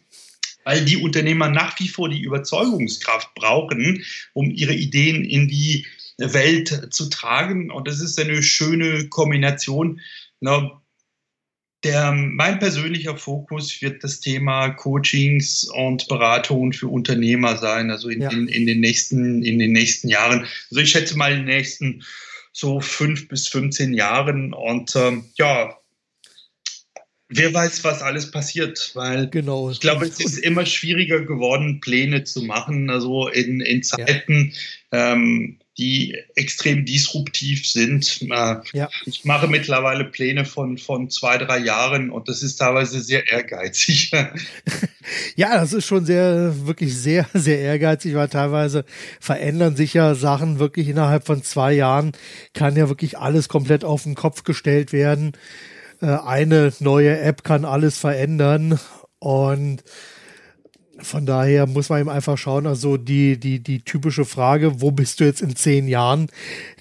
weil 0.63 0.83
die 0.83 0.97
Unternehmer 0.97 1.47
nach 1.47 1.79
wie 1.79 1.87
vor 1.87 2.09
die 2.09 2.21
Überzeugungskraft 2.21 3.33
brauchen, 3.35 4.03
um 4.33 4.51
ihre 4.51 4.73
Ideen 4.73 5.23
in 5.23 5.47
die 5.47 5.85
Welt 6.17 6.93
zu 6.93 7.09
tragen. 7.09 7.71
Und 7.71 7.87
das 7.87 8.01
ist 8.01 8.19
eine 8.19 8.43
schöne 8.43 9.07
Kombination. 9.07 10.01
Der, 11.87 12.11
mein 12.11 12.59
persönlicher 12.59 13.15
Fokus 13.15 13.81
wird 13.81 14.03
das 14.03 14.19
Thema 14.19 14.71
Coachings 14.71 15.63
und 15.73 16.05
Beratungen 16.09 16.73
für 16.73 16.89
Unternehmer 16.89 17.55
sein, 17.55 17.89
also 17.91 18.09
in, 18.09 18.21
ja. 18.21 18.29
in, 18.29 18.49
in, 18.49 18.65
den, 18.65 18.81
nächsten, 18.81 19.41
in 19.41 19.57
den 19.57 19.71
nächsten 19.71 20.09
Jahren. 20.09 20.45
Also 20.69 20.81
ich 20.81 20.89
schätze 20.89 21.17
mal 21.17 21.31
in 21.31 21.37
den 21.37 21.45
nächsten 21.45 22.03
so 22.51 22.81
fünf 22.81 23.29
bis 23.29 23.47
15 23.47 23.93
Jahren. 23.93 24.51
Und 24.51 24.97
ähm, 24.97 25.23
ja, 25.37 25.77
wer 27.29 27.53
weiß, 27.53 27.85
was 27.85 28.01
alles 28.01 28.31
passiert, 28.31 28.91
weil 28.93 29.29
genau. 29.29 29.71
ich 29.71 29.79
glaube, 29.79 30.07
es 30.07 30.19
ist 30.19 30.39
immer 30.39 30.65
schwieriger 30.65 31.21
geworden, 31.21 31.79
Pläne 31.79 32.25
zu 32.25 32.41
machen. 32.41 32.89
Also 32.89 33.29
in, 33.29 33.61
in 33.61 33.81
Zeiten, 33.81 34.51
ja. 34.91 35.13
ähm, 35.13 35.57
die 35.77 36.17
extrem 36.35 36.85
disruptiv 36.85 37.67
sind. 37.67 38.21
Äh, 38.23 38.55
ja. 38.73 38.89
Ich 39.05 39.25
mache 39.25 39.47
mittlerweile 39.47 40.05
Pläne 40.05 40.45
von, 40.45 40.77
von 40.77 41.09
zwei, 41.09 41.37
drei 41.37 41.59
Jahren 41.59 42.09
und 42.09 42.27
das 42.27 42.41
ist 42.41 42.57
teilweise 42.57 43.01
sehr 43.01 43.31
ehrgeizig. 43.31 44.11
ja, 45.35 45.55
das 45.55 45.73
ist 45.73 45.85
schon 45.85 46.05
sehr, 46.05 46.65
wirklich 46.65 46.95
sehr, 46.95 47.27
sehr 47.33 47.59
ehrgeizig, 47.59 48.15
weil 48.15 48.27
teilweise 48.27 48.85
verändern 49.19 49.75
sich 49.75 49.93
ja 49.93 50.15
Sachen 50.15 50.57
wirklich 50.59 50.87
innerhalb 50.87 51.25
von 51.25 51.43
zwei 51.43 51.73
Jahren, 51.73 52.13
kann 52.53 52.75
ja 52.75 52.89
wirklich 52.89 53.17
alles 53.19 53.47
komplett 53.47 53.83
auf 53.83 54.03
den 54.03 54.15
Kopf 54.15 54.43
gestellt 54.43 54.93
werden. 54.93 55.33
Äh, 56.01 56.07
eine 56.07 56.73
neue 56.79 57.19
App 57.19 57.43
kann 57.43 57.65
alles 57.65 57.99
verändern 57.99 58.79
und 59.19 59.83
von 60.99 61.25
daher 61.25 61.67
muss 61.67 61.89
man 61.89 62.01
eben 62.01 62.09
einfach 62.09 62.37
schauen, 62.37 62.67
also 62.67 62.97
die, 62.97 63.39
die, 63.39 63.59
die 63.59 63.81
typische 63.81 64.25
Frage, 64.25 64.81
wo 64.81 64.91
bist 64.91 65.19
du 65.19 65.25
jetzt 65.25 65.41
in 65.41 65.55
zehn 65.55 65.87
Jahren, 65.87 66.27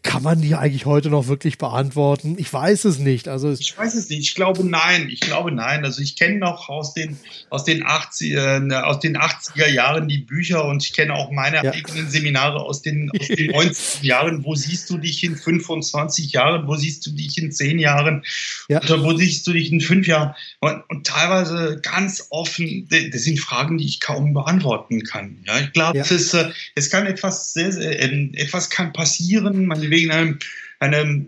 kann 0.07 0.23
man 0.23 0.41
die 0.41 0.55
eigentlich 0.55 0.87
heute 0.87 1.11
noch 1.11 1.29
wirklich 1.29 1.59
beantworten? 1.59 2.37
Ich 2.39 2.53
weiß 2.53 2.85
es 2.85 2.99
nicht. 2.99 3.29
Also 3.29 3.53
ich 3.53 3.77
weiß 3.77 3.95
es 3.95 4.09
nicht. 4.09 4.21
Ich 4.21 4.35
glaube 4.35 4.65
nein. 4.65 5.09
Ich 5.11 5.21
glaube 5.21 5.53
nein. 5.53 5.85
Also 5.85 6.01
ich 6.03 6.17
kenne 6.17 6.39
noch 6.39 6.69
aus 6.69 6.95
den, 6.95 7.19
aus 7.51 7.65
den 7.65 7.85
80er, 7.85 8.71
äh, 8.71 8.75
aus 8.77 9.01
den 9.01 9.17
80er 9.17 9.69
Jahren 9.69 10.09
die 10.09 10.19
Bücher 10.19 10.65
und 10.65 10.83
ich 10.83 10.93
kenne 10.93 11.15
auch 11.15 11.31
meine 11.31 11.63
ja. 11.63 11.73
eigenen 11.73 12.09
Seminare 12.09 12.61
aus 12.61 12.83
den, 12.83 13.11
aus 13.11 13.29
den 13.29 13.51
90er 13.53 14.05
Jahren. 14.05 14.45
Wo 14.45 14.55
siehst 14.55 14.89
du 14.91 14.99
dich 14.99 15.23
in 15.25 15.37
25 15.37 16.33
Jahren? 16.33 16.67
Wo 16.67 16.77
siehst 16.77 17.05
du 17.07 17.11
dich 17.11 17.37
in 17.39 17.53
zehn 17.53 17.79
Jahren? 17.79 18.25
Ja. 18.69 18.83
Oder 18.83 19.03
wo 19.03 19.15
siehst 19.15 19.47
du 19.47 19.53
dich 19.53 19.73
in 19.73 19.81
fünf 19.81 20.07
Jahren? 20.07 20.35
Und, 20.61 20.83
und 20.89 21.07
teilweise 21.07 21.81
ganz 21.83 22.27
offen, 22.31 22.89
das 22.89 23.23
sind 23.23 23.41
Fragen, 23.41 23.79
die 23.79 23.87
ich 23.87 24.01
kaum 24.01 24.33
beantworten 24.33 25.03
kann. 25.03 25.39
Ja, 25.47 25.59
ich 25.61 25.73
glaube, 25.73 25.99
ja. 25.99 26.05
es 26.05 26.35
äh, 26.35 26.51
es 26.75 26.91
kann 26.91 27.07
etwas 27.07 27.53
sehr, 27.53 27.73
sehr, 27.73 28.01
äh, 28.01 28.31
etwas 28.35 28.71
kann 28.71 28.93
passieren, 28.93 29.67
meine 29.67 29.91
wegen 29.97 30.13
einem 30.13 30.39
eine, 30.79 31.27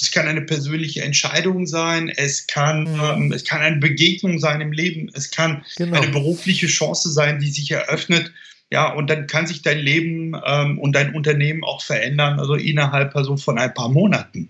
es 0.00 0.10
kann 0.10 0.26
eine 0.26 0.42
persönliche 0.42 1.02
Entscheidung 1.02 1.66
sein, 1.66 2.08
es 2.08 2.46
kann, 2.46 2.84
mhm. 2.84 3.00
ähm, 3.00 3.32
es 3.32 3.44
kann 3.44 3.60
eine 3.60 3.76
Begegnung 3.76 4.38
sein 4.38 4.60
im 4.60 4.72
Leben, 4.72 5.10
es 5.12 5.30
kann 5.30 5.64
genau. 5.76 6.00
eine 6.00 6.10
berufliche 6.10 6.66
Chance 6.66 7.12
sein, 7.12 7.38
die 7.38 7.50
sich 7.50 7.70
eröffnet. 7.70 8.32
Ja, 8.70 8.92
und 8.92 9.08
dann 9.08 9.26
kann 9.28 9.46
sich 9.46 9.62
dein 9.62 9.78
Leben 9.78 10.34
ähm, 10.44 10.78
und 10.78 10.92
dein 10.92 11.14
Unternehmen 11.14 11.62
auch 11.62 11.82
verändern, 11.82 12.40
also 12.40 12.54
innerhalb 12.54 13.14
also 13.14 13.36
von 13.36 13.58
ein 13.58 13.72
paar 13.74 13.90
Monaten. 13.90 14.48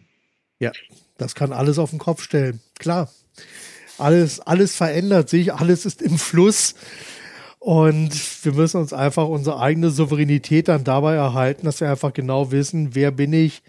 Ja, 0.58 0.72
das 1.18 1.34
kann 1.34 1.52
alles 1.52 1.78
auf 1.78 1.90
den 1.90 1.98
Kopf 1.98 2.22
stellen. 2.22 2.60
Klar. 2.78 3.12
Alles, 3.98 4.40
alles 4.40 4.74
verändert 4.74 5.28
sich, 5.28 5.52
alles 5.52 5.86
ist 5.86 6.02
im 6.02 6.18
Fluss. 6.18 6.74
Und 7.66 8.44
wir 8.44 8.52
müssen 8.52 8.80
uns 8.80 8.92
einfach 8.92 9.26
unsere 9.26 9.58
eigene 9.58 9.90
Souveränität 9.90 10.68
dann 10.68 10.84
dabei 10.84 11.16
erhalten, 11.16 11.66
dass 11.66 11.80
wir 11.80 11.90
einfach 11.90 12.12
genau 12.12 12.52
wissen, 12.52 12.94
wer 12.94 13.10
bin 13.10 13.32
ich, 13.32 13.64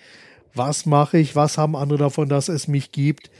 was 0.54 0.86
mache 0.86 1.18
ich, 1.18 1.36
was 1.36 1.58
haben 1.58 1.76
andere 1.76 1.98
davon, 1.98 2.30
dass 2.30 2.48
es 2.48 2.68
mich 2.68 2.92
gibt. 2.92 3.32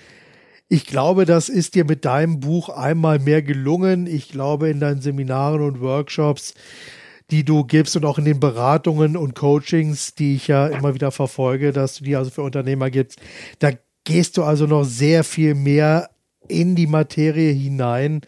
Ich 0.68 0.88
glaube, 0.88 1.26
das 1.26 1.50
ist 1.50 1.76
dir 1.76 1.86
mit 1.86 2.06
deinem 2.06 2.40
Buch 2.40 2.70
einmal 2.70 3.20
mehr 3.20 3.44
gelungen. 3.44 4.08
Ich 4.08 4.30
glaube, 4.30 4.70
in 4.70 4.80
deinen 4.80 5.00
Seminaren 5.00 5.62
und 5.62 5.80
Workshops, 5.80 6.56
die 7.30 7.44
du 7.44 7.64
gibst 7.64 7.96
und 7.96 8.06
auch 8.06 8.18
in 8.18 8.26
den 8.26 8.40
Beratungen 8.40 9.16
und 9.16 9.36
Coachings, 9.36 10.16
die 10.16 10.38
ich 10.38 10.48
ja 10.48 10.66
immer 10.66 10.96
wieder 10.96 11.12
verfolge, 11.12 11.72
dass 11.72 11.98
du 11.98 12.04
die 12.04 12.16
also 12.16 12.32
für 12.32 12.42
Unternehmer 12.42 12.90
gibst, 12.90 13.20
da 13.60 13.74
gehst 14.06 14.38
du 14.38 14.44
also 14.44 14.66
noch 14.66 14.86
sehr 14.86 15.24
viel 15.24 15.54
mehr 15.54 16.10
in 16.48 16.76
die 16.76 16.88
Materie 16.88 17.52
hinein 17.52 18.22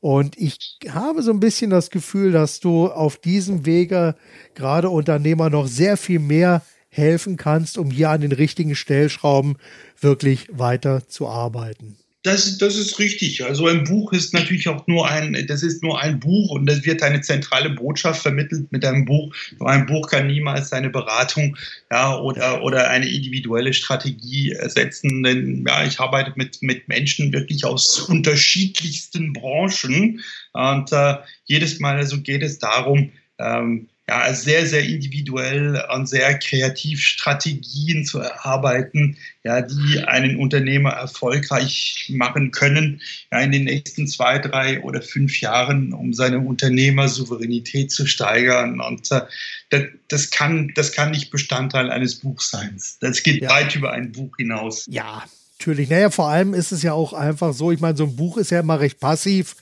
und 0.00 0.38
ich 0.38 0.78
habe 0.90 1.22
so 1.22 1.32
ein 1.32 1.40
bisschen 1.40 1.70
das 1.70 1.90
Gefühl, 1.90 2.32
dass 2.32 2.60
du 2.60 2.88
auf 2.88 3.16
diesem 3.16 3.66
Wege 3.66 4.14
gerade 4.54 4.90
Unternehmer 4.90 5.50
noch 5.50 5.66
sehr 5.66 5.96
viel 5.96 6.20
mehr 6.20 6.62
helfen 6.88 7.36
kannst, 7.36 7.78
um 7.78 7.90
hier 7.90 8.10
an 8.10 8.20
den 8.20 8.32
richtigen 8.32 8.74
Stellschrauben 8.74 9.56
wirklich 10.00 10.48
weiter 10.52 11.06
zu 11.08 11.28
arbeiten. 11.28 11.96
Das, 12.28 12.58
das 12.58 12.76
ist 12.76 12.98
richtig. 12.98 13.42
Also 13.42 13.68
ein 13.68 13.84
Buch 13.84 14.12
ist 14.12 14.34
natürlich 14.34 14.68
auch 14.68 14.86
nur 14.86 15.08
ein, 15.08 15.46
das 15.46 15.62
ist 15.62 15.82
nur 15.82 15.98
ein 15.98 16.20
Buch 16.20 16.50
und 16.50 16.68
es 16.68 16.84
wird 16.84 17.02
eine 17.02 17.22
zentrale 17.22 17.70
Botschaft 17.70 18.20
vermittelt 18.20 18.70
mit 18.70 18.84
einem 18.84 19.06
Buch. 19.06 19.34
Nur 19.58 19.70
ein 19.70 19.86
Buch 19.86 20.10
kann 20.10 20.26
niemals 20.26 20.70
eine 20.74 20.90
Beratung 20.90 21.56
ja, 21.90 22.18
oder, 22.18 22.62
oder 22.62 22.90
eine 22.90 23.08
individuelle 23.08 23.72
Strategie 23.72 24.52
ersetzen. 24.52 25.22
Denn 25.22 25.64
ja, 25.66 25.86
ich 25.86 26.00
arbeite 26.00 26.34
mit, 26.36 26.60
mit 26.60 26.86
Menschen 26.86 27.32
wirklich 27.32 27.64
aus 27.64 28.00
unterschiedlichsten 28.00 29.32
Branchen 29.32 30.20
und 30.52 30.92
äh, 30.92 31.14
jedes 31.46 31.80
Mal 31.80 31.96
also 31.96 32.20
geht 32.20 32.42
es 32.42 32.58
darum, 32.58 33.10
ähm, 33.38 33.88
ja, 34.08 34.32
sehr, 34.32 34.66
sehr 34.66 34.84
individuell 34.84 35.84
und 35.94 36.08
sehr 36.08 36.38
kreativ 36.38 37.02
Strategien 37.02 38.06
zu 38.06 38.20
erarbeiten, 38.20 39.18
ja, 39.44 39.60
die 39.60 40.02
einen 40.02 40.36
Unternehmer 40.38 40.92
erfolgreich 40.92 42.10
machen 42.14 42.50
können, 42.50 43.02
ja, 43.30 43.40
in 43.40 43.52
den 43.52 43.64
nächsten 43.64 44.08
zwei, 44.08 44.38
drei 44.38 44.80
oder 44.80 45.02
fünf 45.02 45.40
Jahren, 45.42 45.92
um 45.92 46.14
seine 46.14 46.38
Unternehmersouveränität 46.38 47.92
zu 47.92 48.06
steigern. 48.06 48.80
Und 48.80 49.12
äh, 49.12 49.20
das, 49.68 49.82
das, 50.08 50.30
kann, 50.30 50.72
das 50.74 50.92
kann 50.92 51.10
nicht 51.10 51.30
Bestandteil 51.30 51.90
eines 51.90 52.14
Buchs 52.16 52.50
sein. 52.50 52.80
Das 53.00 53.22
geht 53.22 53.42
ja. 53.42 53.50
weit 53.50 53.76
über 53.76 53.92
ein 53.92 54.12
Buch 54.12 54.34
hinaus. 54.38 54.86
Ja, 54.90 55.24
Natürlich. 55.60 55.90
Naja, 55.90 56.10
vor 56.10 56.28
allem 56.28 56.54
ist 56.54 56.70
es 56.70 56.84
ja 56.84 56.92
auch 56.92 57.12
einfach 57.12 57.52
so, 57.52 57.72
ich 57.72 57.80
meine, 57.80 57.96
so 57.96 58.04
ein 58.04 58.14
Buch 58.14 58.36
ist 58.36 58.50
ja 58.52 58.60
immer 58.60 58.78
recht 58.78 59.00
passiv. 59.00 59.56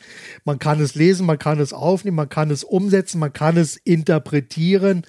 Man 0.45 0.59
kann 0.59 0.79
es 0.79 0.95
lesen, 0.95 1.25
man 1.25 1.39
kann 1.39 1.59
es 1.59 1.73
aufnehmen, 1.73 2.17
man 2.17 2.29
kann 2.29 2.51
es 2.51 2.65
umsetzen, 2.65 3.19
man 3.19 3.33
kann 3.33 3.57
es 3.57 3.79
interpretieren 3.79 5.05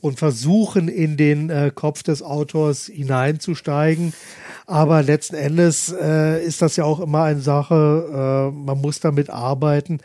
und 0.00 0.18
versuchen, 0.18 0.88
in 0.88 1.16
den 1.16 1.48
äh, 1.48 1.70
Kopf 1.72 2.02
des 2.02 2.24
Autors 2.24 2.86
hineinzusteigen. 2.86 4.14
Aber 4.66 5.04
letzten 5.04 5.36
Endes 5.36 5.94
äh, 5.96 6.44
ist 6.44 6.60
das 6.60 6.74
ja 6.74 6.82
auch 6.82 6.98
immer 6.98 7.22
eine 7.22 7.40
Sache, 7.40 8.50
äh, 8.52 8.56
man 8.56 8.80
muss 8.80 8.98
damit 8.98 9.30
arbeiten 9.30 10.00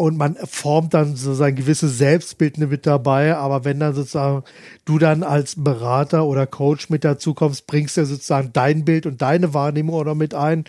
und 0.00 0.16
man 0.16 0.34
formt 0.46 0.94
dann 0.94 1.14
so 1.14 1.34
sein 1.34 1.54
gewisses 1.54 1.98
Selbstbild 1.98 2.56
mit 2.56 2.86
dabei. 2.86 3.36
Aber 3.36 3.66
wenn 3.66 3.78
dann 3.80 3.94
sozusagen 3.94 4.44
du 4.86 4.98
dann 4.98 5.22
als 5.22 5.62
Berater 5.62 6.24
oder 6.24 6.46
Coach 6.46 6.88
mit 6.88 7.04
dazu 7.04 7.34
kommst, 7.34 7.66
bringst 7.66 7.98
du 7.98 8.06
sozusagen 8.06 8.50
dein 8.54 8.86
Bild 8.86 9.04
und 9.04 9.20
deine 9.20 9.52
Wahrnehmung 9.52 9.94
oder 9.94 10.14
mit 10.14 10.32
ein. 10.32 10.64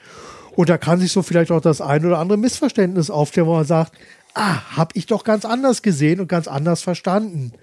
Und 0.58 0.68
da 0.68 0.78
kann 0.78 1.00
sich 1.00 1.14
so 1.14 1.22
vielleicht 1.22 1.50
auch 1.50 1.62
das 1.62 1.80
ein 1.80 2.06
oder 2.06 2.20
andere 2.20 2.38
Missverständnis 2.38 3.10
aufstellen, 3.10 3.48
wo 3.48 3.54
man 3.54 3.64
sagt, 3.64 3.94
ah, 4.34 4.76
hab 4.76 4.98
ich 4.98 5.06
doch 5.06 5.24
ganz 5.24 5.46
anders 5.46 5.82
gesehen 5.82 6.20
und 6.20 6.28
ganz 6.28 6.50
anders 6.50 6.82
verstanden. 6.82 7.54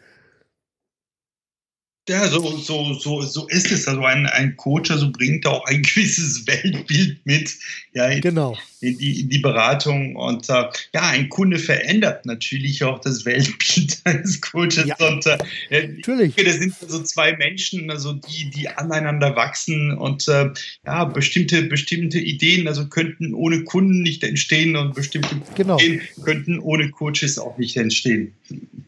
Ja, 2.09 2.26
so, 2.28 2.56
so, 2.56 2.94
so, 2.94 3.22
so 3.22 3.46
ist 3.48 3.70
es. 3.70 3.86
Also 3.86 4.02
ein, 4.02 4.26
ein 4.26 4.56
Coach 4.56 4.90
also 4.90 5.12
bringt 5.12 5.46
auch 5.46 5.64
ein 5.66 5.82
gewisses 5.94 6.46
Weltbild 6.46 7.24
mit. 7.24 7.54
Ja, 7.92 8.18
genau 8.18 8.56
in 8.80 8.98
die, 8.98 9.20
in 9.20 9.28
die 9.28 9.38
Beratung. 9.38 10.16
Und 10.16 10.48
äh, 10.48 10.64
ja, 10.94 11.02
ein 11.11 11.28
Kunde 11.28 11.59
verändert 11.59 12.26
natürlich 12.26 12.84
auch 12.84 13.00
das 13.00 13.24
Weltbild 13.24 14.00
eines 14.04 14.40
Coaches. 14.40 14.86
Ja, 14.86 14.96
und 14.98 15.26
äh, 15.26 15.38
natürlich. 15.70 16.34
Das 16.36 16.59
sind 16.59 16.74
so 16.86 17.02
zwei 17.02 17.36
Menschen, 17.36 17.90
also 17.90 18.12
die, 18.12 18.50
die 18.50 18.68
aneinander 18.68 19.34
wachsen 19.36 19.96
und 19.96 20.28
äh, 20.28 20.50
ja, 20.86 21.04
bestimmte, 21.04 21.62
bestimmte 21.62 22.18
Ideen, 22.18 22.68
also 22.68 22.86
könnten 22.86 23.34
ohne 23.34 23.64
Kunden 23.64 24.02
nicht 24.02 24.22
entstehen 24.22 24.76
und 24.76 24.94
bestimmte 24.94 25.36
genau. 25.54 25.78
Ideen 25.78 26.02
könnten 26.22 26.59
ohne 26.61 26.90
Coaches 26.90 27.38
auch 27.38 27.59
nicht 27.59 27.76
entstehen. 27.76 28.34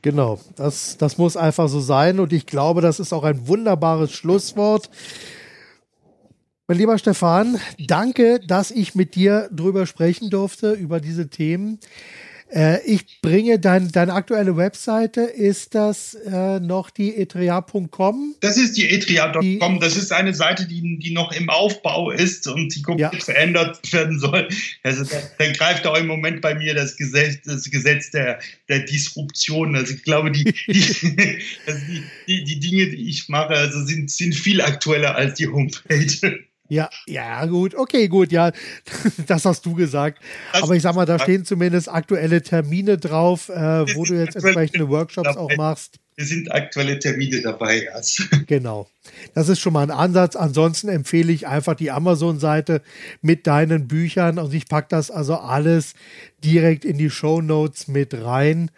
Genau, 0.03 0.41
das, 0.57 0.97
das 0.97 1.19
muss 1.19 1.37
einfach 1.37 1.69
so 1.69 1.81
sein 1.81 2.21
und 2.21 2.33
ich 2.33 2.47
glaube, 2.47 2.81
das 2.81 3.01
ist 3.01 3.10
auch 3.13 3.25
ein 3.25 3.47
wunderbares 3.49 4.13
Schlusswort. 4.13 4.91
Mein 6.67 6.79
lieber 6.79 6.99
Stefan, 6.99 7.59
danke, 7.79 8.39
dass 8.39 8.71
ich 8.71 8.95
mit 8.95 9.17
dir 9.17 9.49
drüber 9.53 9.87
sprechen 9.87 10.31
durfte, 10.31 10.73
über 10.73 11.01
diese 11.01 11.29
Themen. 11.29 11.81
Äh, 12.53 12.85
ich 12.85 13.21
bringe 13.23 13.59
dein, 13.59 13.93
deine 13.93 14.13
aktuelle 14.13 14.57
Webseite, 14.57 15.21
ist 15.21 15.75
das 15.75 16.15
äh, 16.15 16.59
noch 16.59 16.91
die 16.91 17.17
etria.com? 17.17 18.35
Das 18.41 18.57
ist 18.57 18.77
die 18.77 18.91
etria.com. 18.91 19.79
Das 19.81 19.97
ist 19.97 20.13
eine 20.13 20.35
Seite, 20.35 20.67
die, 20.67 20.99
die 20.99 21.13
noch 21.13 21.33
im 21.33 21.49
Aufbau 21.49 22.11
ist 22.11 22.49
und 22.49 22.75
die 22.75 22.83
komplett 22.83 23.15
ja. 23.15 23.21
verändert 23.21 23.93
werden 23.93 24.19
soll. 24.19 24.49
Also 24.83 25.05
da, 25.05 25.17
da, 25.39 25.53
greift 25.53 25.87
auch 25.87 25.97
im 25.97 26.07
Moment 26.07 26.41
bei 26.41 26.55
mir 26.55 26.75
das 26.75 26.97
Gesetz, 26.97 27.39
das 27.45 27.71
Gesetz 27.71 28.11
der, 28.11 28.41
der 28.69 28.81
Disruption. 28.81 29.77
Also 29.77 29.95
ich 29.95 30.03
glaube, 30.03 30.33
die, 30.33 30.45
die, 30.45 30.55
also 31.67 31.81
die, 31.87 32.03
die, 32.27 32.45
die 32.45 32.61
Dinge, 32.61 32.87
die 32.89 33.09
ich 33.09 33.29
mache, 33.29 33.55
also 33.55 33.85
sind, 33.85 34.11
sind 34.11 34.35
viel 34.35 34.61
aktueller 34.61 35.15
als 35.15 35.35
die 35.35 35.47
Homepage. 35.47 36.41
Ja, 36.71 36.89
ja, 37.09 37.45
gut, 37.47 37.75
okay, 37.75 38.07
gut, 38.07 38.31
ja, 38.31 38.53
das 39.27 39.45
hast 39.45 39.67
du 39.67 39.75
gesagt. 39.75 40.23
Das 40.53 40.63
Aber 40.63 40.77
ich 40.77 40.83
sag 40.83 40.95
mal, 40.95 41.05
da 41.05 41.19
stehen 41.19 41.45
zumindest 41.45 41.89
aktuelle 41.89 42.43
Termine 42.43 42.97
drauf, 42.97 43.49
äh, 43.49 43.95
wo 43.97 44.05
du 44.05 44.15
jetzt 44.15 44.37
entsprechende 44.37 44.89
Workshops 44.89 45.37
auch 45.37 45.51
machst. 45.57 45.99
Es 46.21 46.29
sind 46.29 46.53
aktuelle 46.53 46.99
Termine 46.99 47.41
dabei, 47.41 47.85
ja. 47.85 48.01
Genau. 48.47 48.87
Das 49.33 49.49
ist 49.49 49.61
schon 49.61 49.73
mal 49.73 49.83
ein 49.83 49.91
Ansatz. 49.91 50.37
Ansonsten 50.37 50.91
empfehle 50.91 51.33
ich 51.33 51.47
einfach 51.47 51.75
die 51.75 51.91
Amazon-Seite 51.91 52.83
mit 53.23 53.47
deinen 53.47 53.89
Büchern 53.89 54.39
und 54.39 54.53
ich 54.53 54.69
packe 54.69 54.89
das 54.91 55.11
also 55.11 55.37
alles 55.37 55.95
direkt 56.45 56.85
in 56.85 56.99
die 56.99 57.09
Show 57.09 57.41
Notes 57.41 57.89
mit 57.89 58.13
rein. 58.13 58.71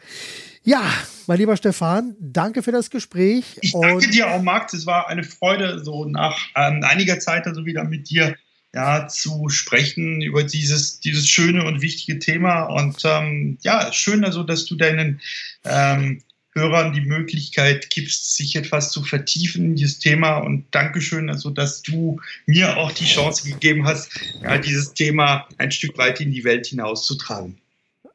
Ja, 0.63 0.89
mein 1.27 1.39
lieber 1.39 1.57
Stefan, 1.57 2.15
danke 2.21 2.63
für 2.63 2.71
das 2.71 2.91
Gespräch. 2.91 3.59
Ich 3.61 3.73
danke 3.73 4.09
dir 4.09 4.31
auch, 4.31 4.41
Max. 4.41 4.73
Es 4.73 4.87
war 4.87 5.09
eine 5.09 5.25
Freude, 5.25 5.83
so 5.83 6.05
nach 6.05 6.39
ähm, 6.55 6.85
einiger 6.85 7.19
Zeit 7.19 7.49
also 7.49 7.67
wieder 7.67 7.83
mit 7.83 8.09
dir 8.09 8.37
ja, 8.73 9.09
zu 9.09 9.49
sprechen 9.49 10.23
über 10.23 10.45
dieses, 10.45 11.01
dieses 11.01 11.29
schöne 11.29 11.65
und 11.65 11.83
wichtige 11.83 12.21
Thema. 12.21 12.63
Und 12.63 13.03
ähm, 13.05 13.59
ja, 13.63 13.93
schön 13.93 14.25
also, 14.25 14.45
dass 14.45 14.65
du 14.65 14.77
deinen 14.77 15.21
ähm, 15.65 16.23
Hörern 16.55 16.93
die 16.93 17.01
Möglichkeit 17.01 17.89
gibst, 17.91 18.37
sich 18.37 18.57
etwas 18.57 18.91
zu 18.91 19.03
vertiefen 19.03 19.65
in 19.65 19.75
dieses 19.77 19.99
Thema. 19.99 20.39
Und 20.39 20.67
Dankeschön, 20.71 21.31
also, 21.31 21.51
dass 21.51 21.83
du 21.83 22.21
mir 22.47 22.77
auch 22.77 22.93
die 22.93 23.07
Chance 23.07 23.49
gegeben 23.49 23.87
hast, 23.87 24.11
ja, 24.43 24.59
dieses 24.59 24.93
Thema 24.95 25.49
ein 25.59 25.71
Stück 25.71 25.97
weit 25.99 26.21
in 26.21 26.31
die 26.31 26.45
Welt 26.45 26.67
hinauszutragen. 26.67 27.59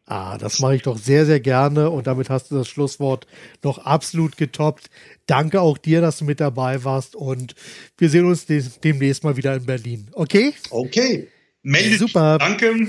Ah, 0.09 0.37
das 0.37 0.59
mache 0.59 0.75
ich 0.75 0.83
doch 0.83 0.97
sehr, 0.97 1.25
sehr 1.25 1.41
gerne 1.41 1.89
und 1.89 2.07
damit 2.07 2.29
hast 2.29 2.49
du 2.49 2.55
das 2.55 2.69
Schlusswort 2.69 3.27
noch 3.61 3.77
absolut 3.79 4.37
getoppt. 4.37 4.89
Danke 5.25 5.59
auch 5.59 5.77
dir, 5.77 5.99
dass 5.99 6.19
du 6.19 6.25
mit 6.25 6.39
dabei 6.39 6.85
warst 6.85 7.13
und 7.13 7.55
wir 7.97 8.09
sehen 8.09 8.25
uns 8.25 8.45
demnächst 8.45 9.25
mal 9.25 9.35
wieder 9.35 9.53
in 9.55 9.65
Berlin. 9.65 10.07
Okay? 10.13 10.53
Okay. 10.69 11.27
Melde 11.61 11.97
Super. 11.97 12.37
Danke. 12.37 12.87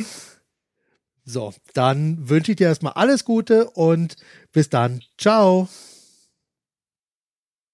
So, 1.30 1.52
dann 1.74 2.30
wünsche 2.30 2.52
ich 2.52 2.56
dir 2.56 2.68
erstmal 2.68 2.94
alles 2.94 3.26
Gute 3.26 3.68
und 3.70 4.16
bis 4.52 4.70
dann. 4.70 5.02
Ciao. 5.18 5.68